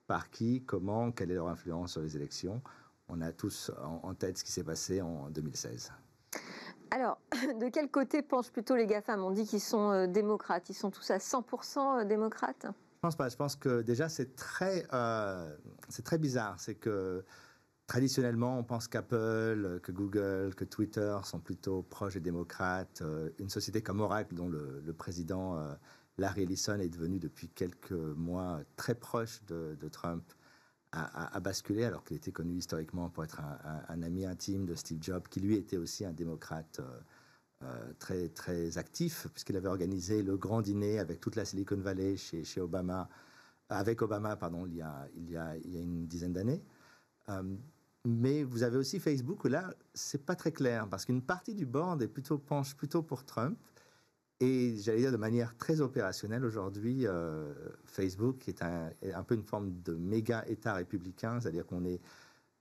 Par 0.07 0.29
qui? 0.29 0.63
Comment? 0.65 1.11
Quelle 1.11 1.31
est 1.31 1.35
leur 1.35 1.47
influence 1.47 1.93
sur 1.93 2.01
les 2.01 2.15
élections? 2.15 2.61
On 3.07 3.21
a 3.21 3.31
tous 3.31 3.71
en 3.77 4.13
tête 4.15 4.37
ce 4.37 4.43
qui 4.43 4.51
s'est 4.51 4.63
passé 4.63 5.01
en 5.01 5.29
2016. 5.29 5.91
Alors, 6.95 7.19
de 7.59 7.67
quel 7.67 7.91
côté 7.91 8.21
penchent 8.21 8.51
plutôt 8.51 8.73
les 8.77 8.87
GAFAM? 8.87 9.21
On 9.21 9.31
dit 9.31 9.45
qu'ils 9.45 9.59
sont 9.59 9.91
euh, 9.91 10.07
démocrates. 10.07 10.69
Ils 10.69 10.75
sont 10.75 10.91
tous 10.91 11.11
à 11.11 11.17
100% 11.17 11.99
euh, 11.99 12.05
démocrates? 12.05 12.67
Je 12.67 12.99
pense 13.01 13.17
pas. 13.17 13.27
Je 13.27 13.35
pense 13.35 13.57
que 13.57 13.81
déjà, 13.81 14.07
c'est 14.07 14.37
très, 14.37 14.87
euh, 14.93 15.53
c'est 15.89 16.05
très 16.05 16.17
bizarre. 16.17 16.57
C'est 16.57 16.75
que 16.75 17.25
traditionnellement, 17.85 18.57
on 18.57 18.63
pense 18.63 18.87
qu'Apple, 18.87 19.81
que 19.83 19.91
Google, 19.91 20.55
que 20.55 20.63
Twitter 20.63 21.17
sont 21.23 21.39
plutôt 21.39 21.83
proches 21.83 22.13
des 22.13 22.21
démocrates. 22.21 23.03
Une 23.39 23.49
société 23.49 23.81
comme 23.81 23.99
Oracle, 23.99 24.33
dont 24.33 24.47
le, 24.47 24.93
président 24.97 25.59
Larry 26.17 26.43
Ellison 26.43 26.79
est 26.79 26.89
devenu 26.89 27.19
depuis 27.19 27.49
quelques 27.49 27.91
mois 27.91 28.61
très 28.77 28.95
proche 28.95 29.43
de 29.43 29.87
Trump, 29.89 30.23
a, 30.95 31.39
basculé, 31.39 31.83
alors 31.83 32.03
qu'il 32.03 32.17
était 32.17 32.31
connu 32.31 32.55
historiquement 32.55 33.09
pour 33.09 33.23
être 33.23 33.41
un, 33.89 34.01
ami 34.01 34.25
intime 34.25 34.65
de 34.65 34.75
Steve 34.75 34.99
Jobs, 35.01 35.27
qui 35.27 35.39
lui 35.39 35.55
était 35.55 35.77
aussi 35.77 36.05
un 36.05 36.13
démocrate 36.13 36.79
euh, 36.79 36.99
euh, 37.63 37.93
très, 37.99 38.29
très 38.29 38.77
actif, 38.77 39.27
puisqu'il 39.33 39.57
avait 39.57 39.67
organisé 39.67 40.23
le 40.23 40.37
grand 40.37 40.61
dîner 40.61 40.99
avec 40.99 41.19
toute 41.19 41.35
la 41.35 41.45
Silicon 41.45 41.77
Valley 41.77 42.17
chez, 42.17 42.61
Obama, 42.61 43.09
avec 43.69 44.01
Obama, 44.01 44.35
pardon, 44.35 44.65
il 44.65 44.75
y 44.75 44.81
a, 44.81 45.07
il 45.15 45.29
y 45.29 45.37
a, 45.37 45.57
il 45.57 45.73
y 45.73 45.77
a 45.77 45.81
une 45.81 46.07
dizaine 46.07 46.33
d'années. 46.33 46.63
Euh, 47.29 47.55
mais 48.05 48.43
vous 48.43 48.63
avez 48.63 48.77
aussi 48.77 48.99
Facebook 48.99 49.43
où 49.43 49.47
là, 49.47 49.73
c'est 49.93 50.25
pas 50.25 50.35
très 50.35 50.51
clair, 50.51 50.87
parce 50.87 51.05
qu'une 51.05 51.21
partie 51.21 51.55
du 51.55 51.65
board 51.65 52.01
est 52.01 52.07
plutôt, 52.07 52.37
penche 52.37 52.75
plutôt 52.75 53.01
pour 53.01 53.25
Trump, 53.25 53.57
et 54.41 54.75
j'allais 54.79 54.99
dire 54.99 55.11
de 55.11 55.17
manière 55.17 55.55
très 55.55 55.79
opérationnelle 55.79 56.43
aujourd'hui, 56.43 57.07
euh, 57.07 57.53
Facebook 57.85 58.49
est 58.49 58.61
un, 58.61 58.91
un, 59.13 59.23
peu 59.23 59.35
une 59.35 59.43
forme 59.43 59.81
de 59.81 59.95
méga 59.95 60.43
État 60.47 60.73
républicain, 60.73 61.39
c'est-à-dire 61.39 61.65
qu'on 61.65 61.85
est 61.85 62.01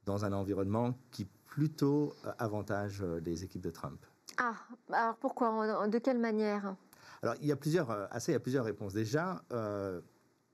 dans 0.05 0.25
un 0.25 0.33
environnement 0.33 0.97
qui 1.11 1.27
plutôt 1.47 2.15
euh, 2.25 2.33
avantage 2.39 3.03
euh, 3.03 3.21
les 3.25 3.43
équipes 3.43 3.63
de 3.63 3.71
Trump. 3.71 3.99
Ah, 4.39 4.55
alors 4.93 5.17
pourquoi 5.17 5.89
De 5.89 5.99
quelle 5.99 6.19
manière? 6.19 6.77
Alors 7.23 7.35
il 7.41 7.49
y 7.49 7.53
a 7.53 7.57
plusieurs, 7.57 7.91
à 7.91 8.21
ça 8.21 8.31
il 8.31 8.35
y 8.35 8.37
a 8.37 8.41
plusieurs 8.41 8.65
réponses. 8.65 8.93
Déjà, 8.93 9.43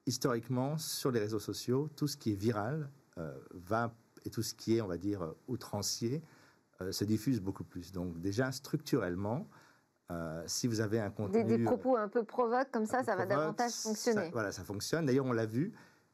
historiquement, 0.06 0.78
sur 0.78 1.10
les 1.10 1.18
réseaux 1.18 1.38
sociaux, 1.38 1.88
tout 1.96 2.06
ce 2.06 2.16
qui 2.16 2.32
est 2.32 2.36
viral 2.36 2.90
va 3.52 3.92
et 4.24 4.30
tout 4.30 4.42
ce 4.42 4.54
qui 4.54 4.76
est, 4.76 4.80
on 4.80 4.86
va 4.86 4.98
dire, 4.98 5.34
outrancier 5.48 6.22
se 6.90 7.04
diffuse 7.04 7.40
beaucoup 7.40 7.64
plus. 7.64 7.90
Donc 7.90 8.20
déjà 8.20 8.52
structurellement, 8.52 9.48
euh, 10.10 10.42
si 10.46 10.66
vous 10.66 10.80
avez 10.80 10.98
un 10.98 11.10
contenu... 11.10 11.44
Des, 11.44 11.58
propos 11.58 11.96
un 11.96 12.08
peu 12.08 12.24
provoques 12.24 12.70
comme 12.72 12.86
ça, 12.86 13.04
ça 13.04 13.14
va 13.14 13.26
davantage 13.26 13.72
fonctionner. 13.72 14.30
voilà, 14.32 14.50
ça 14.50 14.64
fonctionne. 14.64 15.06
D'ailleurs, 15.06 15.26
on 15.26 15.32
l'a 15.32 15.46
vu. 15.46 15.72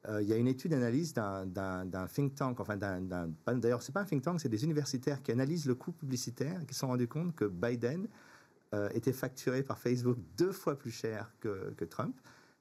Euh, 0.09 0.21
il 0.23 0.29
y 0.29 0.33
a 0.33 0.37
une 0.37 0.49
étude 0.49 0.73
d'analyse 0.73 1.15
d'un 1.15 2.07
think 2.13 2.35
tank, 2.35 2.61
enfin, 2.61 2.77
d'ailleurs, 2.77 3.83
c'est 3.83 3.93
pas 3.93 4.01
un 4.01 4.05
think 4.05 4.23
tank, 4.23 4.41
c'est 4.41 4.49
des 4.49 4.65
universitaires 4.65 5.23
qui 5.23 5.33
analysent 5.33 5.67
le 5.67 5.75
coût 5.75 5.93
publicitaire 5.93 6.61
et 6.63 6.67
qui 6.67 6.75
se 6.75 6.81
sont 6.81 6.89
rendus 6.89 7.09
compte 7.09 7.35
que 7.35 7.47
Biden 7.47 8.07
euh, 8.75 8.89
était 8.93 9.13
facturé 9.13 9.63
par 9.63 9.79
Facebook 9.79 10.19
deux 10.37 10.53
fois 10.53 10.79
plus 10.79 10.91
cher 10.91 11.33
que, 11.41 11.73
que 11.77 11.85
Trump. 11.85 12.17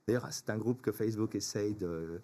D'ailleurs, 0.08 0.28
c'est 0.32 0.50
un 0.50 0.58
groupe 0.58 0.82
que 0.82 0.92
Facebook 0.92 1.36
essaye 1.36 1.74
de, 1.74 2.22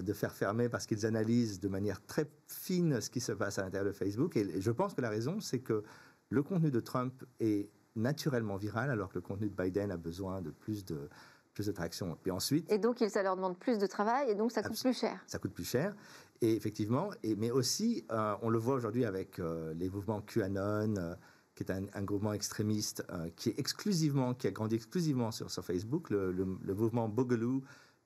de 0.00 0.12
faire 0.12 0.32
fermer 0.32 0.68
parce 0.68 0.86
qu'ils 0.86 1.04
analysent 1.06 1.60
de 1.60 1.68
manière 1.68 2.04
très 2.04 2.30
fine 2.46 3.00
ce 3.00 3.10
qui 3.10 3.20
se 3.20 3.32
passe 3.32 3.58
à 3.58 3.62
l'intérieur 3.62 3.86
de 3.86 3.96
Facebook. 3.96 4.36
et 4.36 4.60
je 4.60 4.70
pense 4.70 4.94
que 4.94 5.00
la 5.00 5.08
raison, 5.08 5.40
c'est 5.40 5.60
que 5.60 5.82
le 6.28 6.42
contenu 6.42 6.70
de 6.70 6.80
Trump 6.80 7.24
est 7.40 7.70
naturellement 7.96 8.56
viral, 8.56 8.90
alors 8.90 9.08
que 9.08 9.14
le 9.16 9.22
contenu 9.22 9.48
de 9.48 9.54
Biden 9.54 9.90
a 9.90 9.96
besoin 9.96 10.42
de 10.42 10.50
plus 10.50 10.84
de 10.84 11.08
plus 11.56 11.66
de 11.66 11.72
traction. 11.72 12.18
Et 12.26 12.30
ensuite. 12.30 12.70
Et 12.70 12.78
donc, 12.78 13.02
ça 13.08 13.22
leur 13.22 13.34
demande 13.34 13.58
plus 13.58 13.78
de 13.78 13.86
travail 13.86 14.30
et 14.30 14.34
donc 14.34 14.52
ça 14.52 14.62
coûte 14.62 14.78
plus 14.78 14.96
cher. 14.96 15.18
Ça 15.26 15.38
coûte 15.38 15.54
plus 15.54 15.64
cher. 15.64 15.96
Et 16.42 16.54
effectivement, 16.54 17.10
et, 17.22 17.34
mais 17.34 17.50
aussi, 17.50 18.04
euh, 18.12 18.34
on 18.42 18.50
le 18.50 18.58
voit 18.58 18.74
aujourd'hui 18.74 19.06
avec 19.06 19.38
euh, 19.38 19.72
les 19.74 19.88
mouvements 19.88 20.20
QAnon, 20.20 20.94
euh, 20.98 21.14
qui 21.54 21.62
est 21.62 21.72
un, 21.72 21.86
un 21.94 22.02
mouvement 22.02 22.34
extrémiste 22.34 23.02
qui 23.34 23.48
est 23.48 23.58
exclusivement, 23.58 24.34
qui 24.34 24.46
a 24.46 24.50
grandi 24.50 24.74
exclusivement 24.74 25.30
sur, 25.30 25.50
sur 25.50 25.64
Facebook, 25.64 26.10
le, 26.10 26.30
le, 26.30 26.74
mouvement 26.74 27.08
Boogaloo, 27.08 27.62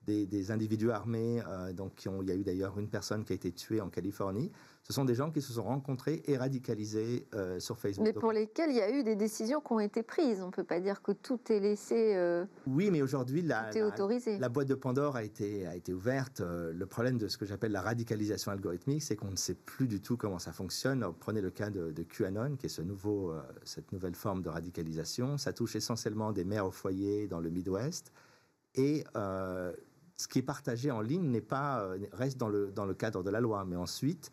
des, 0.07 0.25
des, 0.25 0.53
individus 0.53 0.93
armés, 0.93 1.43
donc 1.75 1.97
qui 1.97 2.09
ont, 2.09 2.23
il 2.23 2.29
y 2.29 2.31
a 2.31 2.37
eu 2.37 2.45
d'ailleurs 2.45 2.79
une 2.79 2.89
personne 2.89 3.25
qui 3.25 3.33
a 3.33 3.35
été 3.35 3.51
tuée 3.51 3.81
en 3.81 3.91
Californie 3.91 4.53
ce 4.83 4.95
sont 4.95 5.05
des 5.05 5.15
gens 5.15 5.31
qui 5.31 5.41
se 5.41 5.53
sont 5.53 5.63
rencontrés 5.63 6.23
et 6.27 6.37
radicalisés 6.37 7.29
euh, 7.35 7.61
sur 7.61 7.79
Facebook. 7.79 8.07
Mais 8.07 8.13
pour 8.13 8.33
lesquels 8.33 8.71
il 8.71 8.77
y 8.77 8.81
a 8.81 8.91
eu 8.91 9.05
des 9.05 9.15
décisions 9.15 9.61
qui 9.61 9.73
ont 9.73 9.81
été 9.81 10.03
prises. 10.03 10.43
On 10.43 10.47
ne 10.47 10.51
peut 10.51 10.65
pas 10.65 10.81
dire 10.81 11.03
que 11.03 11.13
tout 11.13 11.39
est 11.51 11.61
laissé. 11.61 12.15
Euh, 12.17 12.45
oui, 12.67 12.91
mais 12.91 13.03
aujourd'hui, 13.03 13.43
la, 13.43 13.71
la, 13.73 14.49
boîte 14.49 14.69
de 14.69 14.75
Pandore 14.75 15.17
a 15.17 15.23
été, 15.23 15.67
a 15.67 15.77
été 15.77 15.93
ouverte. 15.93 16.41
Euh, 16.41 16.73
le 16.73 16.87
problème 16.87 17.19
de 17.19 17.29
ce 17.29 17.37
que 17.37 17.47
j'appelle 17.47 17.73
la 17.73 17.83
radicalisation 17.83 18.53
algorithmique, 18.53 19.03
c'est 19.03 19.17
qu'on 19.17 19.31
ne 19.31 19.37
sait 19.37 19.55
plus 19.55 19.87
du 19.87 20.01
tout 20.01 20.17
comment 20.17 20.39
ça 20.39 20.53
fonctionne. 20.53 21.07
prenez 21.21 21.41
le 21.41 21.51
cas 21.51 21.71
de, 21.71 22.03
QAnon, 22.03 22.57
qui 22.57 22.67
est 22.67 22.71
ce 22.71 22.83
nouveau, 22.83 23.33
cette 23.65 23.93
nouvelle 23.93 24.15
forme 24.15 24.43
de 24.43 24.49
radicalisation. 24.49 25.39
Ça 25.39 25.53
touche 25.53 25.77
essentiellement 25.77 26.33
des 26.33 26.45
mères 26.45 26.67
au 26.67 26.73
foyer 26.73 27.29
dans 27.29 27.41
le 27.41 27.51
Midwest. 27.51 28.13
Et 28.75 29.05
ce 29.15 30.29
qui 30.29 30.41
est 30.41 30.43
partagé 30.43 30.91
en 30.91 31.01
ligne 31.01 31.31
n'est 31.31 31.41
pas 31.41 31.87
reste 32.13 32.39
dans 32.39 32.49
le, 32.49 32.73
dans 32.73 32.87
le 32.87 32.95
cadre 32.95 33.23
de 33.23 33.31
la 33.31 33.41
loi. 33.41 33.65
Mais 33.65 33.77
ensuite, 33.77 34.33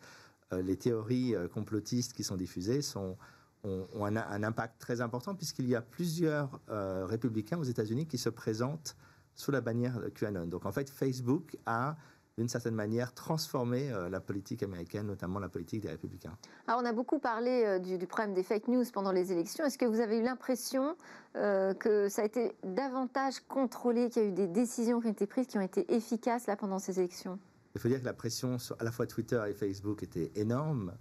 les 0.52 0.76
théories 0.76 1.34
euh, 1.34 1.48
complotistes 1.48 2.12
qui 2.12 2.24
sont 2.24 2.36
diffusées 2.36 2.80
ont, 2.96 3.16
un, 3.64 4.42
impact 4.42 4.80
très 4.80 5.00
important 5.00 5.34
puisqu'il 5.34 5.68
y 5.68 5.74
a 5.74 5.82
plusieurs 5.82 6.60
euh, 6.70 7.04
républicains 7.06 7.58
aux 7.58 7.64
États-Unis 7.64 8.06
qui 8.06 8.18
se 8.18 8.28
présentent 8.28 8.96
sous 9.34 9.50
la 9.50 9.60
bannière 9.60 10.00
de 10.00 10.08
QAnon. 10.08 10.46
Donc 10.46 10.64
en 10.64 10.72
fait, 10.72 10.88
Facebook 10.88 11.56
a 11.66 11.96
d'une 12.38 12.48
certaine 12.48 12.76
manière, 12.76 13.12
transformer 13.14 13.90
euh, 13.90 14.08
la 14.08 14.20
politique 14.20 14.62
américaine, 14.62 15.06
notamment 15.08 15.40
la 15.40 15.48
politique 15.48 15.80
des 15.82 15.88
républicains. 15.88 16.38
Alors, 16.68 16.80
on 16.80 16.84
a 16.84 16.92
beaucoup 16.92 17.18
parlé 17.18 17.64
euh, 17.66 17.78
du, 17.80 18.06
problème 18.06 18.32
des 18.32 18.44
fake 18.44 18.68
news 18.68 18.84
pendant 18.92 19.10
les 19.10 19.32
élections. 19.32 19.64
Est-ce 19.64 19.76
que 19.76 19.84
vous 19.84 19.98
avez 19.98 20.18
eu 20.18 20.22
l'impression 20.22 20.94
euh, 21.34 21.74
que 21.74 22.08
ça 22.08 22.22
a 22.22 22.24
été 22.24 22.54
davantage 22.62 23.40
contrôlé, 23.48 24.08
qu'il 24.08 24.22
y 24.22 24.26
a 24.26 24.28
eu 24.28 24.32
des 24.32 24.46
décisions 24.46 25.00
qui 25.00 25.08
ont 25.08 25.10
été 25.10 25.26
prises, 25.26 25.48
qui 25.48 25.58
ont 25.58 25.62
été 25.62 25.92
efficaces 25.92 26.46
là 26.46 26.54
pendant 26.54 26.78
ces 26.78 27.00
élections? 27.00 27.40
Il 27.78 27.80
faut 27.80 27.88
dire 27.88 28.00
que 28.00 28.06
la 28.06 28.12
pression 28.12 28.58
sur 28.58 28.74
à 28.80 28.82
la 28.82 28.90
fois 28.90 29.06
Twitter 29.06 29.40
et 29.48 29.54
Facebook 29.54 30.02
était 30.02 30.32
énorme. 30.34 30.92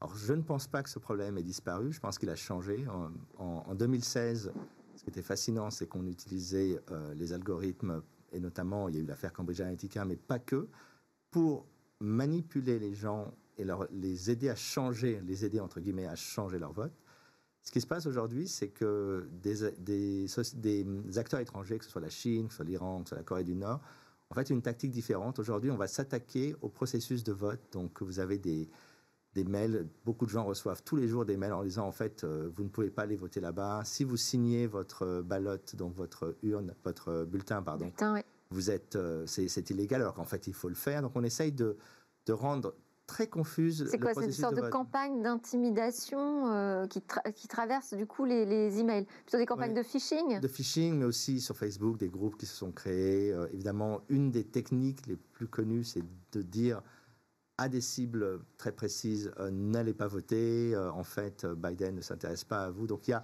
Alors, 0.00 0.14
je 0.14 0.32
ne 0.32 0.42
pense 0.42 0.68
pas 0.68 0.80
que 0.80 0.88
ce 0.88 1.00
problème 1.00 1.36
ait 1.38 1.42
disparu. 1.42 1.92
Je 1.92 1.98
pense 1.98 2.20
qu'il 2.20 2.30
a 2.30 2.36
changé. 2.36 2.86
En, 3.36 3.74
2016, 3.74 4.52
ce 4.94 5.02
qui 5.02 5.10
était 5.10 5.22
fascinant, 5.22 5.70
c'est 5.70 5.88
qu'on 5.88 6.06
utilisait 6.06 6.78
les 7.16 7.32
algorithmes 7.32 8.00
et 8.30 8.38
notamment 8.38 8.88
il 8.88 8.94
y 8.94 8.98
a 8.98 9.02
eu 9.02 9.06
l'affaire 9.06 9.32
Cambridge 9.32 9.60
Analytica, 9.60 10.04
mais 10.04 10.14
pas 10.14 10.38
que, 10.38 10.68
pour 11.32 11.66
manipuler 11.98 12.78
les 12.78 12.94
gens 12.94 13.34
et 13.58 13.64
leur, 13.64 13.88
les 13.90 14.30
aider 14.30 14.50
à 14.50 14.54
changer, 14.54 15.20
les 15.26 15.44
aider 15.44 15.58
entre 15.58 15.80
guillemets 15.80 16.06
à 16.06 16.14
changer 16.14 16.60
leur 16.60 16.72
vote. 16.72 16.94
Ce 17.64 17.72
qui 17.72 17.80
se 17.80 17.88
passe 17.88 18.06
aujourd'hui, 18.06 18.46
c'est 18.46 18.68
que 18.68 19.28
des, 19.32 19.72
des, 19.80 21.18
acteurs 21.18 21.40
étrangers, 21.40 21.78
que 21.78 21.84
ce 21.84 21.90
soit 21.90 22.00
la 22.00 22.08
Chine, 22.08 22.46
que 22.46 22.52
ce 22.52 22.58
soit 22.58 22.66
l'Iran, 22.66 23.02
que 23.02 23.08
ce 23.08 23.08
soit 23.08 23.18
la 23.18 23.24
Corée 23.24 23.42
du 23.42 23.56
Nord, 23.56 23.80
en 24.30 24.34
fait 24.34 24.50
une 24.50 24.62
tactique 24.62 24.92
différente. 24.92 25.38
Aujourd'hui, 25.38 25.70
on 25.70 25.76
va 25.76 25.88
s'attaquer 25.88 26.54
au 26.62 26.68
processus 26.68 27.24
de 27.24 27.32
vote. 27.32 27.60
Donc 27.72 28.02
vous 28.02 28.20
avez 28.20 28.38
des, 28.38 28.70
des 29.34 29.44
mails. 29.44 29.88
Beaucoup 30.04 30.24
de 30.24 30.30
gens 30.30 30.44
reçoivent 30.44 30.82
tous 30.84 30.96
les 30.96 31.08
jours 31.08 31.24
des 31.24 31.36
mails 31.36 31.52
en 31.52 31.64
disant 31.64 31.86
en 31.86 31.92
fait, 31.92 32.22
euh, 32.22 32.48
vous 32.54 32.62
ne 32.62 32.68
pouvez 32.68 32.90
pas 32.90 33.02
aller 33.02 33.16
voter 33.16 33.40
là-bas. 33.40 33.82
Si 33.84 34.04
vous 34.04 34.16
signez 34.16 34.66
votre 34.66 35.22
ballotte, 35.22 35.74
donc 35.74 35.94
votre 35.96 36.36
urne, 36.42 36.74
votre 36.84 37.24
bulletin, 37.24 37.62
pardon, 37.62 37.90
vous 38.50 38.70
êtes, 38.70 38.96
euh, 38.96 39.26
c'est 39.26 39.70
illégal 39.70 40.00
alors 40.00 40.14
qu'en 40.14 40.24
fait 40.24 40.46
il 40.46 40.54
faut 40.54 40.68
le 40.68 40.74
faire. 40.74 41.02
Donc 41.02 41.12
on 41.16 41.24
essaye 41.24 41.52
de, 41.52 41.76
de 42.26 42.32
rendre 42.32 42.74
très 43.10 43.26
confuse. 43.26 43.86
C'est 43.90 43.98
quoi, 43.98 44.14
c'est 44.14 44.24
une 44.24 44.32
sorte 44.32 44.54
de, 44.56 44.68
campagne 44.68 45.22
d'intimidation 45.22 46.52
euh, 46.52 46.86
qui, 46.86 47.02
qui, 47.34 47.48
traverse 47.48 47.94
du 47.94 48.06
coup 48.06 48.24
les, 48.24 48.46
les 48.46 48.78
emails? 48.78 49.06
Plutôt 49.24 49.38
des 49.38 49.46
campagnes 49.46 49.74
de 49.74 49.82
phishing? 49.82 50.40
De 50.40 50.48
phishing, 50.48 50.98
mais 50.98 51.04
aussi 51.04 51.40
sur 51.40 51.56
Facebook, 51.56 51.98
des 51.98 52.08
groupes 52.08 52.36
qui 52.36 52.46
se 52.46 52.56
sont 52.56 52.72
créés. 52.72 53.34
évidemment, 53.52 54.00
une 54.08 54.30
des 54.30 54.44
techniques 54.44 55.06
les 55.06 55.16
plus 55.16 55.48
connues, 55.48 55.84
c'est 55.84 56.04
de 56.32 56.42
dire 56.42 56.82
à 57.60 57.68
des 57.68 57.82
cibles 57.82 58.40
très 58.56 58.72
précises, 58.72 59.30
euh, 59.38 59.50
n'allez 59.50 59.92
pas 59.92 60.06
voter, 60.06 60.74
euh, 60.74 60.90
en 60.92 61.04
fait, 61.04 61.44
euh, 61.44 61.54
Biden 61.54 61.94
ne 61.94 62.00
s'intéresse 62.00 62.42
pas 62.42 62.64
à 62.64 62.70
vous. 62.70 62.86
Donc 62.86 63.06
il 63.06 63.10
y 63.10 63.14
a, 63.14 63.22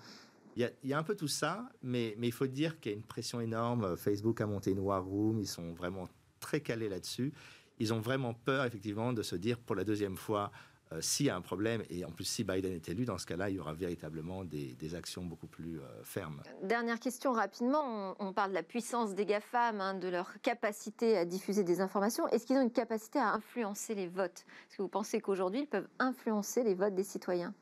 il 0.57 0.91
y, 0.91 0.93
a, 0.93 0.99
un 0.99 1.03
peu 1.03 1.14
tout 1.14 1.26
ça, 1.26 1.66
mais, 1.82 2.14
mais 2.18 2.28
il 2.28 2.32
faut 2.32 2.47
dire 2.47 2.78
qu'il 2.78 2.93
y 2.93 2.95
a 2.95 2.99
une 2.99 3.05
pression 3.05 3.41
énorme. 3.41 3.97
Facebook 3.97 4.43
a 4.43 4.47
monté 4.47 4.72
une 4.72 4.80
war 4.80 5.03
room, 5.03 5.41
ils 5.41 5.49
sont 5.49 5.72
vraiment 5.72 6.07
très 6.39 6.61
calés 6.61 6.91
là-dessus. 6.91 7.32
Ils 7.78 7.92
ont 7.92 8.00
vraiment 8.00 8.34
peur, 8.34 8.64
effectivement, 8.64 9.12
de 9.12 9.22
se 9.22 9.36
dire 9.36 9.58
pour 9.58 9.76
la 9.76 9.84
deuxième 9.84 10.16
fois, 10.16 10.50
euh, 10.92 11.00
s'il 11.00 11.26
y 11.26 11.30
a 11.30 11.36
un 11.36 11.40
problème, 11.40 11.82
et 11.90 12.04
en 12.04 12.10
plus 12.10 12.24
si 12.24 12.44
Biden 12.44 12.72
est 12.72 12.88
élu, 12.88 13.04
dans 13.04 13.18
ce 13.18 13.26
cas-là, 13.26 13.50
il 13.50 13.56
y 13.56 13.58
aura 13.58 13.74
véritablement 13.74 14.44
des, 14.44 14.94
actions 14.94 15.24
beaucoup 15.24 15.48
plus 15.48 15.80
euh, 15.80 16.04
fermes. 16.04 16.42
Dernière 16.62 17.00
question 17.00 17.32
rapidement, 17.32 18.14
on, 18.20 18.32
parle 18.32 18.50
de 18.50 18.54
la 18.54 18.62
puissance 18.62 19.14
des 19.14 19.26
GAFAM, 19.26 19.80
hein, 19.80 19.94
de 19.94 20.08
leur 20.08 20.40
capacité 20.42 21.18
à 21.18 21.24
diffuser 21.24 21.64
des 21.64 21.80
informations. 21.80 22.28
Est-ce 22.28 22.46
qu'ils 22.46 22.56
ont 22.56 22.62
une 22.62 22.70
capacité 22.70 23.18
à 23.18 23.32
influencer 23.32 23.94
les 23.94 24.06
votes? 24.06 24.44
Est-ce 24.68 24.76
que 24.76 24.82
vous 24.82 24.88
pensez 24.88 25.20
qu'aujourd'hui, 25.20 25.62
ils 25.62 25.66
peuvent 25.66 25.88
influencer 25.98 26.62
les 26.62 26.74
votes 26.74 26.94
des 26.94 27.04
citoyens? 27.04 27.52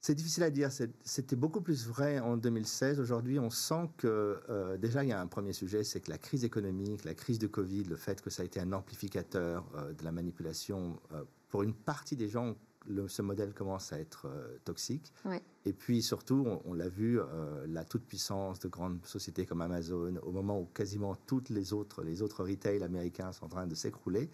C'est 0.00 0.14
difficile 0.14 0.42
à 0.44 0.50
dire. 0.50 0.70
C'était 1.02 1.36
beaucoup 1.36 1.60
plus 1.60 1.86
vrai 1.86 2.20
en 2.20 2.36
2016. 2.36 3.00
Aujourd'hui, 3.00 3.38
on 3.38 3.50
sent 3.50 3.90
que 3.96 4.40
euh, 4.48 4.76
déjà, 4.76 5.02
il 5.02 5.08
y 5.08 5.12
a 5.12 5.20
un 5.20 5.26
premier 5.26 5.52
sujet, 5.52 5.82
c'est 5.84 6.00
que 6.00 6.10
la 6.10 6.18
crise 6.18 6.44
économique, 6.44 7.04
la 7.04 7.14
crise 7.14 7.38
de 7.38 7.46
Covid, 7.46 7.84
le 7.84 7.96
fait 7.96 8.20
que 8.20 8.30
ça 8.30 8.42
a 8.42 8.44
été 8.46 8.60
un 8.60 8.72
amplificateur 8.72 9.64
de 9.98 10.04
la 10.04 10.12
manipulation 10.12 11.00
pour 11.48 11.62
une 11.62 11.74
partie 11.74 12.16
des 12.16 12.28
gens, 12.28 12.54
ce 13.08 13.22
modèle 13.22 13.52
commence 13.52 13.92
à 13.92 13.98
être 13.98 14.26
euh, 14.26 14.58
toxique. 14.64 15.12
Et 15.64 15.72
puis 15.72 16.02
surtout, 16.02 16.46
on, 16.64 16.74
l'a 16.74 16.88
vu, 16.88 17.18
euh, 17.18 17.66
la 17.68 17.84
toute-puissance 17.84 18.60
de 18.60 18.68
grandes 18.68 19.04
sociétés 19.04 19.46
comme 19.46 19.60
Amazon, 19.60 20.16
au 20.22 20.30
moment 20.30 20.60
où 20.60 20.66
quasiment 20.66 21.14
toutes 21.26 21.48
les 21.48 21.72
autres, 21.72 22.02
les 22.02 22.22
autres 22.22 22.44
retail 22.44 22.82
américains 22.82 23.32
sont 23.32 23.46
en 23.46 23.48
train 23.48 23.66
de 23.66 23.74
s'écrouler, 23.74 24.30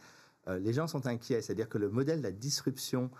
euh, 0.48 0.58
les 0.58 0.72
gens 0.72 0.86
sont 0.86 1.06
inquiets. 1.06 1.40
C'est-à-dire 1.40 1.68
que 1.68 1.78
le 1.78 1.88
modèle 1.88 2.18
de 2.18 2.24
la 2.24 2.32
disruption 2.32 3.10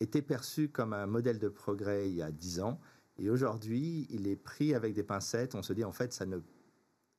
était 0.00 0.22
perçu 0.22 0.68
comme 0.68 0.92
un 0.92 1.06
modèle 1.06 1.38
de 1.38 1.48
progrès 1.48 2.08
il 2.08 2.16
y 2.16 2.22
a 2.22 2.30
dix 2.30 2.60
ans. 2.60 2.78
Et 3.18 3.30
aujourd'hui, 3.30 4.06
il 4.10 4.28
est 4.28 4.36
pris 4.36 4.74
avec 4.74 4.94
des 4.94 5.02
pincettes. 5.02 5.54
On 5.54 5.62
se 5.62 5.72
dit, 5.72 5.84
en 5.84 5.92
fait, 5.92 6.12
ça 6.12 6.24
ne 6.24 6.38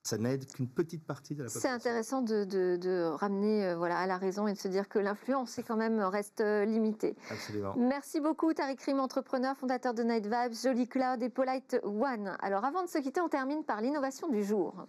ça 0.04 0.18
n'aide 0.18 0.46
qu'une 0.52 0.68
petite 0.68 1.06
partie 1.06 1.36
de 1.36 1.44
la 1.44 1.50
population. 1.50 1.70
C'est 1.70 1.76
intéressant 1.76 2.22
de, 2.22 3.06
ramener 3.16 3.66
euh, 3.66 3.76
voilà, 3.76 4.00
à 4.00 4.08
la 4.08 4.18
raison 4.18 4.48
et 4.48 4.54
de 4.54 4.58
se 4.58 4.68
dire 4.68 4.88
que 4.88 4.98
l'influence 4.98 5.60
quand 5.68 5.76
même 5.76 6.00
reste 6.00 6.42
euh, 6.42 6.66
limitée. 6.66 7.16
Absolument. 7.30 7.76
Merci 7.78 8.22
beaucoup 8.22 8.54
Tariq 8.54 8.82
Rim, 8.86 9.00
entrepreneur, 9.00 9.58
fondateur 9.58 9.94
de 9.94 10.04
Night 10.04 10.26
Vibes, 10.26 10.54
Jolly 10.54 10.88
Cloud 10.88 11.22
et 11.22 11.30
Polite 11.30 11.80
One. 11.84 12.36
Alors 12.40 12.64
avant 12.64 12.84
de 12.84 12.88
se 12.88 12.98
quitter, 13.00 13.22
on 13.22 13.30
termine 13.30 13.64
par 13.64 13.82
l'innovation 13.82 14.30
du 14.30 14.44
jour. 14.44 14.88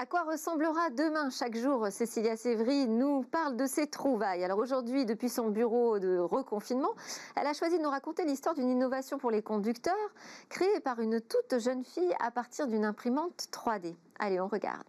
À 0.00 0.06
quoi 0.06 0.22
ressemblera 0.22 0.90
demain 0.90 1.28
chaque 1.28 1.56
jour 1.56 1.88
Cécilia 1.90 2.36
Sévry 2.36 2.86
nous 2.86 3.24
parle 3.24 3.56
de 3.56 3.66
ses 3.66 3.88
trouvailles. 3.88 4.44
Alors 4.44 4.60
aujourd'hui, 4.60 5.04
depuis 5.04 5.28
son 5.28 5.48
bureau 5.48 5.98
de 5.98 6.18
reconfinement, 6.18 6.94
elle 7.34 7.48
a 7.48 7.52
choisi 7.52 7.78
de 7.78 7.82
nous 7.82 7.90
raconter 7.90 8.24
l'histoire 8.24 8.54
d'une 8.54 8.70
innovation 8.70 9.18
pour 9.18 9.32
les 9.32 9.42
conducteurs 9.42 10.14
créée 10.50 10.78
par 10.84 11.00
une 11.00 11.20
toute 11.20 11.58
jeune 11.58 11.82
fille 11.82 12.14
à 12.20 12.30
partir 12.30 12.68
d'une 12.68 12.84
imprimante 12.84 13.48
3D. 13.50 13.96
Allez, 14.20 14.38
on 14.38 14.46
regarde. 14.46 14.86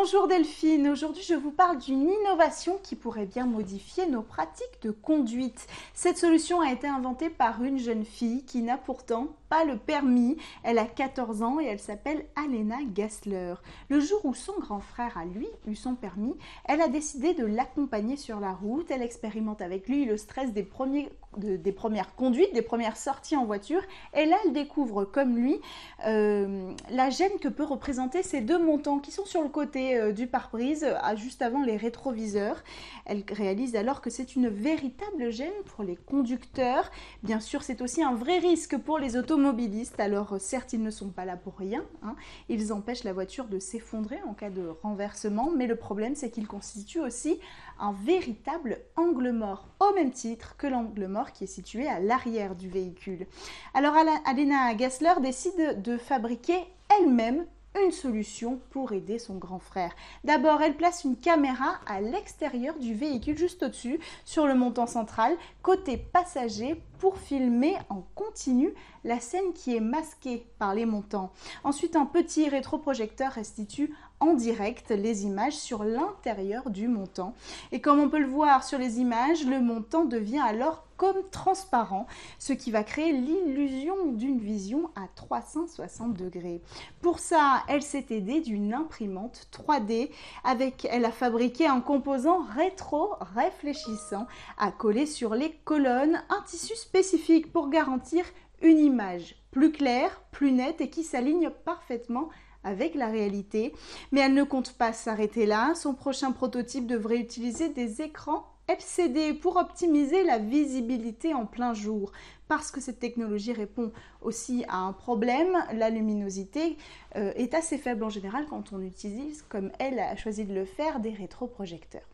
Bonjour 0.00 0.28
Delphine, 0.28 0.86
aujourd'hui 0.90 1.24
je 1.24 1.34
vous 1.34 1.50
parle 1.50 1.78
d'une 1.78 2.08
innovation 2.08 2.78
qui 2.84 2.94
pourrait 2.94 3.26
bien 3.26 3.46
modifier 3.46 4.06
nos 4.06 4.22
pratiques 4.22 4.80
de 4.82 4.92
conduite. 4.92 5.66
Cette 5.92 6.18
solution 6.18 6.60
a 6.60 6.70
été 6.70 6.86
inventée 6.86 7.30
par 7.30 7.64
une 7.64 7.80
jeune 7.80 8.04
fille 8.04 8.44
qui 8.44 8.62
n'a 8.62 8.78
pourtant 8.78 9.26
pas 9.48 9.64
le 9.64 9.76
permis. 9.76 10.36
Elle 10.62 10.78
a 10.78 10.86
14 10.86 11.42
ans 11.42 11.58
et 11.58 11.64
elle 11.64 11.80
s'appelle 11.80 12.26
Alena 12.36 12.76
Gassler. 12.94 13.54
Le 13.88 13.98
jour 13.98 14.24
où 14.24 14.34
son 14.34 14.52
grand 14.60 14.78
frère 14.78 15.18
a 15.18 15.24
lui 15.24 15.48
eu 15.66 15.74
son 15.74 15.96
permis, 15.96 16.36
elle 16.64 16.80
a 16.80 16.86
décidé 16.86 17.34
de 17.34 17.44
l'accompagner 17.44 18.16
sur 18.16 18.38
la 18.38 18.52
route. 18.52 18.92
Elle 18.92 19.02
expérimente 19.02 19.62
avec 19.62 19.88
lui 19.88 20.04
le 20.04 20.16
stress 20.16 20.52
des 20.52 20.62
premiers 20.62 21.08
des 21.36 21.72
premières 21.72 22.14
conduites, 22.14 22.52
des 22.54 22.62
premières 22.62 22.96
sorties 22.96 23.36
en 23.36 23.44
voiture. 23.44 23.82
Et 24.16 24.26
là, 24.26 24.36
elle 24.44 24.52
découvre, 24.52 25.04
comme 25.04 25.36
lui, 25.36 25.60
euh, 26.06 26.72
la 26.90 27.10
gêne 27.10 27.38
que 27.40 27.48
peut 27.48 27.64
représenter 27.64 28.22
ces 28.22 28.40
deux 28.40 28.58
montants 28.58 28.98
qui 28.98 29.12
sont 29.12 29.26
sur 29.26 29.42
le 29.42 29.48
côté 29.48 29.96
euh, 29.96 30.12
du 30.12 30.26
pare-brise, 30.26 30.86
juste 31.16 31.42
avant 31.42 31.62
les 31.62 31.76
rétroviseurs. 31.76 32.62
Elle 33.04 33.24
réalise 33.30 33.76
alors 33.76 34.00
que 34.00 34.10
c'est 34.10 34.36
une 34.36 34.48
véritable 34.48 35.30
gêne 35.30 35.52
pour 35.66 35.84
les 35.84 35.96
conducteurs. 35.96 36.90
Bien 37.22 37.40
sûr, 37.40 37.62
c'est 37.62 37.82
aussi 37.82 38.02
un 38.02 38.14
vrai 38.14 38.38
risque 38.38 38.76
pour 38.78 38.98
les 38.98 39.16
automobilistes. 39.16 40.00
Alors, 40.00 40.40
certes, 40.40 40.72
ils 40.72 40.82
ne 40.82 40.90
sont 40.90 41.10
pas 41.10 41.24
là 41.24 41.36
pour 41.36 41.56
rien. 41.56 41.84
Hein. 42.02 42.16
Ils 42.48 42.72
empêchent 42.72 43.04
la 43.04 43.12
voiture 43.12 43.46
de 43.46 43.58
s'effondrer 43.58 44.18
en 44.26 44.34
cas 44.34 44.50
de 44.50 44.68
renversement. 44.82 45.50
Mais 45.54 45.66
le 45.66 45.76
problème, 45.76 46.14
c'est 46.14 46.30
qu'ils 46.30 46.48
constituent 46.48 47.00
aussi 47.00 47.38
un 47.78 47.92
véritable 47.92 48.78
angle 48.96 49.32
mort, 49.32 49.68
au 49.80 49.92
même 49.94 50.10
titre 50.10 50.56
que 50.56 50.66
l'angle 50.66 51.06
mort 51.06 51.32
qui 51.32 51.44
est 51.44 51.48
situé 51.48 51.88
à 51.88 52.00
l'arrière 52.00 52.54
du 52.54 52.68
véhicule. 52.68 53.26
Alors 53.74 53.94
Alena 54.24 54.74
Gassler 54.74 55.14
décide 55.20 55.82
de 55.82 55.96
fabriquer 55.96 56.58
elle-même 56.98 57.46
une 57.84 57.92
solution 57.92 58.60
pour 58.70 58.92
aider 58.92 59.18
son 59.18 59.36
grand 59.36 59.58
frère. 59.58 59.92
D'abord, 60.24 60.62
elle 60.62 60.76
place 60.76 61.04
une 61.04 61.16
caméra 61.16 61.74
à 61.86 62.00
l'extérieur 62.00 62.76
du 62.78 62.94
véhicule, 62.94 63.36
juste 63.36 63.62
au-dessus, 63.62 64.00
sur 64.24 64.46
le 64.46 64.54
montant 64.54 64.86
central, 64.86 65.36
côté 65.62 65.96
passager, 65.96 66.82
pour 66.98 67.18
filmer 67.18 67.76
en 67.90 68.02
continu 68.16 68.74
la 69.04 69.20
scène 69.20 69.52
qui 69.54 69.76
est 69.76 69.80
masquée 69.80 70.46
par 70.58 70.74
les 70.74 70.86
montants. 70.86 71.32
Ensuite, 71.62 71.94
un 71.94 72.06
petit 72.06 72.48
rétroprojecteur 72.48 73.32
restitue 73.32 73.94
en 74.20 74.34
direct 74.34 74.90
les 74.90 75.24
images 75.24 75.56
sur 75.56 75.84
l'intérieur 75.84 76.70
du 76.70 76.88
montant. 76.88 77.34
Et 77.72 77.80
comme 77.80 78.00
on 78.00 78.08
peut 78.08 78.18
le 78.18 78.26
voir 78.26 78.64
sur 78.64 78.78
les 78.78 79.00
images, 79.00 79.46
le 79.46 79.60
montant 79.60 80.04
devient 80.04 80.42
alors 80.44 80.84
comme 80.96 81.22
transparent, 81.30 82.08
ce 82.40 82.52
qui 82.52 82.72
va 82.72 82.82
créer 82.82 83.12
l'illusion 83.12 84.12
d'une 84.12 84.40
vision 84.40 84.90
à 84.96 85.06
360 85.14 86.14
degrés. 86.14 86.60
Pour 87.00 87.20
ça, 87.20 87.62
elle 87.68 87.82
s'est 87.82 88.06
aidée 88.10 88.40
d'une 88.40 88.74
imprimante 88.74 89.48
3D 89.52 90.10
avec, 90.42 90.88
elle 90.90 91.04
a 91.04 91.12
fabriqué 91.12 91.68
un 91.68 91.80
composant 91.80 92.40
rétro-réfléchissant 92.54 94.26
à 94.58 94.72
coller 94.72 95.06
sur 95.06 95.36
les 95.36 95.52
colonnes, 95.64 96.20
un 96.30 96.42
tissu 96.42 96.74
spécifique 96.74 97.52
pour 97.52 97.70
garantir 97.70 98.24
une 98.60 98.78
image 98.78 99.36
plus 99.52 99.70
claire, 99.70 100.20
plus 100.32 100.50
nette 100.50 100.80
et 100.80 100.90
qui 100.90 101.04
s'aligne 101.04 101.50
parfaitement 101.64 102.28
avec 102.64 102.94
la 102.94 103.08
réalité. 103.08 103.72
Mais 104.12 104.20
elle 104.20 104.34
ne 104.34 104.44
compte 104.44 104.72
pas 104.72 104.92
s'arrêter 104.92 105.46
là. 105.46 105.74
Son 105.74 105.94
prochain 105.94 106.32
prototype 106.32 106.86
devrait 106.86 107.18
utiliser 107.18 107.68
des 107.68 108.02
écrans 108.02 108.44
LCD 108.68 109.32
pour 109.32 109.56
optimiser 109.56 110.24
la 110.24 110.38
visibilité 110.38 111.32
en 111.32 111.46
plein 111.46 111.72
jour. 111.72 112.12
Parce 112.48 112.70
que 112.70 112.80
cette 112.80 112.98
technologie 112.98 113.52
répond 113.52 113.92
aussi 114.22 114.64
à 114.68 114.78
un 114.78 114.92
problème, 114.92 115.56
la 115.72 115.90
luminosité 115.90 116.76
euh, 117.16 117.32
est 117.36 117.54
assez 117.54 117.78
faible 117.78 118.04
en 118.04 118.10
général 118.10 118.46
quand 118.48 118.72
on 118.72 118.80
utilise, 118.80 119.42
comme 119.48 119.70
elle 119.78 119.98
a 119.98 120.16
choisi 120.16 120.44
de 120.44 120.54
le 120.54 120.64
faire, 120.64 121.00
des 121.00 121.12
rétroprojecteurs. 121.12 122.08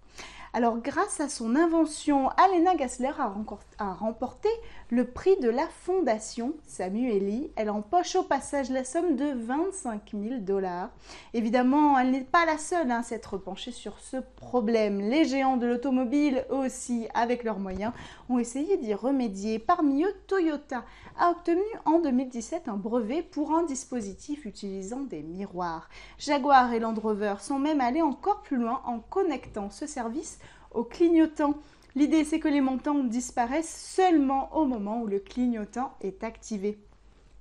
Alors 0.57 0.79
grâce 0.79 1.19
à 1.19 1.29
son 1.29 1.57
invention, 1.57 2.29
Alena 2.29 2.77
Gassler 2.77 3.11
a, 3.19 3.93
remporté 3.95 4.49
le 4.89 5.05
prix 5.05 5.37
de 5.41 5.51
la 5.51 5.67
fondation 5.67 6.55
Samueli. 6.65 7.51
Elle 7.57 7.71
empoche 7.71 8.15
au 8.15 8.23
passage 8.23 8.71
la 8.71 8.85
somme 8.85 9.17
de 9.17 9.33
25 9.35 10.13
000 10.13 10.41
dollars. 10.43 10.91
Évidemment, 11.33 11.99
elle 11.99 12.13
n'est 12.13 12.21
pas 12.21 12.47
la 12.47 12.57
seule 12.57 12.93
à 12.93 13.03
s'être 13.03 13.37
penchée 13.37 13.73
sur 13.73 13.99
ce 13.99 14.19
problème. 14.37 15.01
Les 15.01 15.25
géants 15.25 15.57
de 15.57 15.67
l'automobile 15.67 16.45
aussi, 16.51 17.09
avec 17.15 17.43
leurs 17.43 17.59
moyens, 17.59 17.93
ont 18.29 18.39
essayé 18.39 18.77
d'y 18.77 18.95
remédier. 18.95 19.59
Parmi 19.59 20.05
eux, 20.05 20.15
Toyota 20.29 20.85
a 21.19 21.31
obtenu 21.31 21.63
en 21.85 22.01
2017 22.01 22.69
un 22.69 22.77
brevet 22.77 23.23
pour 23.23 23.53
un 23.53 23.63
dispositif 23.65 24.45
utilisant 24.45 25.03
des 25.03 25.23
miroirs. 25.23 25.89
Jaguar 26.19 26.73
et 26.73 26.81
Land 26.81 26.95
Rover 26.95 27.37
sont 27.41 27.59
même 27.59 27.81
allés 27.81 28.03
encore 28.03 28.43
plus 28.43 28.57
loin 28.57 28.83
en 28.85 28.99
connectant 28.99 29.71
ce 29.71 29.87
service 29.87 30.39
au 30.73 30.85
clignotant. 30.85 31.55
L'idée, 31.95 32.25
c'est 32.25 32.41
que 32.41 32.49
les 32.49 32.61
montants 32.61 33.05
disparaissent 33.05 33.95
seulement 33.95 34.55
au 34.57 34.65
moment 34.65 35.03
où 35.03 35.07
le 35.07 35.21
clignotant 35.21 35.95
est 36.01 36.25
activé. 36.25 36.79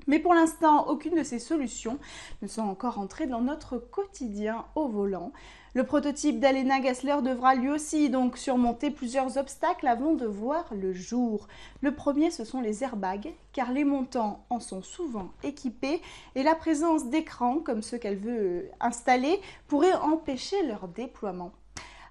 Mais 0.08 0.20
pour 0.20 0.34
l'instant, 0.34 0.88
aucune 0.88 1.16
de 1.16 1.24
ces 1.24 1.40
solutions 1.40 1.98
ne 2.42 2.48
sont 2.48 2.62
encore 2.62 3.00
entrées 3.00 3.28
dans 3.28 3.42
notre 3.42 3.78
quotidien 3.78 4.66
au 4.76 4.88
volant. 4.88 5.32
Le 5.76 5.84
prototype 5.84 6.40
d'Alena 6.40 6.80
Gassler 6.80 7.16
devra 7.24 7.56
lui 7.56 7.68
aussi 7.68 8.12
donc 8.12 8.38
surmonter 8.38 8.92
plusieurs 8.92 9.38
obstacles 9.38 9.88
avant 9.88 10.14
de 10.14 10.28
voir 10.28 10.72
le 10.72 10.94
jour. 10.94 11.48
Le 11.82 11.96
premier, 11.96 12.30
ce 12.30 12.46
sont 12.46 12.62
les 12.62 12.84
airbags, 12.84 13.34
car 13.54 13.72
les 13.72 13.84
montants 13.84 14.46
en 14.52 14.60
sont 14.60 14.84
souvent 14.84 15.32
équipés 15.42 16.00
et 16.36 16.44
la 16.44 16.54
présence 16.54 17.10
d'écrans, 17.10 17.58
comme 17.58 17.82
ceux 17.82 17.98
qu'elle 17.98 18.20
veut 18.20 18.70
installer, 18.82 19.42
pourrait 19.68 19.96
empêcher 19.96 20.62
leur 20.68 20.88
déploiement. 20.88 21.52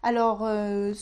Alors, 0.03 0.45
euh, 0.45 0.93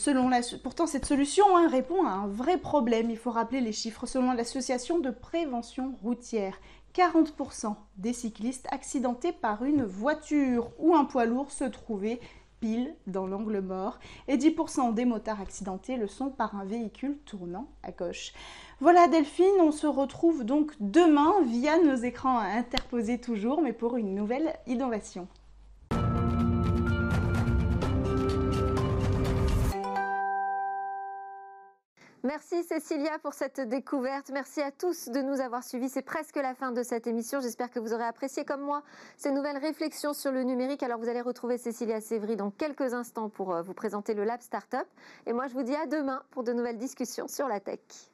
pourtant, 0.62 0.86
cette 0.86 1.06
solution 1.06 1.56
hein, 1.56 1.66
répond 1.66 2.04
à 2.04 2.10
un 2.10 2.26
vrai 2.26 2.58
problème. 2.58 3.10
Il 3.10 3.16
faut 3.16 3.30
rappeler 3.30 3.62
les 3.62 3.72
chiffres. 3.72 4.04
Selon 4.04 4.32
l'association 4.32 4.98
de 4.98 5.08
prévention 5.08 5.94
routière, 6.02 6.58
40% 6.94 7.74
des 7.96 8.12
cyclistes 8.12 8.66
accidentés 8.70 9.32
par 9.32 9.64
une 9.64 9.84
voiture 9.84 10.70
ou 10.78 10.94
un 10.94 11.06
poids 11.06 11.24
lourd 11.24 11.50
se 11.50 11.64
trouvaient 11.64 12.20
pile 12.60 12.94
dans 13.06 13.26
l'angle 13.26 13.60
mort 13.60 13.98
et 14.28 14.36
10% 14.36 14.94
des 14.94 15.04
motards 15.04 15.40
accidentés 15.40 15.96
le 15.96 16.06
sont 16.06 16.30
par 16.30 16.54
un 16.54 16.64
véhicule 16.64 17.18
tournant 17.24 17.68
à 17.82 17.92
gauche. 17.92 18.32
Voilà 18.80 19.08
Delphine, 19.08 19.60
on 19.60 19.72
se 19.72 19.86
retrouve 19.86 20.44
donc 20.44 20.72
demain 20.80 21.34
via 21.44 21.78
nos 21.82 21.96
écrans 21.96 22.38
interposés 22.38 23.20
toujours, 23.20 23.60
mais 23.60 23.72
pour 23.72 23.96
une 23.96 24.14
nouvelle 24.14 24.54
innovation. 24.66 25.28
Merci 32.22 32.62
Cécilia 32.64 33.18
pour 33.22 33.32
cette 33.32 33.60
découverte. 33.60 34.30
Merci 34.30 34.60
à 34.60 34.70
tous 34.70 35.08
de 35.08 35.22
nous 35.22 35.40
avoir 35.40 35.64
suivis. 35.64 35.88
C'est 35.88 36.02
presque 36.02 36.36
la 36.36 36.54
fin 36.54 36.70
de 36.70 36.82
cette 36.82 37.06
émission. 37.06 37.40
J'espère 37.40 37.70
que 37.70 37.78
vous 37.78 37.94
aurez 37.94 38.04
apprécié 38.04 38.44
comme 38.44 38.60
moi 38.60 38.82
ces 39.16 39.30
nouvelles 39.30 39.56
réflexions 39.56 40.12
sur 40.12 40.30
le 40.30 40.42
numérique. 40.42 40.82
Alors 40.82 40.98
vous 40.98 41.08
allez 41.08 41.22
retrouver 41.22 41.56
Cécilia 41.56 42.02
Sévry 42.02 42.36
dans 42.36 42.50
quelques 42.50 42.92
instants 42.92 43.30
pour 43.30 43.54
euh, 43.54 43.62
vous 43.62 43.72
présenter 43.72 44.12
le 44.12 44.24
Lab 44.24 44.42
Startup. 44.42 44.86
Et 45.24 45.32
moi 45.32 45.46
je 45.46 45.54
vous 45.54 45.62
dis 45.62 45.74
à 45.74 45.86
demain 45.86 46.22
pour 46.30 46.44
de 46.44 46.52
nouvelles 46.52 46.76
discussions 46.76 47.26
sur 47.26 47.48
la 47.48 47.58
tech. 47.58 47.80